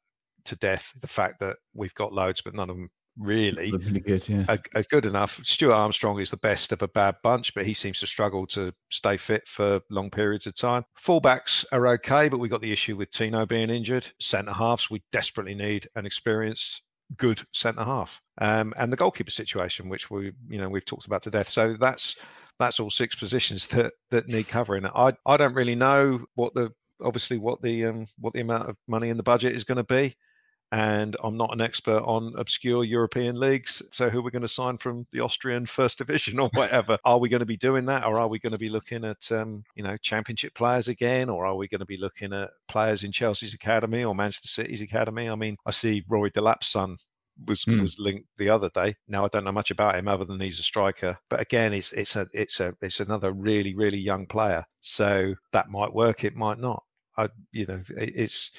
to 0.47 0.57
death. 0.57 0.93
The 1.01 1.09
fact 1.09 1.41
that 1.41 1.57
we've 1.75 1.95
got 1.95 2.13
loads, 2.13 2.41
but 2.41 2.55
none 2.55 2.71
of 2.71 2.77
them 2.77 2.91
really 3.19 3.73
Really 3.73 4.01
good, 4.01 4.29
yeah. 4.29 4.45
are, 4.49 4.59
are 4.75 4.83
good 4.85 5.07
enough. 5.07 5.41
Stuart 5.45 5.75
Armstrong 5.75 6.21
is 6.21 6.31
the 6.31 6.37
best 6.37 6.73
of 6.73 6.83
a 6.83 6.89
bad 6.89 7.17
bunch, 7.23 7.55
but 7.55 7.67
he 7.67 7.75
seems 7.75 8.01
to 8.01 8.07
struggle 8.07 8.47
to 8.49 8.73
stay 8.91 9.17
fit 9.17 9.47
for 9.49 9.81
long 9.91 10.11
periods 10.11 10.47
of 10.47 10.55
time. 10.55 10.85
Fullbacks 10.99 11.65
are 11.73 11.87
okay, 11.89 12.29
but 12.29 12.39
we 12.39 12.49
got 12.49 12.61
the 12.61 12.73
issue 12.73 12.97
with 12.97 13.11
Tino 13.11 13.45
being 13.47 13.71
injured. 13.71 14.11
Centre 14.21 14.53
halves, 14.53 14.91
we 14.91 15.03
desperately 15.13 15.55
need 15.55 15.89
an 15.97 16.07
experienced, 16.07 16.83
good 17.17 17.43
centre 17.53 17.85
half. 17.85 18.21
Um, 18.41 18.73
and 18.77 18.93
the 18.93 18.97
goalkeeper 18.97 19.31
situation, 19.31 19.89
which 19.89 20.11
we, 20.11 20.33
you 20.49 20.59
know, 20.59 20.69
we've 20.69 20.85
talked 20.85 21.07
about 21.07 21.23
to 21.23 21.31
death. 21.31 21.49
So 21.49 21.77
that's 21.79 22.17
that's 22.59 22.81
all 22.81 22.91
six 22.91 23.15
positions 23.15 23.67
that 23.69 23.95
that 24.11 24.29
need 24.29 24.49
covering. 24.49 24.87
I 24.87 25.13
I 25.27 25.37
don't 25.37 25.55
really 25.55 25.75
know 25.75 26.25
what 26.35 26.55
the 26.55 26.73
obviously 27.03 27.39
what 27.39 27.63
the 27.63 27.87
um, 27.87 28.07
what 28.19 28.33
the 28.33 28.41
amount 28.41 28.69
of 28.69 28.77
money 28.87 29.09
in 29.09 29.17
the 29.17 29.23
budget 29.23 29.55
is 29.55 29.65
going 29.65 29.77
to 29.77 29.85
be 29.85 30.17
and 30.71 31.17
I'm 31.23 31.37
not 31.37 31.53
an 31.53 31.61
expert 31.61 32.03
on 32.05 32.35
obscure 32.37 32.85
European 32.85 33.39
leagues. 33.39 33.83
So 33.91 34.11
who 34.11 34.23
we're 34.23 34.31
going 34.31 34.43
to 34.43 34.49
sign 34.49 34.79
from 34.79 35.07
the 35.13 35.21
Austrian 35.21 35.67
First 35.79 35.99
Division 35.99 36.39
or 36.39 36.51
whatever? 36.55 36.99
are 37.05 37.19
we 37.19 37.29
going 37.29 37.41
to 37.41 37.47
be 37.47 37.57
doing 37.57 37.87
that, 37.87 38.05
or 38.05 38.21
are 38.21 38.29
we 38.29 38.39
going 38.39 38.53
to 38.53 38.59
be 38.59 38.69
looking 38.69 39.05
at 39.05 39.31
um, 39.33 39.65
you 39.75 39.83
know 39.83 39.97
Championship 39.97 40.55
players 40.55 40.89
again, 40.89 41.29
or 41.29 41.47
are 41.47 41.57
we 41.57 41.69
going 41.69 41.81
to 41.81 41.87
be 41.87 41.97
looking 41.97 42.33
at 42.33 42.51
players 42.69 43.05
in 43.05 43.13
Chelsea's 43.13 43.55
academy 43.55 44.05
or 44.05 44.15
Manchester 44.15 44.49
City's 44.49 44.83
academy? 44.83 45.29
I 45.29 45.35
mean, 45.35 45.57
I 45.67 45.71
see 45.71 46.05
Rory 46.09 46.31
Delap's 46.31 46.69
son 46.69 46.97
was 47.47 47.63
Hmm. 47.65 47.81
was 47.81 47.99
linked 47.99 48.27
the 48.37 48.49
other 48.51 48.69
day. 48.71 48.97
Now 49.07 49.25
I 49.25 49.29
don't 49.29 49.45
know 49.45 49.53
much 49.53 49.71
about 49.71 49.95
him 49.95 50.09
other 50.09 50.25
than 50.25 50.41
he's 50.41 50.59
a 50.59 50.63
striker. 50.63 51.19
But 51.31 51.41
again, 51.41 51.73
it's 51.73 51.93
it's 51.93 52.17
a 52.17 52.27
it's 52.33 52.61
a 52.61 52.75
it's 52.83 53.01
another 53.01 53.33
really 53.33 53.75
really 53.75 53.99
young 53.99 54.27
player. 54.27 54.65
So 54.81 55.35
that 55.53 55.71
might 55.71 55.93
work. 55.95 56.25
It 56.25 56.35
might 56.37 56.59
not. 56.59 56.83
I 57.17 57.29
you 57.53 57.67
know 57.67 57.83
it, 57.97 58.13
it's 58.17 58.53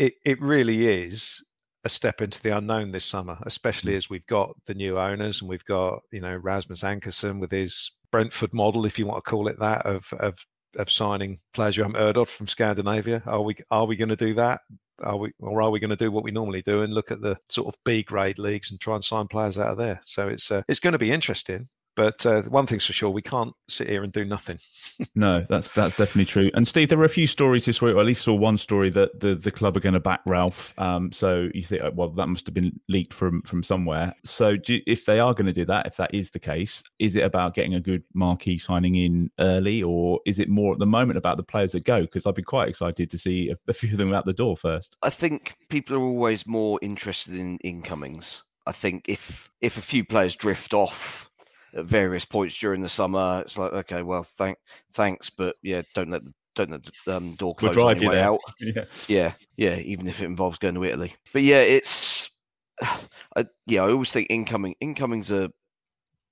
it 0.00 0.14
it 0.24 0.40
really 0.40 0.88
is 0.88 1.44
a 1.84 1.88
step 1.88 2.20
into 2.20 2.42
the 2.42 2.56
unknown 2.56 2.90
this 2.90 3.04
summer, 3.04 3.38
especially 3.42 3.94
as 3.94 4.10
we've 4.10 4.26
got 4.26 4.54
the 4.66 4.74
new 4.74 4.98
owners 4.98 5.40
and 5.40 5.48
we've 5.48 5.64
got 5.64 6.00
you 6.10 6.20
know 6.20 6.36
Rasmus 6.36 6.82
Ankersen 6.82 7.38
with 7.38 7.50
his 7.50 7.92
Brentford 8.10 8.52
model, 8.52 8.86
if 8.86 8.98
you 8.98 9.06
want 9.06 9.22
to 9.24 9.30
call 9.30 9.46
it 9.46 9.58
that, 9.60 9.86
of 9.86 10.12
of 10.14 10.34
of 10.76 10.90
signing 10.90 11.38
players 11.52 11.76
you 11.76 11.82
haven't 11.82 12.00
heard 12.00 12.16
of 12.16 12.28
from 12.28 12.48
Scandinavia. 12.48 13.22
Are 13.26 13.42
we 13.42 13.56
are 13.70 13.84
we 13.84 13.96
going 13.96 14.08
to 14.08 14.16
do 14.16 14.34
that? 14.34 14.62
Are 15.02 15.16
we 15.16 15.32
or 15.38 15.60
are 15.62 15.70
we 15.70 15.80
going 15.80 15.90
to 15.90 15.96
do 15.96 16.10
what 16.10 16.24
we 16.24 16.30
normally 16.30 16.62
do 16.62 16.80
and 16.80 16.94
look 16.94 17.10
at 17.10 17.20
the 17.20 17.36
sort 17.50 17.68
of 17.68 17.78
B 17.84 18.02
grade 18.02 18.38
leagues 18.38 18.70
and 18.70 18.80
try 18.80 18.94
and 18.94 19.04
sign 19.04 19.28
players 19.28 19.58
out 19.58 19.72
of 19.72 19.78
there? 19.78 20.00
So 20.06 20.28
it's 20.28 20.50
uh, 20.50 20.62
it's 20.66 20.80
going 20.80 20.92
to 20.92 20.98
be 20.98 21.12
interesting. 21.12 21.68
But 21.96 22.24
uh, 22.24 22.42
one 22.42 22.66
thing's 22.66 22.84
for 22.84 22.92
sure, 22.92 23.10
we 23.10 23.22
can't 23.22 23.52
sit 23.68 23.88
here 23.88 24.02
and 24.02 24.12
do 24.12 24.24
nothing. 24.24 24.58
No, 25.14 25.44
that's 25.48 25.70
that's 25.70 25.96
definitely 25.96 26.26
true. 26.26 26.50
And 26.54 26.66
Steve, 26.66 26.88
there 26.88 26.98
were 26.98 27.04
a 27.04 27.08
few 27.08 27.26
stories 27.26 27.64
this 27.64 27.82
week, 27.82 27.94
or 27.94 28.00
at 28.00 28.06
least 28.06 28.22
saw 28.22 28.34
one 28.34 28.56
story 28.56 28.90
that 28.90 29.18
the, 29.18 29.34
the 29.34 29.50
club 29.50 29.76
are 29.76 29.80
going 29.80 29.94
to 29.94 30.00
back 30.00 30.20
Ralph. 30.24 30.72
Um, 30.78 31.10
so 31.10 31.48
you 31.54 31.64
think, 31.64 31.82
well, 31.94 32.08
that 32.10 32.26
must 32.26 32.46
have 32.46 32.54
been 32.54 32.78
leaked 32.88 33.12
from 33.12 33.42
from 33.42 33.62
somewhere. 33.62 34.14
So 34.24 34.56
do, 34.56 34.80
if 34.86 35.06
they 35.06 35.18
are 35.18 35.34
going 35.34 35.46
to 35.46 35.52
do 35.52 35.64
that, 35.66 35.86
if 35.86 35.96
that 35.96 36.14
is 36.14 36.30
the 36.30 36.38
case, 36.38 36.82
is 36.98 37.16
it 37.16 37.22
about 37.22 37.54
getting 37.54 37.74
a 37.74 37.80
good 37.80 38.02
marquee 38.14 38.58
signing 38.58 38.94
in 38.94 39.30
early, 39.40 39.82
or 39.82 40.20
is 40.26 40.38
it 40.38 40.48
more 40.48 40.72
at 40.72 40.78
the 40.78 40.86
moment 40.86 41.18
about 41.18 41.38
the 41.38 41.42
players 41.42 41.72
that 41.72 41.84
go? 41.84 42.02
Because 42.02 42.26
I'd 42.26 42.34
be 42.34 42.42
quite 42.42 42.68
excited 42.68 43.10
to 43.10 43.18
see 43.18 43.50
a, 43.50 43.56
a 43.68 43.74
few 43.74 43.92
of 43.92 43.98
them 43.98 44.12
out 44.12 44.26
the 44.26 44.32
door 44.32 44.56
first. 44.56 44.96
I 45.02 45.10
think 45.10 45.56
people 45.68 45.96
are 45.96 46.02
always 46.02 46.46
more 46.46 46.78
interested 46.82 47.34
in 47.34 47.58
incomings. 47.58 48.42
I 48.66 48.72
think 48.72 49.06
if 49.08 49.50
if 49.60 49.78
a 49.78 49.82
few 49.82 50.04
players 50.04 50.36
drift 50.36 50.74
off 50.74 51.29
at 51.74 51.84
various 51.84 52.24
points 52.24 52.56
during 52.58 52.82
the 52.82 52.88
summer, 52.88 53.42
it's 53.44 53.58
like 53.58 53.72
okay, 53.72 54.02
well, 54.02 54.22
thank 54.22 54.58
thanks, 54.92 55.30
but 55.30 55.56
yeah, 55.62 55.82
don't 55.94 56.10
let 56.10 56.24
the 56.24 56.32
don't 56.54 56.70
let 56.70 56.82
the 56.84 57.16
um, 57.16 57.34
door 57.36 57.54
We'll 57.60 57.72
close 57.72 57.78
on 57.78 57.96
drive 57.96 58.14
out. 58.14 58.40
Yeah. 58.60 58.84
Yeah, 59.08 59.32
yeah, 59.56 59.76
even 59.76 60.06
if 60.08 60.20
it 60.20 60.26
involves 60.26 60.58
going 60.58 60.74
to 60.74 60.84
Italy. 60.84 61.14
But 61.32 61.42
yeah, 61.42 61.60
it's 61.60 62.30
I, 62.82 63.46
yeah, 63.66 63.82
I 63.84 63.90
always 63.90 64.12
think 64.12 64.28
incoming 64.30 64.74
incomings 64.80 65.30
are 65.30 65.48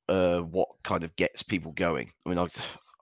uh, 0.09 0.40
what 0.40 0.68
kind 0.85 1.05
of 1.05 1.14
gets 1.16 1.42
people 1.42 1.72
going. 1.72 2.11
I 2.24 2.29
mean, 2.29 2.38
I, 2.38 2.48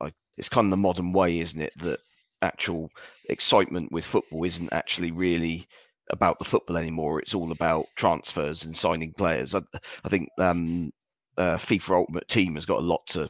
I, 0.05 0.12
it's 0.37 0.49
kind 0.49 0.66
of 0.66 0.70
the 0.70 0.77
modern 0.77 1.12
way, 1.12 1.38
isn't 1.40 1.61
it? 1.61 1.72
That 1.79 2.01
actual 2.42 2.90
excitement 3.29 3.90
with 3.92 4.05
football 4.05 4.44
isn't 4.44 4.72
actually 4.72 5.11
really 5.11 5.66
about 6.11 6.38
the 6.38 6.44
football 6.44 6.77
anymore. 6.77 7.20
It's 7.20 7.35
all 7.35 7.53
about 7.53 7.87
transfers 7.96 8.64
and 8.64 8.77
signing 8.77 9.12
players. 9.12 9.55
I, 9.55 9.62
I 10.05 10.09
think 10.09 10.29
um, 10.38 10.92
uh, 11.38 11.57
FIFA 11.57 11.90
Ultimate 11.90 12.29
Team 12.29 12.55
has 12.55 12.66
got 12.66 12.79
a 12.79 12.87
lot 12.87 13.07
to 13.09 13.29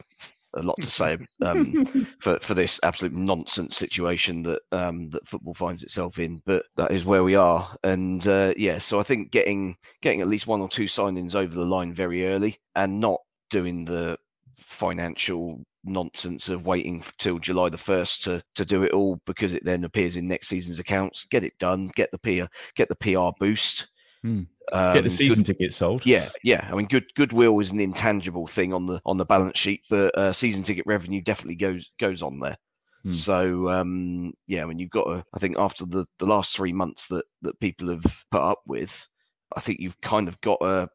a 0.53 0.61
lot 0.61 0.77
to 0.81 0.89
say 0.89 1.17
um, 1.43 2.07
for 2.19 2.39
for 2.39 2.53
this 2.53 2.79
absolute 2.83 3.13
nonsense 3.13 3.75
situation 3.75 4.43
that 4.43 4.61
um, 4.71 5.09
that 5.09 5.27
football 5.27 5.53
finds 5.53 5.83
itself 5.83 6.19
in. 6.19 6.41
But 6.45 6.65
that 6.75 6.91
is 6.91 7.05
where 7.05 7.23
we 7.23 7.35
are, 7.35 7.75
and 7.83 8.25
uh, 8.27 8.53
yeah. 8.57 8.77
So 8.77 8.99
I 8.99 9.03
think 9.03 9.31
getting 9.31 9.75
getting 10.01 10.21
at 10.21 10.27
least 10.27 10.47
one 10.47 10.61
or 10.61 10.69
two 10.69 10.85
signings 10.85 11.35
over 11.35 11.53
the 11.53 11.65
line 11.65 11.93
very 11.93 12.27
early, 12.27 12.59
and 12.75 12.99
not 12.99 13.19
doing 13.49 13.85
the 13.85 14.17
financial 14.59 15.63
nonsense 15.83 16.49
of 16.49 16.65
waiting 16.65 17.03
till 17.17 17.39
July 17.39 17.69
the 17.69 17.77
first 17.77 18.23
to 18.23 18.43
to 18.55 18.65
do 18.65 18.83
it 18.83 18.91
all 18.91 19.19
because 19.25 19.53
it 19.53 19.63
then 19.63 19.83
appears 19.83 20.17
in 20.17 20.27
next 20.27 20.47
season's 20.47 20.79
accounts. 20.79 21.25
Get 21.25 21.43
it 21.43 21.57
done. 21.59 21.91
Get 21.95 22.11
the 22.11 22.19
PR 22.19 22.51
get 22.75 22.89
the 22.89 22.95
PR 22.95 23.35
boost. 23.39 23.87
Um, 24.27 24.93
Get 24.93 24.95
the 24.95 25.01
good- 25.03 25.11
season 25.11 25.43
tickets 25.45 25.77
sold. 25.77 26.05
yeah, 26.05 26.29
yeah. 26.43 26.67
I 26.69 26.75
mean, 26.75 26.87
good 26.87 27.05
goodwill 27.15 27.57
is 27.59 27.71
an 27.71 27.79
intangible 27.79 28.47
thing 28.47 28.73
on 28.73 28.85
the 28.85 28.99
on 29.05 29.17
the 29.17 29.25
balance 29.25 29.57
sheet, 29.57 29.81
but 29.89 30.17
uh, 30.17 30.33
season 30.33 30.63
ticket 30.63 30.85
revenue 30.85 31.21
definitely 31.21 31.55
goes 31.55 31.89
goes 31.99 32.21
on 32.21 32.39
there. 32.39 32.57
Hmm. 33.03 33.11
So 33.11 33.69
um, 33.69 34.33
yeah, 34.47 34.63
I 34.63 34.65
mean, 34.65 34.79
you've 34.79 34.89
got 34.89 35.05
to. 35.05 35.23
I 35.33 35.39
think 35.39 35.57
after 35.57 35.85
the 35.85 36.05
the 36.19 36.25
last 36.25 36.55
three 36.55 36.73
months 36.73 37.07
that 37.07 37.23
that 37.43 37.57
people 37.61 37.87
have 37.89 38.25
put 38.29 38.41
up 38.41 38.59
with, 38.67 39.07
I 39.55 39.61
think 39.61 39.79
you've 39.79 39.99
kind 40.01 40.27
of 40.27 40.39
got 40.41 40.59
to 40.61 40.89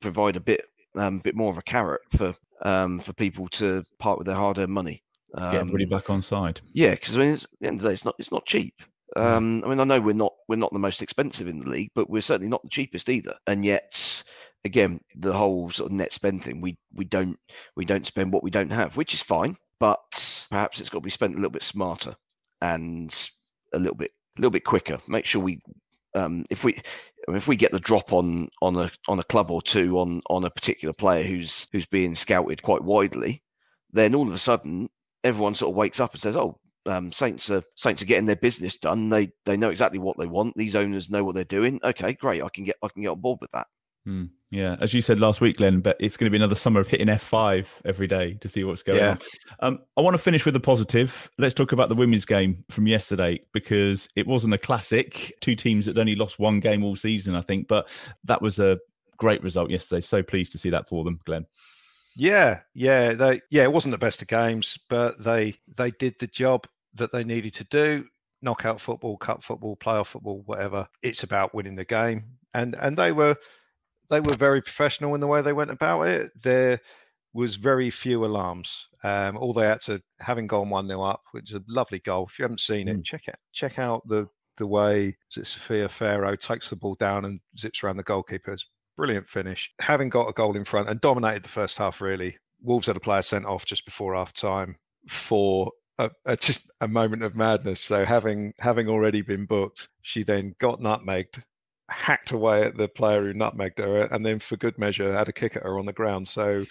provide 0.00 0.36
a 0.36 0.40
bit 0.40 0.64
um, 0.94 1.18
bit 1.18 1.36
more 1.36 1.50
of 1.50 1.58
a 1.58 1.62
carrot 1.62 2.00
for 2.16 2.32
um, 2.64 2.98
for 3.00 3.12
people 3.12 3.46
to 3.48 3.84
part 3.98 4.16
with 4.18 4.26
their 4.26 4.36
hard 4.36 4.56
earned 4.56 4.72
money. 4.72 5.02
Get 5.36 5.54
everybody 5.54 5.84
Um, 5.84 5.90
back 5.90 6.08
on 6.10 6.22
side. 6.22 6.60
yeah, 6.72 6.90
because 6.92 7.16
I 7.16 7.20
mean, 7.20 7.32
it's, 7.32 7.44
at 7.44 7.50
the 7.60 7.66
end 7.66 7.76
of 7.78 7.82
the 7.82 7.88
day, 7.88 7.92
it's 7.94 8.04
not 8.06 8.14
it's 8.18 8.32
not 8.32 8.46
cheap. 8.46 8.74
Um, 9.16 9.62
I 9.64 9.68
mean, 9.68 9.80
I 9.80 9.84
know 9.84 10.00
we're 10.00 10.14
not 10.14 10.34
we're 10.48 10.56
not 10.56 10.72
the 10.72 10.78
most 10.78 11.02
expensive 11.02 11.46
in 11.46 11.60
the 11.60 11.68
league, 11.68 11.90
but 11.94 12.08
we're 12.08 12.22
certainly 12.22 12.48
not 12.50 12.62
the 12.62 12.70
cheapest 12.70 13.08
either. 13.08 13.34
And 13.46 13.64
yet, 13.64 14.22
again, 14.64 15.00
the 15.14 15.32
whole 15.32 15.70
sort 15.70 15.90
of 15.90 15.96
net 15.96 16.12
spend 16.12 16.42
thing, 16.42 16.60
we 16.60 16.78
we 16.94 17.04
don't 17.04 17.38
we 17.76 17.84
don't 17.84 18.06
spend 18.06 18.32
what 18.32 18.42
we 18.42 18.50
don't 18.50 18.70
have, 18.72 18.96
which 18.96 19.14
is 19.14 19.22
fine. 19.22 19.56
But 19.78 20.46
perhaps 20.50 20.80
it's 20.80 20.88
got 20.88 20.98
to 20.98 21.04
be 21.04 21.10
spent 21.10 21.34
a 21.34 21.36
little 21.36 21.50
bit 21.50 21.64
smarter 21.64 22.14
and 22.60 23.30
a 23.74 23.78
little 23.78 23.96
bit 23.96 24.12
a 24.38 24.40
little 24.40 24.50
bit 24.52 24.64
quicker. 24.64 24.98
Make 25.08 25.26
sure 25.26 25.42
we 25.42 25.60
um, 26.14 26.44
if 26.50 26.64
we 26.64 26.74
I 27.28 27.30
mean, 27.30 27.36
if 27.36 27.48
we 27.48 27.56
get 27.56 27.72
the 27.72 27.80
drop 27.80 28.12
on 28.12 28.48
on 28.60 28.76
a 28.76 28.90
on 29.08 29.18
a 29.18 29.24
club 29.24 29.50
or 29.50 29.62
two 29.62 29.98
on 29.98 30.22
on 30.30 30.44
a 30.44 30.50
particular 30.50 30.92
player 30.92 31.24
who's 31.24 31.66
who's 31.72 31.86
being 31.86 32.14
scouted 32.14 32.62
quite 32.62 32.82
widely, 32.82 33.42
then 33.92 34.14
all 34.14 34.28
of 34.28 34.34
a 34.34 34.38
sudden 34.38 34.88
everyone 35.24 35.54
sort 35.54 35.70
of 35.70 35.76
wakes 35.76 36.00
up 36.00 36.12
and 36.12 36.20
says, 36.20 36.36
"Oh, 36.36 36.58
um, 36.86 37.12
Saints 37.12 37.50
are 37.50 37.62
Saints 37.76 38.02
are 38.02 38.06
getting 38.06 38.26
their 38.26 38.36
business 38.36 38.76
done. 38.76 39.08
They 39.08 39.30
they 39.46 39.56
know 39.56 39.70
exactly 39.70 39.98
what 39.98 40.18
they 40.18 40.26
want. 40.26 40.56
These 40.56 40.76
owners 40.76 41.10
know 41.10 41.24
what 41.24 41.34
they're 41.34 41.44
doing. 41.44 41.80
Okay, 41.82 42.12
great. 42.14 42.42
I 42.42 42.48
can 42.48 42.64
get 42.64 42.76
I 42.82 42.88
can 42.88 43.02
get 43.02 43.08
on 43.08 43.20
board 43.20 43.38
with 43.40 43.50
that." 43.52 43.66
Hmm. 44.04 44.24
Yeah, 44.50 44.76
as 44.80 44.92
you 44.92 45.00
said 45.00 45.20
last 45.20 45.40
week, 45.40 45.56
Glenn, 45.56 45.80
but 45.80 45.96
it's 46.00 46.16
going 46.16 46.26
to 46.26 46.30
be 46.30 46.36
another 46.36 46.56
summer 46.56 46.80
of 46.80 46.88
hitting 46.88 47.06
F5 47.06 47.66
every 47.86 48.06
day 48.06 48.34
to 48.34 48.48
see 48.48 48.64
what's 48.64 48.82
going 48.82 48.98
Yeah. 48.98 49.16
on. 49.60 49.74
Um, 49.74 49.78
I 49.96 50.02
want 50.02 50.14
to 50.14 50.22
finish 50.22 50.44
with 50.44 50.54
a 50.56 50.60
positive. 50.60 51.30
Let's 51.38 51.54
talk 51.54 51.72
about 51.72 51.88
the 51.88 51.94
women's 51.94 52.26
game 52.26 52.62
from 52.68 52.86
yesterday 52.86 53.40
because 53.52 54.08
it 54.16 54.26
wasn't 54.26 54.52
a 54.52 54.58
classic. 54.58 55.32
Two 55.40 55.54
teams 55.54 55.86
that 55.86 55.96
only 55.96 56.16
lost 56.16 56.38
one 56.38 56.60
game 56.60 56.84
all 56.84 56.96
season, 56.96 57.34
I 57.34 57.40
think, 57.42 57.68
but 57.68 57.88
that 58.24 58.42
was 58.42 58.58
a 58.58 58.78
great 59.16 59.42
result 59.42 59.70
yesterday. 59.70 60.00
So 60.02 60.22
pleased 60.22 60.52
to 60.52 60.58
see 60.58 60.68
that 60.70 60.86
for 60.88 61.02
them, 61.04 61.20
Glenn. 61.24 61.46
Yeah, 62.16 62.60
yeah, 62.74 63.14
they 63.14 63.40
yeah, 63.50 63.62
it 63.62 63.72
wasn't 63.72 63.92
the 63.92 63.98
best 63.98 64.22
of 64.22 64.28
games, 64.28 64.78
but 64.88 65.22
they 65.22 65.54
they 65.76 65.90
did 65.92 66.14
the 66.18 66.26
job 66.26 66.66
that 66.94 67.12
they 67.12 67.24
needed 67.24 67.54
to 67.54 67.64
do. 67.64 68.06
Knockout 68.42 68.80
football, 68.80 69.16
cup 69.16 69.42
football, 69.42 69.76
playoff 69.76 70.08
football, 70.08 70.42
whatever. 70.46 70.86
It's 71.02 71.22
about 71.22 71.54
winning 71.54 71.76
the 71.76 71.84
game, 71.84 72.24
and 72.54 72.74
and 72.76 72.96
they 72.96 73.12
were 73.12 73.36
they 74.10 74.20
were 74.20 74.36
very 74.36 74.62
professional 74.62 75.14
in 75.14 75.20
the 75.20 75.26
way 75.28 75.42
they 75.42 75.52
went 75.54 75.70
about 75.70 76.02
it. 76.02 76.32
There 76.42 76.80
was 77.34 77.56
very 77.56 77.90
few 77.90 78.24
alarms. 78.26 78.88
Um, 79.04 79.36
all 79.38 79.52
they 79.54 79.66
had 79.66 79.82
to 79.82 80.02
having 80.20 80.46
gone 80.48 80.70
one 80.70 80.88
0 80.88 81.02
up, 81.02 81.22
which 81.32 81.50
is 81.50 81.56
a 81.56 81.64
lovely 81.68 82.00
goal. 82.00 82.26
If 82.30 82.38
you 82.38 82.44
haven't 82.44 82.60
seen 82.60 82.88
it, 82.88 83.02
check 83.04 83.28
it 83.28 83.36
check 83.52 83.78
out 83.78 84.06
the 84.08 84.28
the 84.58 84.66
way 84.66 85.16
Sophia 85.30 85.88
Pharoah 85.88 86.36
takes 86.36 86.70
the 86.70 86.76
ball 86.76 86.96
down 86.96 87.24
and 87.24 87.40
zips 87.58 87.82
around 87.84 87.96
the 87.98 88.02
goalkeeper. 88.04 88.52
It's 88.52 88.66
brilliant 88.96 89.28
finish. 89.28 89.72
Having 89.80 90.10
got 90.10 90.28
a 90.28 90.32
goal 90.32 90.56
in 90.56 90.64
front 90.64 90.88
and 90.88 91.00
dominated 91.00 91.42
the 91.42 91.48
first 91.48 91.78
half, 91.78 92.00
really. 92.00 92.36
Wolves 92.60 92.86
had 92.86 92.96
a 92.96 93.00
player 93.00 93.22
sent 93.22 93.46
off 93.46 93.64
just 93.64 93.84
before 93.84 94.14
half 94.14 94.32
time 94.32 94.76
for 95.08 95.72
a, 95.98 96.10
a, 96.24 96.36
just 96.40 96.70
a 96.80 96.88
moment 96.88 97.22
of 97.22 97.36
madness. 97.36 97.80
So 97.80 98.04
having 98.04 98.52
having 98.58 98.88
already 98.88 99.22
been 99.22 99.46
booked, 99.46 99.88
she 100.02 100.22
then 100.22 100.54
got 100.60 100.80
nutmegged, 100.80 101.42
hacked 101.88 102.32
away 102.32 102.62
at 102.62 102.76
the 102.76 102.88
player 102.88 103.22
who 103.22 103.34
nutmegged 103.34 103.78
her, 103.78 104.02
and 104.04 104.24
then 104.24 104.38
for 104.38 104.56
good 104.56 104.78
measure 104.78 105.12
had 105.12 105.28
a 105.28 105.32
kick 105.32 105.56
at 105.56 105.62
her 105.62 105.78
on 105.78 105.86
the 105.86 105.92
ground. 105.92 106.28
So 106.28 106.64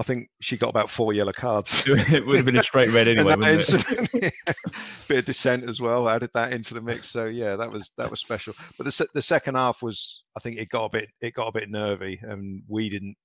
I 0.00 0.02
think 0.02 0.30
she 0.40 0.56
got 0.56 0.70
about 0.70 0.88
four 0.88 1.12
yellow 1.12 1.32
cards. 1.32 1.82
it 1.86 2.26
would 2.26 2.36
have 2.36 2.46
been 2.46 2.56
a 2.56 2.62
straight 2.62 2.88
red 2.88 3.06
anyway, 3.08 3.36
wouldn't 3.36 3.68
it? 4.14 4.32
Bit 5.08 5.18
of 5.18 5.24
dissent 5.26 5.68
as 5.68 5.78
well. 5.78 6.08
Added 6.08 6.30
that 6.32 6.54
into 6.54 6.72
the 6.72 6.80
mix. 6.80 7.10
So 7.10 7.26
yeah, 7.26 7.54
that 7.56 7.70
was 7.70 7.90
that 7.98 8.10
was 8.10 8.18
special. 8.18 8.54
But 8.78 8.86
the 8.86 9.08
the 9.12 9.20
second 9.20 9.56
half 9.56 9.82
was, 9.82 10.24
I 10.34 10.40
think 10.40 10.56
it 10.56 10.70
got 10.70 10.86
a 10.86 10.88
bit 10.88 11.10
it 11.20 11.34
got 11.34 11.48
a 11.48 11.52
bit 11.52 11.70
nervy, 11.70 12.18
and 12.22 12.62
we 12.66 12.88
didn't. 12.88 13.16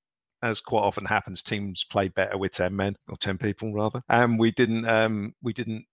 As 0.43 0.59
quite 0.59 0.81
often 0.81 1.05
happens, 1.05 1.41
teams 1.41 1.85
play 1.85 2.09
better 2.09 2.37
with 2.37 2.51
ten 2.51 2.75
men 2.75 2.97
or 3.07 3.15
ten 3.15 3.37
people 3.37 3.73
rather, 3.73 4.01
and 4.09 4.37
we 4.37 4.51
didn't. 4.51 4.85
Um, 4.85 5.33
we 5.41 5.53
didn't 5.53 5.85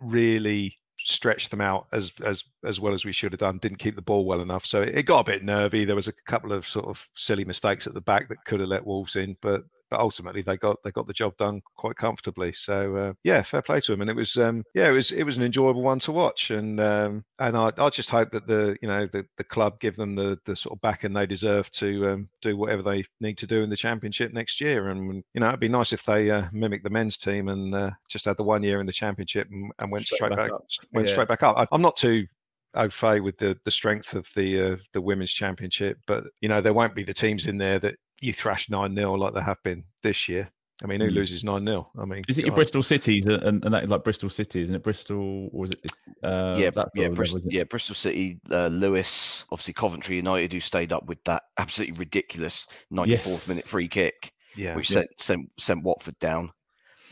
really 0.00 0.78
stretch 1.04 1.50
them 1.50 1.60
out 1.60 1.88
as 1.92 2.10
as 2.24 2.42
as 2.64 2.80
well 2.80 2.94
as 2.94 3.04
we 3.04 3.12
should 3.12 3.32
have 3.32 3.40
done. 3.40 3.58
Didn't 3.58 3.78
keep 3.78 3.96
the 3.96 4.02
ball 4.02 4.24
well 4.24 4.40
enough, 4.40 4.64
so 4.64 4.80
it 4.80 5.04
got 5.04 5.20
a 5.20 5.30
bit 5.30 5.44
nervy. 5.44 5.84
There 5.84 5.94
was 5.94 6.08
a 6.08 6.14
couple 6.26 6.52
of 6.52 6.66
sort 6.66 6.86
of 6.86 7.06
silly 7.16 7.44
mistakes 7.44 7.86
at 7.86 7.92
the 7.92 8.00
back 8.00 8.30
that 8.30 8.44
could 8.46 8.60
have 8.60 8.70
let 8.70 8.86
Wolves 8.86 9.16
in, 9.16 9.36
but 9.42 9.62
but 9.92 10.00
ultimately 10.00 10.40
they 10.40 10.56
got 10.56 10.82
they 10.82 10.90
got 10.90 11.06
the 11.06 11.12
job 11.12 11.36
done 11.36 11.60
quite 11.76 11.96
comfortably. 11.96 12.50
So 12.54 12.96
uh, 12.96 13.12
yeah, 13.24 13.42
fair 13.42 13.60
play 13.60 13.78
to 13.82 13.92
them. 13.92 14.00
And 14.00 14.08
it 14.08 14.16
was 14.16 14.38
um, 14.38 14.64
yeah, 14.74 14.88
it 14.88 14.92
was 14.92 15.12
it 15.12 15.24
was 15.24 15.36
an 15.36 15.42
enjoyable 15.42 15.82
one 15.82 15.98
to 15.98 16.12
watch. 16.12 16.50
And 16.50 16.80
um, 16.80 17.26
and 17.38 17.54
I, 17.54 17.70
I 17.76 17.90
just 17.90 18.08
hope 18.08 18.30
that 18.32 18.46
the 18.46 18.78
you 18.80 18.88
know 18.88 19.06
the, 19.12 19.26
the 19.36 19.44
club 19.44 19.78
give 19.80 19.96
them 19.96 20.14
the 20.14 20.38
the 20.46 20.56
sort 20.56 20.74
of 20.74 20.80
backing 20.80 21.12
they 21.12 21.26
deserve 21.26 21.70
to 21.72 22.08
um, 22.08 22.28
do 22.40 22.56
whatever 22.56 22.82
they 22.82 23.04
need 23.20 23.36
to 23.36 23.46
do 23.46 23.62
in 23.62 23.68
the 23.68 23.76
championship 23.76 24.32
next 24.32 24.62
year. 24.62 24.88
And 24.88 25.22
you 25.34 25.40
know 25.40 25.48
it'd 25.48 25.60
be 25.60 25.68
nice 25.68 25.92
if 25.92 26.04
they 26.04 26.30
uh, 26.30 26.44
mimic 26.52 26.82
the 26.82 26.88
men's 26.88 27.18
team 27.18 27.48
and 27.50 27.74
uh, 27.74 27.90
just 28.08 28.24
had 28.24 28.38
the 28.38 28.44
one 28.44 28.62
year 28.62 28.80
in 28.80 28.86
the 28.86 28.92
championship 28.92 29.46
and, 29.50 29.70
and 29.78 29.92
went 29.92 30.06
Straight 30.06 30.16
straight, 30.16 30.30
back 30.30 30.38
back, 30.38 30.52
up. 30.52 30.64
went 30.94 31.06
Yeah. 31.06 31.12
straight 31.12 31.28
back 31.28 31.42
up. 31.42 31.58
I, 31.58 31.66
I'm 31.70 31.82
not 31.82 31.96
too 31.96 32.26
au 32.74 32.88
fait 32.88 33.20
with 33.20 33.36
the 33.36 33.58
the 33.66 33.70
strength 33.70 34.14
of 34.14 34.26
the 34.34 34.58
uh, 34.72 34.76
the 34.94 35.02
women's 35.02 35.32
championship, 35.32 35.98
but 36.06 36.24
you 36.40 36.48
know 36.48 36.62
there 36.62 36.72
won't 36.72 36.94
be 36.94 37.04
the 37.04 37.12
teams 37.12 37.46
in 37.46 37.58
there 37.58 37.78
that 37.78 37.96
you 38.22 38.32
thrash 38.32 38.70
nine 38.70 38.94
0 38.94 39.14
like 39.14 39.34
they 39.34 39.42
have 39.42 39.62
been 39.62 39.84
this 40.02 40.28
year. 40.28 40.50
I 40.82 40.86
mean, 40.86 41.00
who 41.00 41.10
Mm. 41.10 41.14
loses 41.14 41.44
nine 41.44 41.64
0 41.64 41.90
I 41.98 42.04
mean, 42.04 42.22
Is 42.28 42.38
it 42.38 42.46
your 42.46 42.54
Bristol 42.54 42.82
Cities 42.82 43.24
and, 43.24 43.42
and 43.44 43.64
and 43.64 43.72
that 43.74 43.84
is 43.84 43.90
like 43.90 44.02
Bristol 44.04 44.30
City, 44.30 44.62
isn't 44.62 44.74
it? 44.74 44.82
Bristol 44.82 45.48
or 45.52 45.66
is 45.66 45.70
it? 45.72 45.78
Uh, 46.24 46.56
yeah, 46.58 46.70
that 46.70 46.88
yeah, 46.94 47.06
sort 47.06 47.14
Bristol, 47.16 47.38
level, 47.38 47.50
it? 47.50 47.54
yeah, 47.54 47.64
Bristol 47.64 47.94
City, 47.94 48.40
uh, 48.50 48.66
Lewes, 48.68 49.44
obviously 49.52 49.74
Coventry 49.74 50.16
United, 50.16 50.52
who 50.52 50.60
stayed 50.60 50.92
up 50.92 51.04
with 51.06 51.22
that 51.24 51.42
absolutely 51.58 51.96
ridiculous 51.98 52.66
94th 52.90 53.08
Yes. 53.26 53.48
minute 53.48 53.66
free 53.68 53.88
kick, 53.88 54.32
Yeah, 54.56 54.74
which 54.76 54.90
Yeah. 54.90 54.98
sent, 55.00 55.08
sent 55.18 55.50
sent 55.58 55.82
Watford 55.84 56.18
down. 56.18 56.50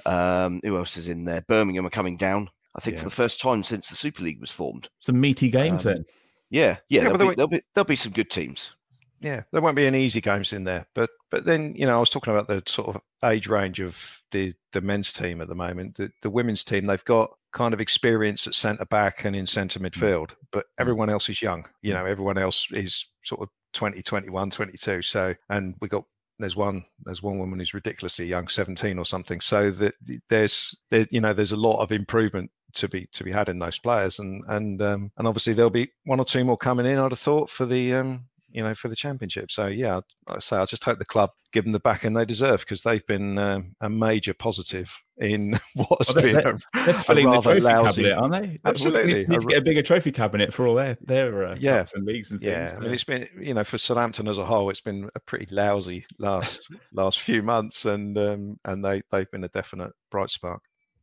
Um, 0.06 0.60
who 0.64 0.76
else 0.76 0.96
is 0.96 1.08
in 1.08 1.24
there? 1.24 1.42
Birmingham 1.42 1.86
are 1.86 1.90
coming 1.90 2.16
down. 2.16 2.50
I 2.74 2.80
think 2.80 2.94
Yeah. 2.94 3.00
for 3.02 3.08
the 3.08 3.14
first 3.14 3.40
time 3.40 3.62
since 3.62 3.88
the 3.88 3.96
Super 3.96 4.22
League 4.22 4.40
was 4.40 4.50
formed. 4.50 4.88
Some 5.00 5.20
meaty 5.20 5.50
games 5.50 5.84
Um, 5.86 5.92
then. 5.94 6.04
Yeah, 6.50 6.62
yeah, 6.66 6.76
Yeah, 6.88 7.00
there'll, 7.02 7.18
they 7.18 7.24
be, 7.24 7.28
were- 7.28 7.34
there'll 7.36 7.48
be 7.48 7.62
there'll 7.74 7.86
be 7.86 7.96
some 7.96 8.12
good 8.12 8.30
teams. 8.30 8.74
Yeah, 9.20 9.42
there 9.52 9.60
won't 9.60 9.76
be 9.76 9.86
any 9.86 10.02
easy 10.02 10.20
games 10.20 10.52
in 10.52 10.64
there. 10.64 10.86
But 10.94 11.10
but 11.30 11.44
then 11.44 11.74
you 11.76 11.86
know, 11.86 11.96
I 11.96 12.00
was 12.00 12.10
talking 12.10 12.32
about 12.32 12.48
the 12.48 12.62
sort 12.66 12.94
of 12.94 13.02
age 13.24 13.48
range 13.48 13.80
of 13.80 14.18
the 14.32 14.54
the 14.72 14.80
men's 14.80 15.12
team 15.12 15.40
at 15.40 15.48
the 15.48 15.54
moment. 15.54 15.96
The, 15.96 16.10
the 16.22 16.30
women's 16.30 16.64
team, 16.64 16.86
they've 16.86 17.04
got 17.04 17.30
kind 17.52 17.74
of 17.74 17.80
experience 17.80 18.46
at 18.46 18.54
centre 18.54 18.86
back 18.86 19.24
and 19.24 19.36
in 19.36 19.46
centre 19.46 19.80
midfield, 19.80 20.32
but 20.52 20.66
everyone 20.78 21.10
else 21.10 21.28
is 21.28 21.42
young. 21.42 21.66
You 21.82 21.92
know, 21.92 22.06
everyone 22.06 22.38
else 22.38 22.68
is 22.70 23.06
sort 23.24 23.42
of 23.42 23.48
20, 23.74 24.02
21, 24.02 24.50
22. 24.50 25.02
So, 25.02 25.34
and 25.48 25.74
we 25.80 25.88
got 25.88 26.04
there's 26.38 26.56
one 26.56 26.84
there's 27.04 27.22
one 27.22 27.38
woman 27.38 27.58
who's 27.58 27.74
ridiculously 27.74 28.26
young, 28.26 28.48
17 28.48 28.98
or 28.98 29.04
something. 29.04 29.40
So 29.40 29.70
that 29.72 29.94
there's 30.30 30.74
there, 30.90 31.06
you 31.10 31.20
know 31.20 31.34
there's 31.34 31.52
a 31.52 31.56
lot 31.56 31.82
of 31.82 31.92
improvement 31.92 32.50
to 32.74 32.88
be 32.88 33.06
to 33.12 33.24
be 33.24 33.32
had 33.32 33.48
in 33.48 33.58
those 33.58 33.78
players, 33.78 34.18
and 34.18 34.42
and 34.48 34.80
um, 34.80 35.12
and 35.18 35.28
obviously 35.28 35.52
there'll 35.52 35.70
be 35.70 35.90
one 36.04 36.20
or 36.20 36.24
two 36.24 36.44
more 36.44 36.56
coming 36.56 36.86
in. 36.86 36.98
I'd 36.98 37.12
have 37.12 37.18
thought 37.18 37.50
for 37.50 37.66
the 37.66 37.94
um, 37.94 38.24
you 38.52 38.62
know 38.62 38.74
for 38.74 38.88
the 38.88 38.96
championship. 38.96 39.50
So 39.50 39.66
yeah, 39.66 39.96
like 40.28 40.36
I 40.36 40.38
say, 40.40 40.56
I 40.56 40.64
just 40.64 40.84
hope 40.84 40.98
the 40.98 41.04
club 41.04 41.30
give 41.52 41.64
them 41.64 41.72
the 41.72 41.80
backing 41.80 42.12
they 42.12 42.24
deserve 42.24 42.60
because 42.60 42.82
they've 42.82 43.04
been 43.06 43.36
um, 43.38 43.74
a 43.80 43.90
major 43.90 44.32
positive 44.34 44.92
in 45.18 45.58
what's 45.74 46.10
Oh, 46.10 46.14
they're- 46.14 46.22
been 46.22 46.34
they're- 46.34 46.54
a, 46.54 46.84
They're 46.86 46.94
a 46.94 47.14
the 47.14 47.24
rather 47.26 47.42
trophy 47.42 47.60
lousy. 47.60 48.02
cabinet, 48.02 48.18
aren't 48.18 48.32
they? 48.32 48.58
Absolutely. 48.64 49.14
We 49.14 49.24
need 49.26 49.40
to 49.40 49.46
get 49.46 49.58
a 49.58 49.62
bigger 49.62 49.82
trophy 49.82 50.12
cabinet 50.12 50.52
for 50.54 50.66
all 50.66 50.74
their 50.76 50.96
their 51.00 51.44
uh, 51.46 51.56
Yeah. 51.58 51.86
and 51.94 52.04
leagues 52.06 52.30
and 52.30 52.40
things. 52.40 52.50
Yeah, 52.50 52.74
I 52.76 52.80
mean 52.80 52.92
it's 52.92 53.04
been 53.04 53.28
you 53.40 53.54
know 53.54 53.64
for 53.64 53.78
Southampton 53.78 54.28
as 54.28 54.38
a 54.38 54.44
whole, 54.44 54.70
it's 54.70 54.80
been 54.80 55.08
a 55.14 55.20
pretty 55.20 55.46
lousy 55.54 56.06
last 56.18 56.66
last 56.92 57.20
few 57.20 57.42
months, 57.42 57.84
and 57.84 58.16
um, 58.18 58.58
and 58.64 58.84
they 58.84 59.02
they've 59.10 59.30
been 59.30 59.44
a 59.44 59.48
definite 59.48 59.92
bright 60.10 60.30
spark. 60.30 60.62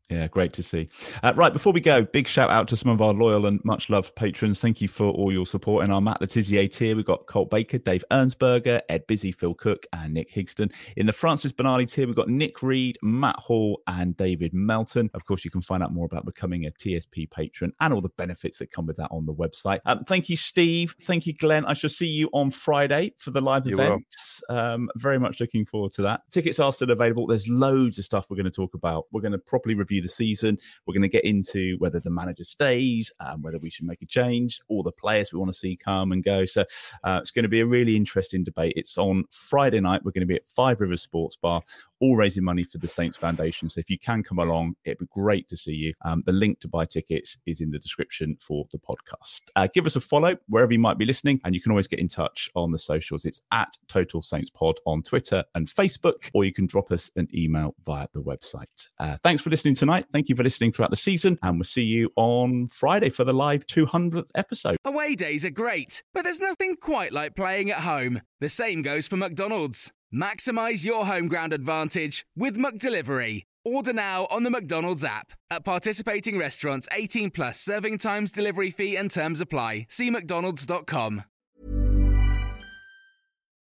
Yeah, 0.10 0.28
great 0.28 0.54
to 0.54 0.64
see. 0.64 0.88
Uh, 1.22 1.34
right, 1.36 1.52
before 1.52 1.74
we 1.74 1.82
go, 1.82 2.02
big 2.02 2.30
shout 2.30 2.50
out 2.50 2.70
to 2.70 2.78
some 2.78 2.90
of 2.90 3.02
our 3.02 3.14
loyal 3.14 3.46
and 3.46 3.64
much 3.66 3.90
loved 3.90 4.16
patrons. 4.16 4.62
Thank 4.62 4.80
you 4.80 4.88
for 4.88 5.08
all 5.08 5.34
your 5.34 5.46
support 5.46 5.84
in 5.84 5.92
our 5.92 6.00
Matt 6.00 6.22
Le 6.22 6.28
Tissier 6.28 6.74
tier. 6.74 6.96
We've 6.96 7.04
got 7.04 7.28
Colt 7.28 7.50
Baker, 7.50 7.78
Dave 7.78 8.06
Ernsberger, 8.10 8.82
Ed 8.88 9.06
Busy, 9.08 9.34
Phil 9.34 9.54
Cook, 9.54 9.86
and 9.92 10.14
Nick 10.14 10.34
Higston. 10.34 10.72
In 10.96 11.08
the 11.08 11.14
Francis 11.14 11.52
Benali 11.52 11.92
tier, 11.92 12.08
we've 12.08 12.16
got 12.16 12.30
Nick 12.30 12.64
Reed, 12.64 12.98
Matt 13.02 13.36
Hall, 13.38 13.82
and 13.88 14.16
David 14.16 14.54
Melton. 14.54 15.10
Of 15.14 15.26
course, 15.26 15.44
you 15.44 15.52
can 15.52 15.62
find 15.62 15.84
out 15.84 15.92
more 15.92 16.06
about 16.06 16.26
becoming 16.26 16.66
a 16.66 16.72
TSP 16.72 17.30
patron 17.30 17.74
and 17.82 17.94
all 17.94 18.00
the 18.00 18.10
benefits 18.10 18.60
that 18.60 18.72
come 18.72 18.86
with 18.86 18.96
that 18.96 19.10
on 19.12 19.26
the 19.26 19.34
website. 19.34 19.82
Um, 19.86 20.06
thank 20.06 20.30
you, 20.30 20.38
Steve. 20.38 20.96
Thank 21.02 21.28
you, 21.28 21.34
Glenn. 21.34 21.66
I 21.66 21.74
shall 21.74 21.90
see 21.90 22.08
you 22.08 22.30
on 22.32 22.50
Friday 22.52 23.12
for 23.18 23.32
the 23.32 23.42
live 23.42 23.68
You 23.68 23.74
event. 23.74 24.06
Um, 24.48 24.90
very 24.96 25.20
much 25.20 25.42
looking 25.42 25.66
forward 25.66 25.92
to 25.94 26.02
that. 26.04 26.22
Tickets 26.32 26.62
are 26.62 26.72
still 26.72 26.92
available. 26.92 27.28
There's 27.28 27.50
loads 27.50 28.00
of 28.00 28.06
stuff 28.06 28.28
we're 28.30 28.38
going 28.38 28.46
to 28.46 28.52
talk 28.52 28.74
about. 28.74 29.08
We're 29.12 29.20
going 29.20 29.34
to 29.34 29.38
properly 29.38 29.76
review 29.76 29.97
the 30.02 30.10
season. 30.10 30.58
We're 30.86 30.94
going 30.94 31.02
to 31.02 31.08
get 31.08 31.26
into 31.26 31.76
whether 31.80 32.00
the 32.00 32.10
manager 32.10 32.44
stays, 32.44 33.12
um, 33.20 33.42
whether 33.42 33.60
we 33.60 33.70
should 33.70 33.86
make 33.86 34.02
a 34.02 34.06
change, 34.06 34.60
all 34.68 34.84
the 34.84 34.92
players 34.92 35.32
we 35.32 35.40
want 35.40 35.52
to 35.52 35.58
see 35.58 35.76
come 35.76 36.12
and 36.12 36.24
go. 36.24 36.46
So 36.46 36.64
uh, 37.04 37.20
it's 37.22 37.32
going 37.32 37.44
to 37.44 37.50
be 37.50 37.62
a 37.62 37.66
really 37.66 37.96
interesting 37.96 38.44
debate. 38.44 38.74
It's 38.76 38.98
on 38.98 39.26
Friday 39.32 39.80
night. 39.80 40.04
We're 40.04 40.12
going 40.12 40.22
to 40.22 40.28
be 40.28 40.36
at 40.36 40.48
Five 40.48 40.82
Rivers 40.82 41.02
Sports 41.02 41.36
Bar, 41.36 41.62
all 42.00 42.16
raising 42.16 42.44
money 42.44 42.64
for 42.64 42.78
the 42.78 42.88
Saints 42.88 43.18
Foundation. 43.18 43.70
So 43.70 43.80
if 43.80 43.90
you 43.90 43.98
can 43.98 44.24
come 44.24 44.40
along, 44.40 44.76
it'd 44.86 45.00
be 45.00 45.08
great 45.14 45.48
to 45.50 45.58
see 45.58 45.74
you. 45.74 45.94
Um, 46.04 46.24
the 46.26 46.32
link 46.32 46.60
to 46.62 46.68
buy 46.68 46.86
tickets 46.86 47.38
is 47.46 47.62
in 47.62 47.72
the 47.72 47.80
description 47.80 48.38
for 48.40 48.66
the 48.72 48.80
podcast. 48.80 49.42
Uh, 49.56 49.68
give 49.74 49.86
us 49.86 49.96
a 49.96 50.02
follow 50.02 50.36
wherever 50.48 50.72
you 50.72 50.80
might 50.80 50.98
be 50.98 51.06
listening, 51.06 51.40
and 51.44 51.56
you 51.56 51.62
can 51.62 51.72
always 51.72 51.88
get 51.88 52.00
in 52.00 52.08
touch 52.08 52.50
on 52.56 52.72
the 52.72 52.80
socials. 52.80 53.26
It's 53.26 53.42
at 53.52 53.78
Total 53.88 54.22
Saints 54.22 54.50
Pod 54.50 54.80
on 54.86 55.04
Twitter 55.04 55.44
and 55.56 55.68
Facebook, 55.68 56.30
or 56.34 56.46
you 56.46 56.54
can 56.54 56.68
drop 56.68 56.92
us 56.92 57.10
an 57.16 57.28
email 57.34 57.76
via 57.86 58.08
the 58.14 58.22
website. 58.22 58.88
Uh, 59.00 59.18
thanks 59.24 59.42
for 59.42 59.50
listening 59.50 59.76
tonight. 59.76 59.87
Thank 60.12 60.30
you 60.30 60.36
for 60.36 60.44
listening 60.44 60.72
throughout 60.72 60.92
the 60.92 60.98
season, 60.98 61.38
and 61.42 61.58
we'll 61.58 61.66
see 61.66 61.84
you 61.84 62.12
on 62.16 62.68
Friday 62.68 63.10
for 63.10 63.24
the 63.24 63.34
live 63.34 63.66
200th 63.66 64.30
episode. 64.36 64.78
Away 64.86 65.16
days 65.16 65.46
are 65.46 65.50
great, 65.50 66.04
but 66.14 66.24
there's 66.24 66.40
nothing 66.40 66.76
quite 66.76 67.14
like 67.14 67.36
playing 67.36 67.72
at 67.72 67.80
home. 67.80 68.22
The 68.40 68.50
same 68.50 68.82
goes 68.82 69.08
for 69.08 69.18
McDonald's. 69.18 69.92
Maximize 70.14 70.86
your 70.86 71.06
home 71.06 71.28
ground 71.28 71.54
advantage 71.54 72.26
with 72.36 72.58
McDelivery. 72.58 73.44
Order 73.66 73.94
now 73.94 74.28
on 74.32 74.44
the 74.44 74.50
McDonald's 74.50 75.04
app. 75.04 75.34
At 75.52 75.66
participating 75.66 76.38
restaurants, 76.38 76.88
18 76.94 77.32
plus 77.32 77.60
serving 77.60 77.98
times, 77.98 78.32
delivery 78.32 78.72
fee, 78.72 78.96
and 78.96 79.12
terms 79.12 79.42
apply. 79.42 79.88
See 79.90 80.10
McDonald's.com. 80.10 81.24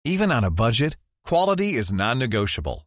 Even 0.04 0.30
on 0.30 0.44
a 0.44 0.50
budget, 0.50 0.98
quality 1.24 1.72
is 1.72 1.90
non-negotiable. 1.90 2.86